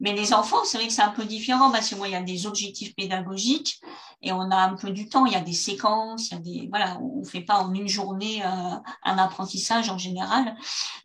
Mais 0.00 0.12
les 0.12 0.34
enfants, 0.34 0.64
c'est 0.64 0.76
vrai 0.76 0.88
que 0.88 0.92
c'est 0.92 1.02
un 1.02 1.10
peu 1.10 1.24
différent 1.24 1.70
parce 1.70 1.88
que 1.88 1.94
moi, 1.94 2.08
il 2.08 2.12
y 2.12 2.16
a 2.16 2.22
des 2.22 2.46
objectifs 2.46 2.94
pédagogiques 2.96 3.80
et 4.22 4.32
on 4.32 4.50
a 4.50 4.56
un 4.56 4.74
peu 4.74 4.90
du 4.90 5.08
temps. 5.08 5.24
Il 5.24 5.32
y 5.32 5.36
a 5.36 5.40
des 5.40 5.52
séquences, 5.52 6.30
il 6.30 6.34
y 6.34 6.36
a 6.36 6.40
des 6.40 6.68
voilà, 6.68 6.98
on 7.00 7.24
fait 7.24 7.42
pas 7.42 7.62
en 7.62 7.72
une 7.72 7.88
journée 7.88 8.44
euh, 8.44 8.76
un 9.04 9.18
apprentissage 9.18 9.90
en 9.90 9.98
général. 9.98 10.56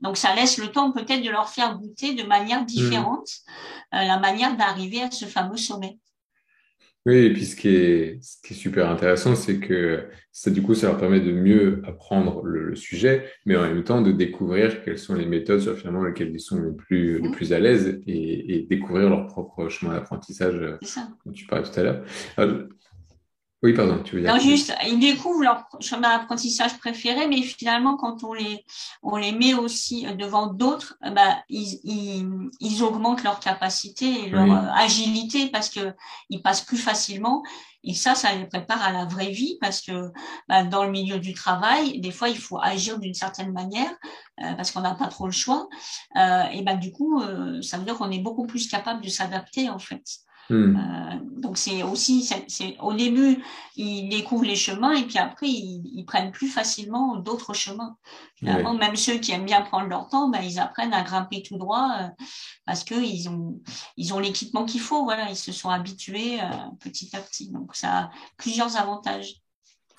Donc 0.01 0.17
ça 0.17 0.33
laisse 0.33 0.57
le 0.57 0.71
temps 0.71 0.91
peut-être 0.91 1.23
de 1.23 1.29
leur 1.29 1.49
faire 1.49 1.77
goûter 1.77 2.15
de 2.15 2.23
manière 2.23 2.65
différente 2.65 3.29
mmh. 3.91 3.95
euh, 3.95 4.03
la 4.03 4.17
manière 4.17 4.57
d'arriver 4.57 5.03
à 5.03 5.11
ce 5.11 5.25
fameux 5.25 5.57
sommet. 5.57 5.99
Oui, 7.09 7.25
et 7.25 7.33
puis 7.33 7.43
ce 7.43 7.55
qui 7.55 7.69
est, 7.69 8.19
ce 8.21 8.37
qui 8.43 8.53
est 8.53 8.55
super 8.55 8.87
intéressant, 8.87 9.35
c'est 9.35 9.57
que 9.57 10.07
ça, 10.31 10.51
du 10.51 10.61
coup, 10.61 10.75
ça 10.75 10.89
leur 10.89 10.97
permet 10.97 11.19
de 11.19 11.31
mieux 11.31 11.81
apprendre 11.87 12.43
le, 12.43 12.75
sujet, 12.75 13.25
mais 13.47 13.55
en 13.55 13.63
même 13.63 13.83
temps 13.83 14.03
de 14.03 14.11
découvrir 14.11 14.83
quelles 14.83 14.99
sont 14.99 15.15
les 15.15 15.25
méthodes 15.25 15.59
sur 15.59 15.75
finalement 15.75 16.03
lesquelles 16.03 16.31
ils 16.31 16.39
sont 16.39 16.61
les 16.61 16.71
plus, 16.71 17.19
les 17.19 17.29
mmh. 17.29 17.31
plus 17.31 17.51
à 17.51 17.59
l'aise 17.59 17.99
et, 18.05 18.57
et, 18.57 18.61
découvrir 18.61 19.09
leur 19.09 19.25
propre 19.25 19.69
chemin 19.69 19.93
d'apprentissage, 19.93 20.61
dont 21.25 21.31
tu 21.31 21.47
parlais 21.47 21.65
tout 21.65 21.79
à 21.79 21.83
l'heure. 21.83 22.03
Oui, 23.61 23.73
pardon, 23.73 24.01
tu 24.03 24.15
veux 24.15 24.21
dire. 24.21 24.33
Non, 24.33 24.39
juste, 24.39 24.73
ils 24.87 24.99
découvrent 24.99 25.43
leur 25.43 25.65
chemin 25.81 26.17
d'apprentissage 26.17 26.77
préféré, 26.77 27.27
mais 27.27 27.41
finalement, 27.41 27.97
quand 27.97 28.23
on 28.23 28.33
les, 28.33 28.65
on 29.03 29.17
les 29.17 29.33
met 29.33 29.53
aussi 29.53 30.05
devant 30.15 30.47
d'autres, 30.47 30.95
bah, 31.01 31.43
ils, 31.49 31.79
ils, 31.83 32.49
ils, 32.61 32.83
augmentent 32.83 33.23
leur 33.23 33.41
capacité 33.41 34.05
et 34.05 34.29
leur 34.29 34.49
euh, 34.49 34.69
agilité 34.75 35.47
parce 35.47 35.69
que 35.69 35.93
ils 36.29 36.41
passent 36.41 36.61
plus 36.61 36.77
facilement. 36.77 37.43
Et 37.83 37.93
ça, 37.93 38.13
ça 38.13 38.35
les 38.35 38.45
prépare 38.45 38.81
à 38.81 38.91
la 38.91 39.05
vraie 39.05 39.31
vie 39.31 39.57
parce 39.61 39.81
que 39.81 40.11
bah, 40.47 40.63
dans 40.63 40.83
le 40.83 40.91
milieu 40.91 41.19
du 41.19 41.33
travail, 41.33 41.99
des 42.01 42.11
fois, 42.11 42.29
il 42.29 42.37
faut 42.37 42.59
agir 42.61 42.99
d'une 42.99 43.13
certaine 43.13 43.53
manière 43.53 43.91
euh, 44.41 44.53
parce 44.53 44.71
qu'on 44.71 44.81
n'a 44.81 44.95
pas 44.95 45.07
trop 45.07 45.25
le 45.25 45.31
choix. 45.31 45.67
Euh, 46.17 46.43
et 46.51 46.61
ben 46.61 46.75
du 46.75 46.91
coup, 46.91 47.21
euh, 47.21 47.61
ça 47.61 47.77
veut 47.77 47.85
dire 47.85 47.97
qu'on 47.97 48.11
est 48.11 48.19
beaucoup 48.19 48.45
plus 48.45 48.67
capable 48.67 49.01
de 49.01 49.09
s'adapter 49.09 49.69
en 49.69 49.79
fait. 49.79 50.03
Hmm. 50.49 50.75
Euh, 50.75 51.41
donc 51.41 51.59
c'est 51.59 51.83
aussi, 51.83 52.27
c'est 52.47 52.75
au 52.81 52.93
début 52.93 53.43
ils 53.75 54.09
découvrent 54.09 54.45
les 54.45 54.55
chemins 54.55 54.93
et 54.93 55.03
puis 55.03 55.19
après 55.19 55.47
ils, 55.47 55.83
ils 55.93 56.05
prennent 56.05 56.31
plus 56.31 56.47
facilement 56.47 57.17
d'autres 57.17 57.53
chemins. 57.53 57.97
Finalement, 58.35 58.73
même 58.73 58.95
ceux 58.95 59.19
qui 59.19 59.31
aiment 59.31 59.45
bien 59.45 59.61
prendre 59.61 59.87
leur 59.87 60.07
temps, 60.07 60.29
ben, 60.29 60.39
ils 60.41 60.59
apprennent 60.59 60.93
à 60.93 61.03
grimper 61.03 61.43
tout 61.43 61.57
droit 61.57 61.91
euh, 62.01 62.23
parce 62.65 62.83
qu'ils 62.83 63.29
ont, 63.29 63.61
ils 63.95 64.13
ont 64.13 64.19
l'équipement 64.19 64.65
qu'il 64.65 64.81
faut. 64.81 65.03
Voilà, 65.03 65.29
ils 65.29 65.35
se 65.35 65.51
sont 65.51 65.69
habitués 65.69 66.39
petit 66.79 67.09
à 67.15 67.19
petit. 67.19 67.51
Donc, 67.51 67.75
ça 67.75 67.97
a 67.97 68.09
plusieurs 68.37 68.77
avantages. 68.77 69.35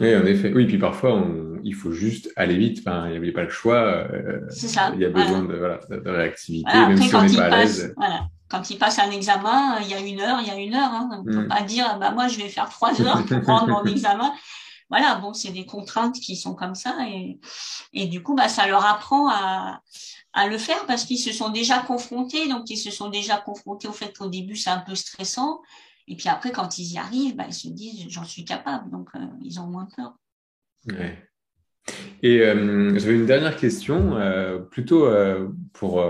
Oui, 0.01 0.17
en 0.17 0.25
effet. 0.25 0.53
Oui, 0.55 0.67
puis 0.67 0.79
parfois, 0.79 1.23
il 1.63 1.75
faut 1.75 1.93
juste 1.93 2.31
aller 2.37 2.57
vite. 2.57 2.79
Enfin, 2.81 3.07
il 3.07 3.11
n'y 3.11 3.17
avait 3.19 3.33
pas 3.33 3.45
le 3.45 3.51
choix. 3.51 4.09
c'est 4.49 4.69
ça. 4.69 4.91
Il 4.95 5.01
y 5.01 5.05
a 5.05 5.11
besoin 5.11 5.43
de, 5.43 5.55
voilà, 5.55 5.81
de, 5.91 6.11
réactivité, 6.11 6.73
même 6.73 7.01
si 7.01 7.15
on 7.15 7.23
n'est 7.23 7.37
pas 7.37 7.45
à 7.45 7.59
l'aise. 7.61 7.93
Voilà 7.97 8.23
quand 8.51 8.69
il 8.69 8.79
passe 8.79 8.99
un 8.99 9.11
examen, 9.11 9.79
il 9.81 9.89
y 9.89 9.95
a 9.95 10.01
une 10.01 10.21
heure, 10.21 10.41
il 10.41 10.49
y 10.49 10.51
a 10.51 10.57
une 10.57 10.75
heure. 10.75 10.93
Hein. 10.93 11.09
On 11.13 11.23
ne 11.23 11.33
peut 11.33 11.45
mm. 11.45 11.49
pas 11.49 11.63
dire, 11.63 11.99
bah, 11.99 12.11
moi, 12.11 12.29
je 12.29 12.39
vais 12.39 12.49
faire 12.49 12.69
trois 12.69 13.01
heures 13.01 13.25
pour 13.25 13.41
prendre 13.43 13.69
mon 13.69 13.85
examen. 13.85 14.35
Voilà, 14.91 15.15
bon, 15.15 15.33
c'est 15.33 15.53
des 15.53 15.65
contraintes 15.65 16.19
qui 16.19 16.35
sont 16.35 16.55
comme 16.57 16.75
ça. 16.75 16.97
Et, 17.09 17.39
et 17.93 18.07
du 18.07 18.23
coup, 18.23 18.35
bah, 18.35 18.49
ça 18.49 18.67
leur 18.67 18.85
apprend 18.85 19.31
à, 19.31 19.81
à 20.33 20.49
le 20.49 20.59
faire 20.59 20.85
parce 20.87 21.05
qu'ils 21.05 21.21
se 21.21 21.33
sont 21.33 21.51
déjà 21.51 21.79
confrontés. 21.79 22.49
Donc, 22.49 22.69
ils 22.71 22.77
se 22.77 22.91
sont 22.91 23.09
déjà 23.09 23.37
confrontés 23.37 23.87
au 23.87 23.93
fait 23.93 24.17
qu'au 24.17 24.29
début, 24.29 24.57
c'est 24.57 24.71
un 24.71 24.81
peu 24.81 24.97
stressant. 24.97 25.61
Et 26.09 26.17
puis 26.17 26.29
après, 26.29 26.51
quand 26.51 26.77
ils 26.79 26.93
y 26.93 26.99
arrivent, 26.99 27.37
bah, 27.37 27.45
ils 27.47 27.55
se 27.55 27.69
disent, 27.69 28.07
j'en 28.09 28.25
suis 28.25 28.45
capable. 28.45 28.91
Donc, 28.91 29.11
euh, 29.15 29.21
ils 29.43 29.61
ont 29.61 29.69
moins 29.69 29.87
peur. 29.97 30.15
Ouais. 30.89 31.25
Et 32.23 32.41
euh, 32.41 32.99
j'avais 32.99 33.15
une 33.15 33.27
dernière 33.27 33.57
question, 33.57 34.17
euh, 34.17 34.59
plutôt 34.59 35.09
pour 35.73 36.03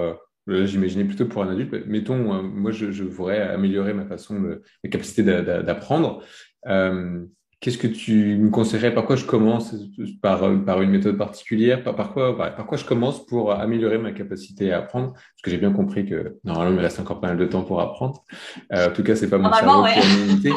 J'imaginais 0.47 1.05
plutôt 1.05 1.27
pour 1.27 1.43
un 1.43 1.51
adulte. 1.51 1.87
Mettons, 1.87 2.35
euh, 2.35 2.43
moi, 2.43 2.73
je, 2.73 3.05
voudrais 3.05 3.41
améliorer 3.41 3.93
ma 3.93 4.05
façon, 4.05 4.41
de, 4.41 4.63
ma 4.83 4.91
capacité 4.91 5.23
d'apprendre. 5.23 6.23
Euh, 6.67 7.25
qu'est-ce 7.61 7.79
que 7.79 7.87
tu 7.87 8.37
me 8.39 8.51
conseillerais? 8.51 8.93
Par 8.93 9.05
quoi 9.05 9.17
je 9.17 9.25
commence? 9.25 9.75
Par, 10.23 10.41
par 10.65 10.83
une 10.83 10.91
méthode 10.91 11.17
particulière? 11.19 11.85
Par, 11.85 12.13
quoi, 12.13 12.37
par 12.37 12.67
quoi 12.67 12.79
je 12.79 12.85
commence 12.85 13.25
pour 13.27 13.53
améliorer 13.53 13.99
ma 13.99 14.13
capacité 14.13 14.73
à 14.73 14.79
apprendre? 14.79 15.13
Parce 15.13 15.43
que 15.45 15.51
j'ai 15.51 15.59
bien 15.59 15.73
compris 15.73 16.07
que 16.07 16.39
normalement, 16.43 16.73
il 16.73 16.77
me 16.79 16.83
reste 16.83 16.99
encore 16.99 17.21
pas 17.21 17.29
mal 17.29 17.37
de 17.37 17.47
temps 17.47 17.63
pour 17.63 17.81
apprendre. 17.81 18.25
Euh, 18.73 18.89
en 18.89 18.93
tout 18.93 19.05
cas, 19.05 19.15
c'est 19.15 19.31
pas 19.31 19.39
mon 19.39 19.53
cerveau 19.53 19.85
qui 19.85 19.99
a 19.99 20.27
limité. 20.27 20.53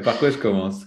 par 0.02 0.18
quoi 0.18 0.30
je 0.30 0.38
commence? 0.38 0.86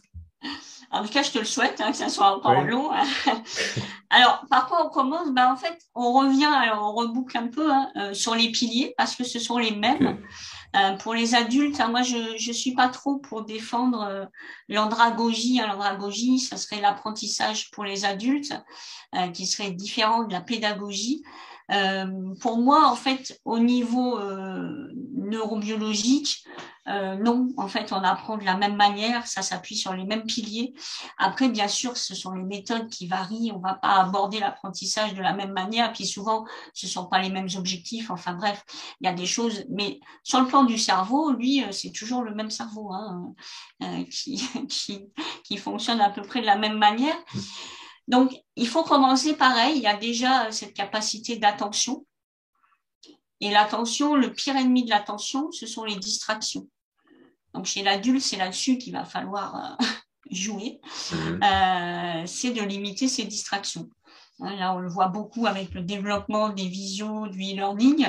En 0.91 1.03
tout 1.03 1.13
cas, 1.13 1.21
je 1.21 1.31
te 1.31 1.37
le 1.37 1.45
souhaite, 1.45 1.79
hein, 1.79 1.91
que 1.91 1.97
ça 1.97 2.09
soit 2.09 2.35
encore 2.35 2.63
long. 2.63 2.89
alors, 4.11 4.43
par 4.49 4.67
quoi 4.67 4.85
on 4.85 4.89
commence? 4.89 5.29
Ben, 5.29 5.51
En 5.51 5.55
fait, 5.55 5.77
on 5.93 6.13
revient, 6.13 6.45
alors 6.45 6.83
on 6.83 6.93
reboucle 6.93 7.37
un 7.37 7.47
peu 7.47 7.71
hein, 7.71 7.91
euh, 7.95 8.13
sur 8.13 8.33
les 8.33 8.51
piliers 8.51 8.93
parce 8.97 9.15
que 9.15 9.23
ce 9.23 9.37
sont 9.39 9.57
les 9.57 9.71
mêmes. 9.71 10.19
Euh, 10.75 10.93
pour 10.97 11.13
les 11.13 11.35
adultes, 11.35 11.79
hein, 11.79 11.89
moi, 11.89 12.01
je 12.01 12.47
ne 12.47 12.53
suis 12.53 12.73
pas 12.73 12.89
trop 12.89 13.17
pour 13.17 13.43
défendre 13.43 14.01
euh, 14.01 14.25
l'andragogie. 14.67 15.59
L'andragogie, 15.59 16.39
ça 16.39 16.57
serait 16.57 16.81
l'apprentissage 16.81 17.69
pour 17.71 17.83
les 17.83 18.05
adultes, 18.05 18.53
qui 19.33 19.47
serait 19.47 19.71
différent 19.71 20.23
de 20.23 20.33
la 20.33 20.41
pédagogie. 20.41 21.23
Euh, 21.71 22.33
pour 22.41 22.57
moi, 22.57 22.87
en 22.87 22.95
fait, 22.95 23.39
au 23.45 23.59
niveau 23.59 24.17
euh, 24.17 24.89
neurobiologique, 25.15 26.43
euh, 26.87 27.15
non, 27.15 27.49
en 27.57 27.67
fait, 27.67 27.91
on 27.91 27.97
apprend 28.03 28.37
de 28.37 28.45
la 28.45 28.57
même 28.57 28.75
manière, 28.75 29.27
ça 29.27 29.43
s'appuie 29.43 29.75
sur 29.75 29.93
les 29.93 30.05
mêmes 30.05 30.25
piliers. 30.25 30.73
Après, 31.19 31.47
bien 31.47 31.67
sûr, 31.67 31.95
ce 31.95 32.15
sont 32.15 32.31
les 32.31 32.43
méthodes 32.43 32.89
qui 32.89 33.05
varient, 33.05 33.51
on 33.53 33.59
va 33.59 33.75
pas 33.75 34.01
aborder 34.01 34.39
l'apprentissage 34.39 35.13
de 35.13 35.21
la 35.21 35.33
même 35.33 35.51
manière, 35.51 35.93
puis 35.93 36.07
souvent, 36.07 36.45
ce 36.73 36.87
sont 36.87 37.05
pas 37.05 37.19
les 37.19 37.29
mêmes 37.29 37.49
objectifs, 37.55 38.09
enfin 38.09 38.33
bref, 38.33 38.63
il 39.01 39.05
y 39.05 39.09
a 39.09 39.13
des 39.13 39.27
choses, 39.27 39.65
mais 39.69 39.99
sur 40.23 40.41
le 40.41 40.47
plan 40.47 40.63
du 40.63 40.79
cerveau, 40.79 41.31
lui, 41.31 41.63
c'est 41.71 41.91
toujours 41.91 42.23
le 42.23 42.33
même 42.33 42.49
cerveau 42.49 42.91
hein, 42.91 43.33
qui, 44.11 44.41
qui, 44.67 45.11
qui 45.43 45.57
fonctionne 45.57 46.01
à 46.01 46.09
peu 46.09 46.23
près 46.23 46.41
de 46.41 46.47
la 46.47 46.57
même 46.57 46.79
manière. 46.79 47.15
Donc, 48.09 48.33
il 48.55 48.67
faut 48.67 48.83
commencer 48.83 49.35
pareil. 49.35 49.77
Il 49.77 49.83
y 49.83 49.87
a 49.87 49.95
déjà 49.95 50.47
euh, 50.47 50.51
cette 50.51 50.73
capacité 50.73 51.37
d'attention. 51.37 52.05
Et 53.39 53.51
l'attention, 53.51 54.15
le 54.15 54.33
pire 54.33 54.57
ennemi 54.57 54.83
de 54.83 54.89
l'attention, 54.89 55.51
ce 55.51 55.67
sont 55.67 55.85
les 55.85 55.95
distractions. 55.95 56.67
Donc, 57.53 57.65
chez 57.65 57.83
l'adulte, 57.83 58.21
c'est 58.21 58.35
là-dessus 58.37 58.79
qu'il 58.79 58.93
va 58.93 59.05
falloir 59.05 59.55
euh, 59.79 59.85
jouer. 60.31 60.81
Mhm. 61.11 61.39
Euh, 61.43 62.23
c'est 62.25 62.51
de 62.51 62.63
limiter 62.63 63.07
ces 63.07 63.25
distractions. 63.25 63.87
Hein, 64.39 64.55
là, 64.55 64.73
on 64.73 64.79
le 64.79 64.89
voit 64.89 65.09
beaucoup 65.09 65.45
avec 65.45 65.75
le 65.75 65.83
développement 65.83 66.49
des 66.49 66.67
visions, 66.67 67.27
du 67.27 67.39
e-learning. 67.41 68.07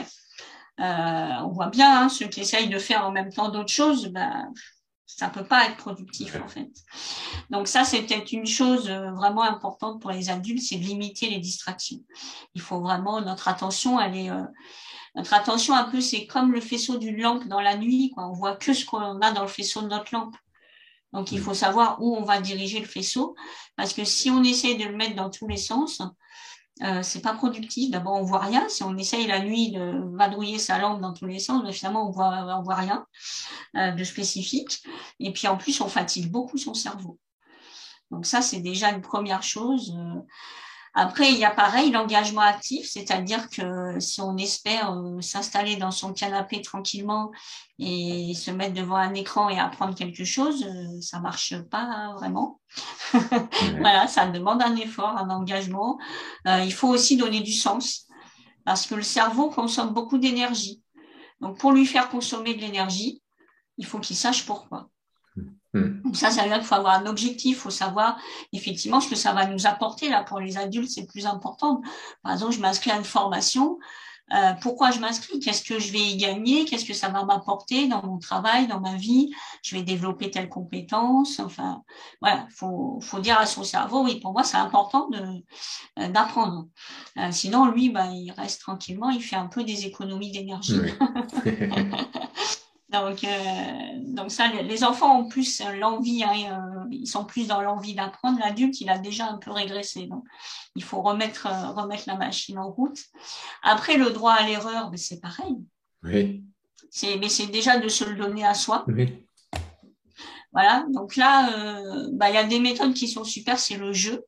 on 0.78 1.48
voit 1.48 1.68
bien 1.68 2.04
hein, 2.04 2.08
ceux 2.08 2.26
qui 2.26 2.40
essayent 2.40 2.70
de 2.70 2.78
faire 2.78 3.04
en 3.04 3.12
même 3.12 3.30
temps 3.30 3.50
d'autres 3.50 3.72
choses, 3.72 4.08
ben, 4.08 4.50
ça 5.16 5.28
peut 5.28 5.44
pas 5.44 5.66
être 5.66 5.76
productif 5.76 6.36
en 6.42 6.48
fait. 6.48 6.70
Donc 7.50 7.68
ça, 7.68 7.84
c'est 7.84 8.02
peut-être 8.02 8.32
une 8.32 8.46
chose 8.46 8.88
euh, 8.88 9.10
vraiment 9.12 9.42
importante 9.42 10.00
pour 10.00 10.10
les 10.10 10.30
adultes, 10.30 10.62
c'est 10.62 10.76
de 10.76 10.84
limiter 10.84 11.28
les 11.28 11.38
distractions. 11.38 12.00
Il 12.54 12.60
faut 12.60 12.80
vraiment 12.80 13.20
notre 13.20 13.48
attention, 13.48 14.00
elle 14.00 14.16
est 14.16 14.30
euh, 14.30 14.44
notre 15.14 15.34
attention 15.34 15.74
un 15.74 15.84
peu, 15.84 16.00
c'est 16.00 16.26
comme 16.26 16.52
le 16.52 16.60
faisceau 16.60 16.96
d'une 16.96 17.20
lampe 17.20 17.46
dans 17.48 17.60
la 17.60 17.76
nuit. 17.76 18.10
Quoi. 18.14 18.28
On 18.28 18.32
voit 18.32 18.56
que 18.56 18.72
ce 18.72 18.84
qu'on 18.84 19.20
a 19.20 19.32
dans 19.32 19.42
le 19.42 19.48
faisceau 19.48 19.82
de 19.82 19.88
notre 19.88 20.14
lampe. 20.14 20.36
Donc 21.12 21.32
il 21.32 21.40
faut 21.40 21.54
savoir 21.54 22.00
où 22.00 22.16
on 22.16 22.22
va 22.22 22.40
diriger 22.40 22.78
le 22.78 22.86
faisceau, 22.86 23.34
parce 23.76 23.92
que 23.92 24.04
si 24.04 24.30
on 24.30 24.44
essaie 24.44 24.76
de 24.76 24.84
le 24.84 24.96
mettre 24.96 25.16
dans 25.16 25.30
tous 25.30 25.48
les 25.48 25.56
sens, 25.56 26.00
euh, 26.82 27.02
c'est 27.02 27.20
pas 27.20 27.34
productif. 27.34 27.90
D'abord, 27.90 28.14
on 28.14 28.22
voit 28.22 28.40
rien. 28.40 28.68
Si 28.68 28.82
on 28.82 28.96
essaye 28.96 29.26
la 29.26 29.40
nuit 29.40 29.72
de 29.72 30.02
vadrouiller 30.16 30.58
sa 30.58 30.78
lampe 30.78 31.00
dans 31.00 31.12
tous 31.12 31.26
les 31.26 31.38
sens, 31.38 31.62
ben, 31.62 31.72
finalement, 31.72 32.08
on 32.08 32.10
voit, 32.10 32.56
on 32.58 32.62
voit 32.62 32.76
rien 32.76 33.06
euh, 33.76 33.90
de 33.92 34.04
spécifique. 34.04 34.82
Et 35.18 35.32
puis, 35.32 35.46
en 35.46 35.56
plus, 35.56 35.80
on 35.80 35.88
fatigue 35.88 36.30
beaucoup 36.30 36.56
son 36.56 36.74
cerveau. 36.74 37.18
Donc 38.10 38.26
ça, 38.26 38.40
c'est 38.42 38.60
déjà 38.60 38.90
une 38.90 39.02
première 39.02 39.42
chose. 39.42 39.94
Euh, 39.96 40.20
après, 40.94 41.30
il 41.30 41.38
y 41.38 41.44
a 41.44 41.50
pareil 41.50 41.92
l'engagement 41.92 42.40
actif, 42.40 42.88
c'est-à-dire 42.90 43.48
que 43.48 44.00
si 44.00 44.20
on 44.20 44.36
espère 44.36 44.92
euh, 44.92 45.20
s'installer 45.20 45.76
dans 45.76 45.92
son 45.92 46.12
canapé 46.12 46.62
tranquillement 46.62 47.30
et 47.78 48.34
se 48.34 48.50
mettre 48.50 48.74
devant 48.74 48.96
un 48.96 49.14
écran 49.14 49.48
et 49.48 49.58
apprendre 49.58 49.94
quelque 49.94 50.24
chose, 50.24 50.64
euh, 50.64 51.00
ça 51.00 51.20
marche 51.20 51.54
pas 51.70 52.12
vraiment. 52.16 52.60
voilà, 53.78 54.08
ça 54.08 54.26
demande 54.26 54.62
un 54.62 54.74
effort, 54.76 55.16
un 55.16 55.30
engagement. 55.30 55.96
Euh, 56.48 56.64
il 56.64 56.72
faut 56.72 56.88
aussi 56.88 57.16
donner 57.16 57.40
du 57.40 57.52
sens 57.52 58.08
parce 58.64 58.86
que 58.86 58.96
le 58.96 59.02
cerveau 59.02 59.48
consomme 59.48 59.94
beaucoup 59.94 60.18
d'énergie. 60.18 60.82
Donc, 61.40 61.56
pour 61.58 61.70
lui 61.70 61.86
faire 61.86 62.08
consommer 62.08 62.54
de 62.54 62.60
l'énergie, 62.60 63.22
il 63.78 63.86
faut 63.86 64.00
qu'il 64.00 64.16
sache 64.16 64.44
pourquoi. 64.44 64.90
Donc 65.74 66.16
ça, 66.16 66.30
ça 66.30 66.42
veut 66.42 66.48
dire 66.48 66.58
qu'il 66.58 66.66
faut 66.66 66.74
avoir 66.74 67.00
un 67.00 67.06
objectif, 67.06 67.56
il 67.56 67.60
faut 67.60 67.70
savoir 67.70 68.18
effectivement 68.52 69.00
ce 69.00 69.08
que 69.08 69.16
ça 69.16 69.32
va 69.32 69.46
nous 69.46 69.66
apporter. 69.66 70.08
Là, 70.08 70.24
pour 70.24 70.40
les 70.40 70.58
adultes, 70.58 70.90
c'est 70.90 71.06
plus 71.06 71.26
important. 71.26 71.80
Par 72.22 72.32
exemple, 72.32 72.52
je 72.52 72.60
m'inscris 72.60 72.90
à 72.90 72.96
une 72.96 73.04
formation. 73.04 73.78
Euh, 74.32 74.52
pourquoi 74.60 74.92
je 74.92 75.00
m'inscris? 75.00 75.40
Qu'est-ce 75.40 75.64
que 75.64 75.80
je 75.80 75.92
vais 75.92 75.98
y 75.98 76.16
gagner? 76.16 76.64
Qu'est-ce 76.64 76.84
que 76.84 76.94
ça 76.94 77.08
va 77.08 77.24
m'apporter 77.24 77.88
dans 77.88 78.04
mon 78.04 78.18
travail, 78.18 78.68
dans 78.68 78.80
ma 78.80 78.94
vie? 78.94 79.32
Je 79.62 79.74
vais 79.74 79.82
développer 79.82 80.30
telle 80.30 80.48
compétence. 80.48 81.40
Enfin, 81.40 81.82
voilà, 82.20 82.46
faut, 82.54 83.00
faut 83.00 83.18
dire 83.18 83.38
à 83.38 83.46
son 83.46 83.64
cerveau, 83.64 84.04
oui, 84.04 84.20
pour 84.20 84.32
moi, 84.32 84.44
c'est 84.44 84.56
important 84.56 85.08
de 85.08 85.42
euh, 85.98 86.08
d'apprendre. 86.08 86.66
Euh, 87.18 87.32
sinon, 87.32 87.66
lui, 87.66 87.90
bah, 87.90 88.06
il 88.06 88.30
reste 88.30 88.60
tranquillement, 88.60 89.10
il 89.10 89.22
fait 89.22 89.36
un 89.36 89.48
peu 89.48 89.64
des 89.64 89.86
économies 89.86 90.30
d'énergie. 90.30 90.80
Donc, 92.90 93.22
euh, 93.22 93.92
donc 94.04 94.32
ça, 94.32 94.48
les 94.48 94.82
enfants 94.82 95.20
ont 95.20 95.28
plus 95.28 95.62
l'envie, 95.78 96.24
hein, 96.24 96.32
euh, 96.50 96.88
ils 96.90 97.06
sont 97.06 97.24
plus 97.24 97.46
dans 97.46 97.62
l'envie 97.62 97.94
d'apprendre. 97.94 98.40
L'adulte, 98.40 98.80
il 98.80 98.90
a 98.90 98.98
déjà 98.98 99.26
un 99.26 99.38
peu 99.38 99.52
régressé. 99.52 100.06
Donc, 100.06 100.24
il 100.74 100.82
faut 100.82 101.00
remettre, 101.00 101.46
euh, 101.46 101.70
remettre 101.70 102.04
la 102.08 102.16
machine 102.16 102.58
en 102.58 102.68
route. 102.68 102.98
Après, 103.62 103.96
le 103.96 104.10
droit 104.10 104.32
à 104.32 104.44
l'erreur, 104.44 104.90
ben, 104.90 104.96
c'est 104.96 105.20
pareil. 105.20 105.56
Oui. 106.02 106.42
C'est, 106.90 107.16
mais 107.18 107.28
c'est 107.28 107.46
déjà 107.46 107.78
de 107.78 107.88
se 107.88 108.02
le 108.02 108.16
donner 108.16 108.44
à 108.44 108.54
soi. 108.54 108.84
Oui. 108.88 109.24
Voilà. 110.52 110.84
Donc 110.90 111.14
là, 111.14 111.48
bah, 112.12 112.28
il 112.28 112.34
y 112.34 112.38
a 112.38 112.44
des 112.44 112.58
méthodes 112.58 112.94
qui 112.94 113.06
sont 113.06 113.22
super, 113.22 113.60
c'est 113.60 113.76
le 113.76 113.92
jeu. 113.92 114.24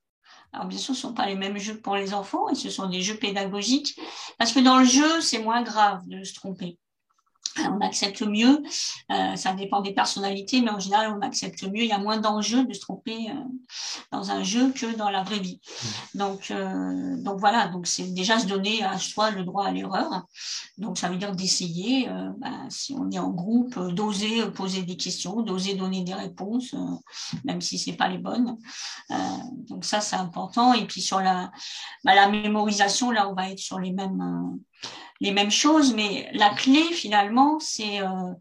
Alors 0.53 0.67
bien 0.67 0.79
sûr, 0.79 0.95
ce 0.95 1.01
ne 1.01 1.11
sont 1.11 1.15
pas 1.15 1.27
les 1.27 1.35
mêmes 1.35 1.59
jeux 1.59 1.81
pour 1.81 1.97
les 1.97 2.15
enfants, 2.15 2.49
et 2.51 2.55
ce 2.55 2.71
sont 2.71 2.87
des 2.87 3.01
jeux 3.01 3.17
pédagogiques, 3.17 3.99
parce 4.39 4.53
que 4.53 4.61
dans 4.61 4.79
le 4.79 4.85
jeu, 4.85 5.21
c'est 5.23 5.39
moins 5.39 5.63
grave 5.63 6.07
de 6.07 6.23
se 6.23 6.35
tromper 6.35 6.79
on 7.59 7.81
accepte 7.81 8.23
mieux. 8.23 8.63
Euh, 9.11 9.37
ça 9.37 9.53
dépend 9.53 9.81
des 9.81 9.93
personnalités, 9.93 10.61
mais 10.61 10.71
en 10.71 10.79
général, 10.79 11.15
on 11.17 11.21
accepte 11.21 11.63
mieux. 11.65 11.83
Il 11.83 11.89
y 11.89 11.93
a 11.93 11.99
moins 11.99 12.19
d'enjeux 12.19 12.65
de 12.65 12.73
se 12.73 12.81
tromper 12.81 13.31
euh, 13.31 13.35
dans 14.11 14.31
un 14.31 14.43
jeu 14.43 14.73
que 14.73 14.97
dans 14.97 15.11
la 15.11 15.23
vraie 15.23 15.39
vie. 15.39 15.61
Mmh. 15.63 16.19
Donc, 16.19 16.51
euh, 16.51 17.17
donc 17.23 17.39
voilà. 17.39 17.69
Donc 17.69 17.87
c'est 17.87 18.13
déjà 18.15 18.39
se 18.39 18.47
donner 18.47 18.83
à 18.83 18.99
soi 18.99 19.31
le 19.31 19.45
droit 19.45 19.67
à 19.67 19.71
l'erreur. 19.71 20.25
Donc 20.79 20.99
ça 20.99 21.09
veut 21.09 21.17
dire 21.17 21.33
d'essayer, 21.33 22.09
ben, 22.39 22.67
si 22.71 22.95
on 22.99 23.11
est 23.11 23.19
en 23.19 23.31
groupe, 23.31 23.79
d'oser 23.79 24.51
poser 24.51 24.83
des 24.83 24.97
questions, 24.97 25.43
d'oser 25.43 25.75
donner 25.75 26.03
des 26.03 26.15
réponses, 26.15 26.75
même 27.45 27.61
si 27.61 27.79
c'est 27.79 27.93
pas 27.93 28.09
les 28.09 28.19
bonnes. 28.19 28.57
donc 29.69 29.85
ça 29.85 30.01
c'est 30.01 30.17
important. 30.17 30.73
Et 30.73 30.87
puis 30.87 31.03
sur 31.03 31.21
la, 31.21 31.53
ben, 32.05 32.15
la 32.15 32.29
mémorisation, 32.29 33.11
là 33.11 33.29
on 33.29 33.35
va 33.35 33.51
être 33.51 33.59
sur 33.59 33.79
les 33.79 33.93
mêmes 33.93 34.59
les 35.23 35.31
mêmes 35.31 35.53
choses, 35.53 35.95
mais 35.95 36.29
la 36.35 36.51
clé 36.51 36.83
finalement, 36.93 37.61
c'est 37.61 38.03
euh, 38.03 38.35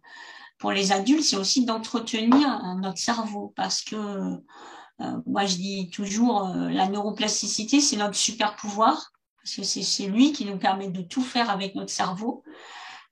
pour 0.58 0.72
les 0.72 0.92
adultes, 0.92 1.24
c'est 1.24 1.38
aussi 1.38 1.64
d'entretenir 1.64 2.76
notre 2.82 2.98
cerveau 2.98 3.54
parce 3.56 3.84
que 3.84 3.96
euh, 3.96 5.22
moi 5.28 5.46
je 5.46 5.58
dis 5.58 5.90
toujours 5.92 6.48
euh, 6.48 6.70
la 6.70 6.88
neuroplasticité, 6.88 7.82
c'est 7.82 7.98
notre 7.98 8.16
super 8.16 8.56
pouvoir. 8.56 9.12
parce 9.38 9.56
que 9.56 9.64
c'est 9.64 10.08
lui 10.08 10.34
qui 10.34 10.44
nous 10.46 10.58
permet 10.58 10.90
de 10.90 11.04
tout 11.04 11.22
faire 11.22 11.52
avec 11.52 11.76
notre 11.76 11.92
cerveau. 11.92 12.44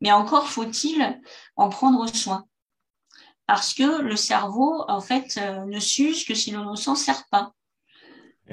Mais 0.02 0.12
encore 0.12 0.48
faut-il 0.48 1.22
en 1.56 1.70
prendre 1.70 2.08
soin. 2.12 2.46
Parce 3.46 3.76
que 3.76 4.02
le 4.02 4.16
cerveau, 4.16 4.84
en 4.88 5.02
fait, 5.02 5.40
ne 5.68 5.80
s'use 5.80 6.24
que 6.24 6.36
si 6.36 6.52
l'on 6.52 6.72
ne 6.72 6.76
s'en 6.76 6.96
sert 6.96 7.26
pas. 7.30 7.52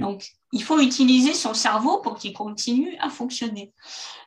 Donc, 0.01 0.32
il 0.53 0.62
faut 0.62 0.78
utiliser 0.80 1.34
son 1.34 1.55
cerveau 1.55 1.99
pour 1.99 2.16
qu'il 2.16 2.32
continue 2.32 2.97
à 3.01 3.09
fonctionner. 3.09 3.72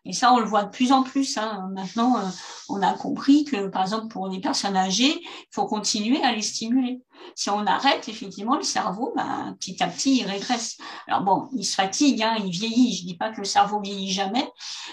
Et 0.06 0.14
ça, 0.14 0.34
on 0.34 0.40
le 0.40 0.46
voit 0.46 0.64
de 0.64 0.70
plus 0.70 0.92
en 0.92 1.04
plus. 1.04 1.38
Hein. 1.38 1.70
Maintenant, 1.74 2.18
euh, 2.18 2.30
on 2.70 2.82
a 2.82 2.94
compris 2.94 3.46
que, 3.46 3.68
par 3.68 3.84
exemple, 3.84 4.08
pour 4.08 4.28
les 4.28 4.40
personnes 4.40 4.78
âgées, 4.78 5.22
il 5.22 5.48
faut 5.52 5.66
continuer 5.66 6.24
à 6.24 6.34
les 6.34 6.42
stimuler. 6.42 7.02
Si 7.36 7.50
on 7.50 7.66
arrête, 7.66 8.08
effectivement, 8.08 8.56
le 8.56 8.64
cerveau, 8.64 9.12
ben, 9.16 9.56
petit 9.60 9.82
à 9.84 9.88
petit, 9.88 10.20
il 10.20 10.26
régresse. 10.26 10.78
Alors 11.08 11.22
bon, 11.22 11.50
il 11.54 11.66
se 11.66 11.76
fatigue, 11.76 12.22
hein, 12.24 12.36
il 12.40 12.50
vieillit. 12.50 12.96
Je 12.96 13.06
dis 13.06 13.18
pas 13.18 13.30
que 13.30 13.38
le 13.38 13.46
cerveau 13.46 13.82
vieillit 13.82 14.12
jamais, 14.12 14.50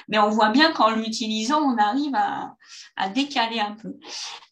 mais 0.09 0.19
on 0.19 0.31
voit 0.31 0.51
bien 0.51 0.73
qu'en 0.73 0.91
l'utilisant, 0.91 1.61
on 1.61 1.77
arrive 1.79 2.15
à 2.15 3.09
décaler 3.09 3.61
un 3.61 3.73
peu. 3.73 3.95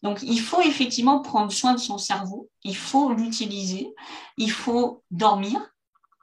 Donc, 0.03 0.19
il 0.23 0.39
faut 0.39 0.61
effectivement 0.61 1.19
prendre 1.19 1.51
soin 1.51 1.73
de 1.73 1.79
son 1.79 1.97
cerveau. 1.97 2.49
Il 2.63 2.77
faut 2.77 3.11
l'utiliser. 3.11 3.93
Il 4.37 4.51
faut 4.51 5.03
dormir 5.11 5.59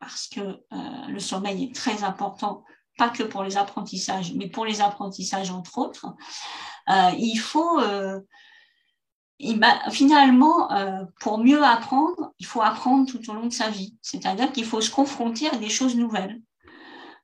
parce 0.02 0.26
que 0.26 0.40
euh, 0.40 1.06
le 1.08 1.20
sommeil 1.20 1.62
est 1.62 1.74
très 1.74 2.02
important, 2.02 2.64
pas 2.98 3.08
que 3.08 3.22
pour 3.22 3.44
les 3.44 3.56
apprentissages, 3.56 4.34
mais 4.34 4.48
pour 4.48 4.66
les 4.66 4.80
apprentissages 4.80 5.52
entre 5.52 5.78
autres. 5.78 6.06
Euh, 6.90 7.10
il 7.16 7.36
faut 7.36 7.78
euh, 7.78 8.20
finalement, 9.90 10.68
pour 11.20 11.38
mieux 11.38 11.62
apprendre, 11.62 12.32
il 12.40 12.46
faut 12.46 12.62
apprendre 12.62 13.08
tout 13.08 13.30
au 13.30 13.34
long 13.34 13.46
de 13.46 13.52
sa 13.52 13.70
vie. 13.70 13.96
C'est-à-dire 14.02 14.52
qu'il 14.52 14.64
faut 14.64 14.80
se 14.80 14.90
confronter 14.90 15.48
à 15.48 15.56
des 15.56 15.68
choses 15.68 15.96
nouvelles. 15.96 16.40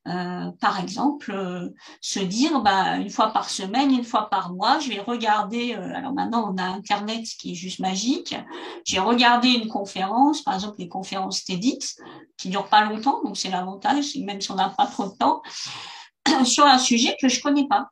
Euh, 0.09 0.51
par 0.61 0.81
exemple, 0.81 1.33
euh, 1.33 1.69
se 2.01 2.21
dire 2.21 2.61
bah, 2.61 2.97
une 2.97 3.11
fois 3.11 3.31
par 3.33 3.51
semaine, 3.51 3.93
une 3.93 4.05
fois 4.05 4.31
par 4.31 4.53
mois, 4.53 4.79
je 4.79 4.89
vais 4.89 5.01
regarder. 5.01 5.75
Euh, 5.75 5.95
alors 5.95 6.13
maintenant, 6.13 6.51
on 6.53 6.57
a 6.57 6.65
Internet 6.65 7.25
qui 7.39 7.53
est 7.53 7.55
juste 7.55 7.81
magique. 7.81 8.35
J'ai 8.85 9.01
regardé 9.01 9.49
une 9.49 9.69
conférence, 9.69 10.43
par 10.43 10.55
exemple 10.55 10.77
les 10.79 10.89
conférences 10.89 11.45
TEDx, 11.45 11.99
qui 12.39 12.49
durent 12.49 12.69
pas 12.69 12.85
longtemps, 12.85 13.23
donc 13.23 13.37
c'est 13.37 13.51
l'avantage, 13.51 14.17
même 14.17 14.41
si 14.41 14.51
on 14.51 14.55
n'a 14.55 14.71
pas 14.71 14.87
trop 14.87 15.09
de 15.09 15.17
temps, 15.17 15.43
sur 16.45 16.65
un 16.65 16.79
sujet 16.79 17.17
que 17.21 17.29
je 17.29 17.43
connais 17.43 17.69
pas. 17.69 17.89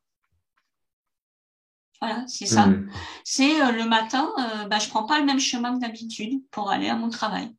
Voilà, 2.00 2.24
c'est 2.28 2.46
ça. 2.46 2.66
Mmh. 2.66 2.90
C'est 3.24 3.72
le 3.72 3.84
matin, 3.84 4.30
bah, 4.70 4.78
je 4.78 4.88
prends 4.88 5.04
pas 5.04 5.18
le 5.18 5.24
même 5.24 5.40
chemin 5.40 5.74
que 5.74 5.80
d'habitude 5.80 6.42
pour 6.50 6.70
aller 6.70 6.88
à 6.88 6.94
mon 6.94 7.08
travail. 7.08 7.54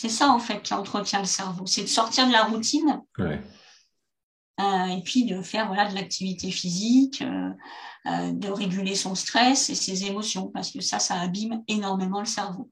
C'est 0.00 0.08
ça, 0.08 0.30
en 0.30 0.38
fait, 0.38 0.62
qui 0.62 0.72
entretient 0.72 1.18
le 1.18 1.26
cerveau. 1.26 1.66
C'est 1.66 1.82
de 1.82 1.86
sortir 1.86 2.26
de 2.26 2.32
la 2.32 2.44
routine. 2.44 3.02
Euh, 4.58 4.86
et 4.86 5.02
puis 5.02 5.26
de 5.26 5.42
faire 5.42 5.66
voilà, 5.66 5.90
de 5.90 5.94
l'activité 5.94 6.50
physique, 6.50 7.20
euh, 7.20 7.50
euh, 8.06 8.32
de 8.32 8.48
réguler 8.48 8.94
son 8.94 9.14
stress 9.14 9.68
et 9.68 9.74
ses 9.74 10.06
émotions, 10.06 10.48
parce 10.54 10.70
que 10.70 10.80
ça, 10.80 11.00
ça 11.00 11.20
abîme 11.20 11.62
énormément 11.68 12.20
le 12.20 12.24
cerveau. 12.24 12.70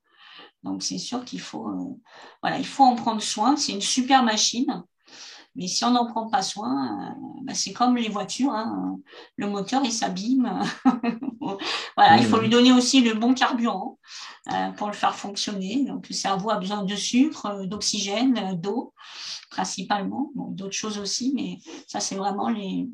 Donc 0.62 0.83
c'est 0.83 0.97
sûr 0.97 1.22
qu'il 1.22 1.43
faut, 1.43 2.01
voilà, 2.41 2.59
il 2.59 2.66
faut 2.66 2.85
en 2.85 2.95
prendre 2.95 3.20
soin. 3.20 3.57
C'est 3.57 3.72
une 3.72 3.83
super 3.83 4.22
machine. 4.22 4.83
Mais 5.59 5.66
si 5.66 5.84
on 5.84 5.90
n'en 5.90 6.06
prend 6.06 6.28
pas 6.28 6.40
soin, 6.40 7.14
bah, 7.42 7.52
c'est 7.52 7.74
comme 7.74 7.96
les 7.96 8.09
voitures. 8.09 8.52
Hein. 8.52 8.96
Le 9.36 9.48
moteur, 9.48 9.82
il 9.84 9.92
s'abîme. 9.92 10.62
voilà, 11.96 12.16
il 12.16 12.24
faut 12.24 12.38
lui 12.38 12.48
donner 12.48 12.72
aussi 12.72 13.02
le 13.02 13.12
bon 13.14 13.34
carburant. 13.34 13.98
Euh, 14.50 14.70
pour 14.70 14.86
le 14.86 14.94
faire 14.94 15.14
fonctionner. 15.14 15.84
Donc, 15.84 16.09
le 16.09 16.14
cerveau 16.14 16.48
a 16.48 16.56
besoin 16.56 16.82
de 16.82 16.96
sucre, 16.96 17.46
euh, 17.46 17.66
d'oxygène, 17.66 18.38
euh, 18.38 18.54
d'eau, 18.54 18.94
principalement. 19.50 20.30
Bon, 20.34 20.46
d'autres 20.52 20.74
choses 20.74 20.96
aussi, 20.98 21.32
mais 21.34 21.59
ça, 21.86 22.00
c'est 22.00 22.14
vraiment 22.14 22.48
les, 22.48 22.88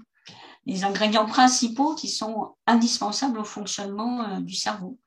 les 0.67 0.83
ingrédients 0.83 1.27
principaux 1.27 1.95
qui 1.95 2.09
sont 2.09 2.57
indispensables 2.67 3.39
au 3.39 3.45
fonctionnement 3.45 4.41
du 4.41 4.55
cerveau. 4.55 4.99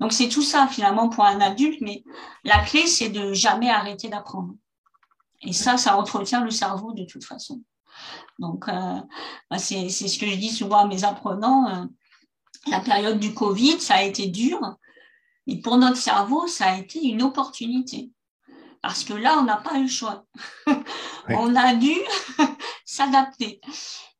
Donc, 0.00 0.12
c'est 0.12 0.28
tout 0.28 0.42
ça, 0.42 0.66
finalement, 0.66 1.08
pour 1.08 1.24
un 1.24 1.40
adulte, 1.40 1.80
mais 1.80 2.02
la 2.42 2.58
clé, 2.64 2.88
c'est 2.88 3.10
de 3.10 3.32
jamais 3.32 3.70
arrêter 3.70 4.08
d'apprendre. 4.08 4.54
Et 5.42 5.52
ça, 5.52 5.76
ça 5.76 5.96
entretient 5.98 6.44
le 6.44 6.50
cerveau 6.50 6.92
de 6.92 7.04
toute 7.04 7.24
façon. 7.24 7.62
Donc, 8.38 8.68
euh, 8.68 9.00
bah, 9.50 9.58
c'est 9.58 9.88
ce 9.88 10.18
que 10.18 10.26
je 10.26 10.36
dis 10.36 10.50
souvent 10.50 10.78
à 10.78 10.86
mes 10.86 11.04
apprenants. 11.04 11.88
la 12.66 12.80
période 12.80 13.18
du 13.18 13.34
Covid, 13.34 13.80
ça 13.80 13.96
a 13.96 14.02
été 14.02 14.28
dur, 14.28 14.76
et 15.46 15.60
pour 15.60 15.76
notre 15.76 15.96
cerveau, 15.96 16.46
ça 16.46 16.66
a 16.66 16.78
été 16.78 17.00
une 17.04 17.22
opportunité. 17.22 18.10
Parce 18.80 19.04
que 19.04 19.14
là, 19.14 19.38
on 19.38 19.44
n'a 19.44 19.56
pas 19.56 19.78
eu 19.78 19.82
le 19.82 19.88
choix. 19.88 20.26
on 21.28 21.54
a 21.54 21.74
dû 21.74 21.94
s'adapter. 22.84 23.60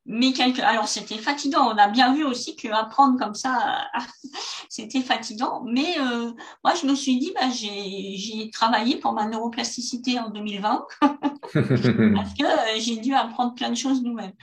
Mais 0.04 0.32
quelque... 0.32 0.60
alors 0.62 0.88
c'était 0.88 1.18
fatigant. 1.18 1.72
On 1.72 1.78
a 1.78 1.88
bien 1.88 2.12
vu 2.12 2.24
aussi 2.24 2.56
que 2.56 2.68
apprendre 2.68 3.18
comme 3.18 3.34
ça, 3.34 3.88
c'était 4.68 5.00
fatigant. 5.00 5.62
Mais 5.64 5.96
euh, 5.98 6.32
moi, 6.64 6.74
je 6.74 6.86
me 6.86 6.94
suis 6.94 7.18
dit, 7.18 7.32
bah, 7.34 7.48
j'ai 7.50 8.50
travaillé 8.52 8.96
pour 8.96 9.12
ma 9.12 9.26
neuroplasticité 9.26 10.18
en 10.18 10.30
2020 10.30 10.86
parce 11.00 12.34
que 12.34 12.44
euh, 12.44 12.80
j'ai 12.80 12.96
dû 12.96 13.14
apprendre 13.14 13.54
plein 13.54 13.70
de 13.70 13.76
choses 13.76 14.02
nouvelles. 14.02 14.34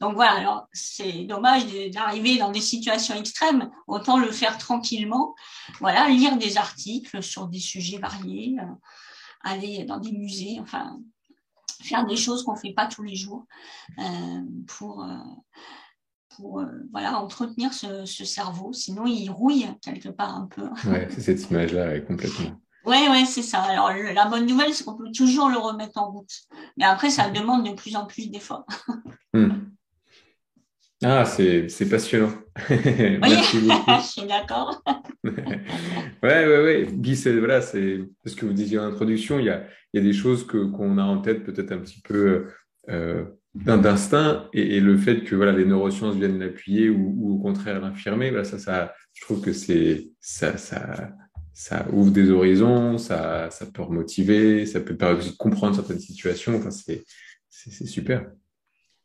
Donc 0.00 0.14
voilà. 0.14 0.32
Alors 0.32 0.68
c'est 0.72 1.24
dommage 1.24 1.64
d'arriver 1.92 2.38
dans 2.38 2.50
des 2.50 2.60
situations 2.60 3.14
extrêmes. 3.14 3.70
Autant 3.86 4.18
le 4.18 4.32
faire 4.32 4.58
tranquillement. 4.58 5.34
Voilà, 5.80 6.08
lire 6.08 6.36
des 6.36 6.58
articles 6.58 7.22
sur 7.22 7.46
des 7.46 7.60
sujets 7.60 7.98
variés, 7.98 8.56
euh, 8.60 8.64
aller 9.42 9.84
dans 9.84 9.98
des 9.98 10.12
musées. 10.12 10.58
Enfin, 10.60 10.98
faire 11.82 12.06
des 12.06 12.16
choses 12.16 12.44
qu'on 12.44 12.54
ne 12.54 12.58
fait 12.58 12.72
pas 12.72 12.86
tous 12.86 13.02
les 13.02 13.16
jours 13.16 13.46
euh, 13.98 14.42
pour, 14.66 15.04
euh, 15.04 15.16
pour 16.36 16.60
euh, 16.60 16.66
voilà, 16.92 17.18
entretenir 17.18 17.72
ce, 17.72 18.04
cerveau. 18.06 18.72
Sinon, 18.72 19.06
il 19.06 19.28
rouille 19.30 19.66
quelque 19.82 20.08
part 20.08 20.34
un 20.34 20.46
peu. 20.46 20.68
Oui, 20.86 20.98
c'est 21.10 21.20
cette 21.20 21.50
image-là, 21.50 22.00
complètement. 22.00 22.60
Oui, 22.84 23.08
ouais, 23.10 23.24
c'est 23.24 23.42
ça. 23.42 23.62
Alors, 23.62 23.90
la 23.92 24.26
bonne 24.26 24.46
nouvelle, 24.46 24.72
c'est 24.72 24.84
qu'on 24.84 24.96
peut 24.96 25.10
toujours 25.10 25.48
le 25.48 25.58
remettre 25.58 25.98
en 25.98 26.10
route. 26.10 26.30
Mais 26.76 26.84
après, 26.84 27.10
ça 27.10 27.30
demande 27.30 27.66
de 27.68 27.74
plus 27.74 27.96
en 27.96 28.06
plus 28.06 28.30
d'efforts. 28.30 28.64
Hmm. 29.32 29.50
Ah, 31.04 31.24
c'est 31.24 31.88
passionnant. 31.90 32.32
Oui, 32.70 32.76
je 33.20 34.02
suis 34.02 34.26
d'accord. 34.26 34.82
ouais, 36.22 36.46
ouais, 36.46 36.62
ouais. 36.62 36.86
Guy, 36.92 37.16
c'est 37.16 37.36
voilà, 37.38 37.60
ce 37.60 37.76
que 38.36 38.46
vous 38.46 38.52
disiez 38.52 38.78
en 38.78 38.84
introduction. 38.84 39.38
Il 39.38 39.46
y 39.46 39.50
a, 39.50 39.66
il 39.92 40.00
y 40.00 40.04
a 40.04 40.06
des 40.06 40.12
choses 40.12 40.46
que 40.46 40.58
qu'on 40.58 40.98
a 40.98 41.02
en 41.02 41.18
tête 41.18 41.44
peut-être 41.44 41.72
un 41.72 41.78
petit 41.78 42.00
peu 42.00 42.46
euh, 42.88 43.24
d'instinct 43.54 44.48
et, 44.52 44.80
le 44.80 44.96
fait 44.96 45.24
que 45.24 45.34
voilà 45.34 45.52
les 45.52 45.64
neurosciences 45.64 46.16
viennent 46.16 46.38
l'appuyer 46.38 46.90
ou, 46.90 47.34
au 47.34 47.38
contraire 47.38 47.80
l'infirmer, 47.80 48.30
voilà, 48.30 48.44
ça, 48.44 48.58
ça, 48.58 48.94
je 49.14 49.22
trouve 49.24 49.40
que 49.40 49.52
c'est 49.52 50.10
ça, 50.20 50.56
ça, 50.58 51.10
ça 51.54 51.86
ouvre 51.92 52.10
des 52.10 52.30
horizons, 52.30 52.98
ça, 52.98 53.50
ça 53.50 53.66
peut 53.66 53.82
remotiver, 53.82 54.66
ça 54.66 54.80
peut 54.80 54.96
permettre 54.96 55.30
de 55.30 55.36
comprendre 55.36 55.74
certaines 55.74 56.00
situations. 56.00 56.56
Enfin, 56.56 56.70
c'est 56.70 57.04
c'est 57.48 57.86
super. 57.86 58.30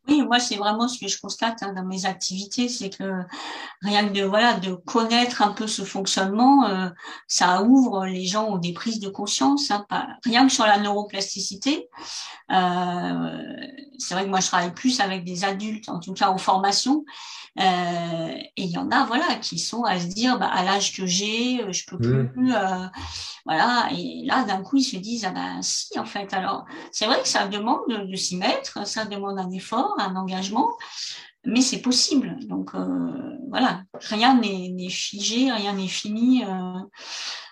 Oui, 0.08 0.22
moi 0.22 0.40
c'est 0.40 0.56
vraiment 0.56 0.88
ce 0.88 0.98
que 0.98 1.06
je 1.06 1.20
constate 1.20 1.62
hein, 1.62 1.72
dans 1.74 1.84
mes 1.84 2.06
activités, 2.06 2.68
c'est 2.68 2.90
que 2.90 3.22
rien 3.82 4.08
que 4.08 4.12
de 4.12 4.24
voilà 4.24 4.54
de 4.54 4.74
connaître 4.74 5.42
un 5.42 5.52
peu 5.52 5.68
ce 5.68 5.82
fonctionnement, 5.82 6.66
euh, 6.66 6.88
ça 7.28 7.62
ouvre 7.62 8.06
les 8.06 8.26
gens 8.26 8.48
aux 8.48 8.58
des 8.58 8.72
prises 8.72 8.98
de 8.98 9.08
conscience. 9.08 9.70
Hein, 9.70 9.86
rien 10.24 10.46
que 10.46 10.52
sur 10.52 10.66
la 10.66 10.78
neuroplasticité, 10.78 11.88
euh, 12.50 13.42
c'est 13.98 14.14
vrai 14.14 14.24
que 14.24 14.30
moi 14.30 14.40
je 14.40 14.48
travaille 14.48 14.74
plus 14.74 14.98
avec 15.00 15.24
des 15.24 15.44
adultes, 15.44 15.88
en 15.88 16.00
tout 16.00 16.14
cas 16.14 16.30
en 16.30 16.38
formation, 16.38 17.04
euh, 17.58 18.34
et 18.56 18.62
il 18.62 18.70
y 18.70 18.78
en 18.78 18.90
a, 18.90 19.04
voilà, 19.04 19.36
qui 19.36 19.58
sont 19.58 19.84
à 19.84 20.00
se 20.00 20.06
dire, 20.06 20.38
bah, 20.38 20.48
à 20.48 20.64
l'âge 20.64 20.96
que 20.96 21.04
j'ai, 21.04 21.62
euh, 21.62 21.72
je 21.72 21.84
peux 21.86 21.98
plus, 21.98 22.30
mmh. 22.34 22.52
euh, 22.54 22.86
voilà. 23.44 23.90
Et 23.92 24.22
là, 24.24 24.44
d'un 24.44 24.62
coup, 24.62 24.78
ils 24.78 24.84
se 24.84 24.96
disent, 24.96 25.24
ah 25.26 25.32
ben 25.32 25.60
si, 25.60 25.98
en 25.98 26.06
fait. 26.06 26.32
Alors, 26.32 26.64
c'est 26.92 27.06
vrai 27.06 27.20
que 27.20 27.28
ça 27.28 27.46
demande 27.46 27.80
de, 27.88 28.16
s'y 28.16 28.36
mettre, 28.36 28.86
ça 28.86 29.04
demande 29.04 29.38
un 29.38 29.50
effort, 29.50 29.94
un 29.98 30.16
engagement, 30.16 30.70
mais 31.44 31.60
c'est 31.60 31.82
possible. 31.82 32.38
Donc, 32.46 32.70
voilà, 33.50 33.82
rien 33.94 34.38
n'est 34.40 34.88
figé, 34.88 35.52
rien 35.52 35.74
n'est 35.74 35.88
fini. 35.88 36.44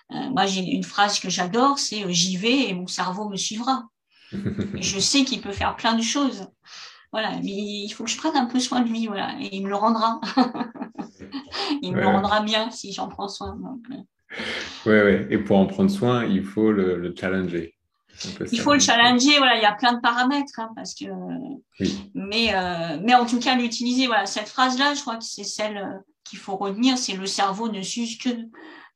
moi, 0.09 0.45
j'ai 0.47 0.61
une 0.61 0.83
phrase 0.83 1.19
que 1.19 1.29
j'adore, 1.29 1.77
c'est 1.77 2.11
j'y 2.11 2.37
vais 2.37 2.69
et 2.69 2.73
mon 2.73 2.87
cerveau 2.87 3.29
me 3.29 3.37
suivra. 3.37 3.83
je 4.31 4.99
sais 4.99 5.25
qu'il 5.25 5.41
peut 5.41 5.51
faire 5.51 5.75
plein 5.75 5.93
de 5.93 6.01
choses. 6.01 6.47
Voilà, 7.11 7.31
mais 7.43 7.51
il 7.51 7.89
faut 7.89 8.05
que 8.05 8.09
je 8.09 8.17
prenne 8.17 8.37
un 8.37 8.45
peu 8.45 8.59
soin 8.59 8.81
de 8.81 8.89
lui, 8.89 9.07
voilà, 9.07 9.35
et 9.39 9.55
il 9.55 9.63
me 9.63 9.69
le 9.69 9.75
rendra. 9.75 10.21
il 11.81 11.93
me 11.93 11.99
le 11.99 12.07
rendra 12.07 12.41
bien 12.41 12.71
si 12.71 12.93
j'en 12.93 13.09
prends 13.09 13.27
soin. 13.27 13.57
Oui, 13.89 13.97
oui, 14.85 14.93
ouais. 14.93 15.27
Et 15.29 15.37
pour 15.37 15.57
en 15.57 15.65
prendre 15.65 15.91
soin, 15.91 16.25
il 16.25 16.43
faut 16.43 16.71
le, 16.71 17.13
challenger. 17.17 17.75
Il 18.51 18.59
faut 18.59 18.73
le 18.73 18.79
challenger, 18.79 19.37
voilà, 19.37 19.57
il 19.57 19.61
y 19.61 19.65
a 19.65 19.73
plein 19.73 19.93
de 19.93 19.99
paramètres, 19.99 20.59
hein, 20.59 20.69
parce 20.75 20.95
que. 20.95 21.05
Mais, 22.15 22.53
euh, 22.53 22.99
mais 23.03 23.13
en 23.13 23.25
tout 23.25 23.39
cas, 23.39 23.55
l'utiliser, 23.55 24.07
voilà, 24.07 24.25
cette 24.25 24.47
phrase-là, 24.47 24.93
je 24.93 25.01
crois 25.01 25.17
que 25.17 25.23
c'est 25.23 25.43
celle 25.43 25.77
euh, 25.77 25.99
qu'il 26.23 26.39
faut 26.39 26.55
retenir, 26.55 26.97
c'est 26.97 27.15
le 27.15 27.25
cerveau 27.25 27.69
ne 27.69 27.81
s'use 27.81 28.17
que 28.17 28.29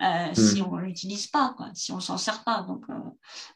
euh, 0.02 0.32
hmm. 0.32 0.36
si 0.36 0.62
on 0.62 0.76
l'utilise 0.76 1.28
pas, 1.28 1.54
quoi, 1.56 1.68
si 1.74 1.94
on 1.94 2.02
s'en 2.02 2.18
sert 2.18 2.44
pas. 2.44 2.64
Donc, 2.64 2.84
euh, 2.90 2.94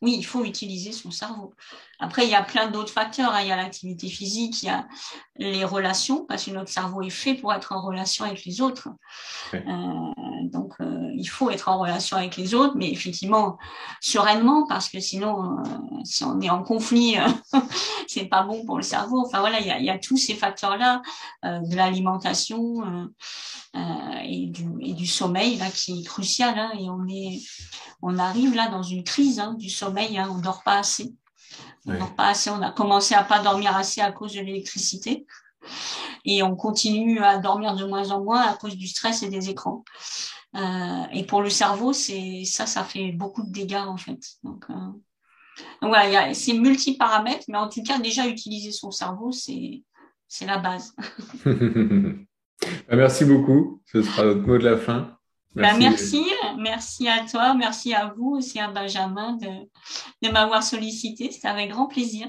oui, 0.02 0.16
il 0.18 0.24
faut 0.24 0.46
utiliser 0.46 0.94
son 0.94 1.12
cerveau. 1.12 1.54
Après, 2.00 2.26
il 2.26 2.30
y 2.30 2.36
a 2.36 2.44
plein 2.44 2.68
d'autres 2.68 2.94
facteurs. 2.94 3.34
Hein. 3.34 3.42
Il 3.42 3.48
y 3.50 3.52
a 3.52 3.58
l'activité 3.58 4.08
physique, 4.08 4.64
il 4.64 4.68
y 4.68 4.70
a 4.70 4.88
les 5.36 5.66
relations, 5.66 6.26
parce 6.26 6.46
que 6.46 6.52
notre 6.52 6.70
cerveau 6.70 7.02
est 7.02 7.10
fait 7.10 7.36
pour 7.36 7.54
être 7.54 7.74
en 7.74 7.82
relation 7.82 8.24
avec 8.24 8.46
les 8.46 8.62
autres. 8.62 8.88
Euh, 9.54 9.60
donc, 10.46 10.76
il 11.20 11.28
faut 11.28 11.50
être 11.50 11.68
en 11.68 11.80
relation 11.80 12.18
avec 12.18 12.38
les 12.38 12.54
autres, 12.54 12.76
mais 12.76 12.90
effectivement, 12.90 13.58
sereinement, 14.02 14.66
parce 14.68 14.90
que 14.90 15.00
sinon, 15.00 15.58
si 16.04 16.24
on 16.24 16.40
est 16.40 16.50
en 16.50 16.64
conflit, 16.64 17.16
c'est 18.08 18.26
pas 18.26 18.44
bon 18.44 18.66
pour 18.66 18.78
le 18.78 18.84
cerveau. 18.84 19.24
Enfin 19.26 19.42
voilà, 19.42 19.60
il 19.60 19.68
y 19.68 19.72
a, 19.72 19.80
il 19.80 19.86
y 19.86 19.90
a 19.90 20.00
tous 20.00 20.18
ces 20.18 20.34
facteurs-là, 20.34 21.02
de 21.44 21.76
l'alimentation 21.76 23.10
et, 23.76 24.48
du, 24.48 24.68
et 24.82 24.94
du 24.94 25.08
sommeil 25.08 25.58
là 25.58 25.70
qui 25.70 26.02
est 26.02 26.04
crucial. 26.04 26.58
Hein, 26.58 26.72
et 26.80 26.90
on 26.90 27.08
est, 27.08 27.42
on 28.02 28.18
arrive 28.18 28.56
là 28.56 28.70
dans 28.70 28.84
une 28.84 29.04
crise 29.04 29.40
hein, 29.40 29.54
du 29.54 29.70
sommeil. 29.70 30.18
Hein, 30.18 30.30
on 30.32 30.40
dort 30.40 30.64
pas 30.64 30.80
assez. 30.80 31.14
On 31.86 31.98
dort 31.98 32.16
pas 32.16 32.28
assez. 32.28 32.50
On 32.50 32.62
a 32.62 32.72
commencé 32.72 33.16
à 33.16 33.24
pas 33.24 33.40
dormir 33.40 33.76
assez 33.76 34.02
à 34.02 34.12
cause 34.12 34.34
de 34.34 34.42
l'électricité. 34.42 35.26
Et 36.26 36.44
on 36.44 36.56
continue 36.56 37.20
à 37.20 37.38
dormir 37.38 37.76
de 37.76 37.86
moins 37.86 38.12
en 38.12 38.24
moins 38.24 38.42
à 38.42 38.54
cause 38.54 38.76
du 38.76 38.88
stress 38.88 39.24
et 39.24 39.30
des 39.30 39.50
écrans. 39.50 39.84
Euh, 40.56 41.04
et 41.14 41.26
pour 41.26 41.42
le 41.42 41.50
cerveau, 41.50 41.94
c'est 41.94 42.44
ça, 42.46 42.66
ça 42.66 42.84
fait 42.84 43.12
beaucoup 43.12 43.44
de 43.44 43.52
dégâts 43.52 43.76
en 43.76 43.98
fait. 43.98 44.20
Donc, 44.44 44.66
euh, 44.70 44.74
donc 45.82 45.90
voilà, 45.90 46.34
c'est 46.34 46.54
multi-paramètres, 46.54 47.46
mais 47.48 47.58
en 47.58 47.70
tout 47.70 47.84
cas, 47.84 48.00
déjà 48.00 48.28
utiliser 48.28 48.72
son 48.72 48.92
cerveau, 48.92 49.32
c'est 49.32 49.84
c'est 50.28 50.46
la 50.46 50.58
base. 50.58 50.96
Bah, 52.90 52.98
merci 52.98 53.24
beaucoup. 53.24 53.82
Ce 53.86 54.02
sera 54.02 54.26
notre 54.26 54.42
mot 54.42 54.58
de 54.58 54.66
la 54.66 54.76
fin. 54.76 55.18
Bah, 55.56 55.72
merci. 55.78 56.26
merci, 56.60 57.08
à 57.08 57.26
toi, 57.26 57.54
merci 57.54 57.94
à 57.94 58.14
vous 58.16 58.36
aussi 58.36 58.60
à 58.60 58.70
Benjamin 58.70 59.38
de, 59.38 59.48
de 60.22 60.32
m'avoir 60.32 60.62
sollicité. 60.62 61.32
C'était 61.32 61.48
avec 61.48 61.72
grand 61.72 61.88
plaisir. 61.88 62.28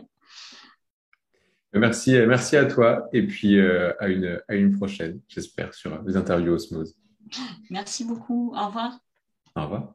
Merci, 1.72 2.12
merci 2.26 2.56
à 2.56 2.64
toi 2.64 3.08
et 3.12 3.26
puis 3.26 3.58
euh, 3.58 3.92
à, 4.00 4.08
une, 4.08 4.40
à 4.48 4.54
une 4.54 4.76
prochaine, 4.76 5.20
j'espère, 5.28 5.74
sur 5.74 6.02
les 6.02 6.16
interviews 6.16 6.54
Osmose. 6.54 6.96
Merci 7.70 8.04
beaucoup. 8.04 8.52
Au 8.56 8.66
revoir. 8.66 8.98
Au 9.56 9.62
revoir. 9.62 9.94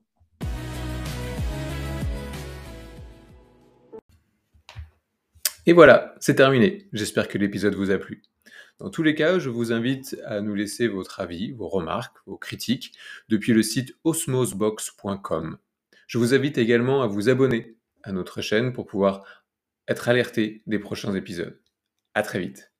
Et 5.67 5.73
voilà, 5.73 6.13
c'est 6.19 6.35
terminé. 6.35 6.87
J'espère 6.93 7.27
que 7.27 7.39
l'épisode 7.39 7.73
vous 7.73 7.89
a 7.89 7.97
plu. 7.97 8.21
Dans 8.77 8.89
tous 8.89 9.03
les 9.03 9.15
cas, 9.15 9.39
je 9.39 9.49
vous 9.49 9.71
invite 9.71 10.17
à 10.25 10.41
nous 10.41 10.53
laisser 10.53 10.87
votre 10.87 11.19
avis, 11.21 11.53
vos 11.53 11.69
remarques, 11.69 12.17
vos 12.25 12.37
critiques 12.37 12.93
depuis 13.29 13.53
le 13.53 13.63
site 13.63 13.95
osmosbox.com. 14.03 15.57
Je 16.07 16.17
vous 16.17 16.33
invite 16.33 16.57
également 16.57 17.01
à 17.01 17.07
vous 17.07 17.29
abonner 17.29 17.77
à 18.03 18.11
notre 18.11 18.41
chaîne 18.41 18.73
pour 18.73 18.85
pouvoir 18.85 19.23
être 19.87 20.07
alerté 20.09 20.61
des 20.67 20.77
prochains 20.77 21.15
épisodes. 21.15 21.59
À 22.13 22.21
très 22.21 22.39
vite. 22.39 22.74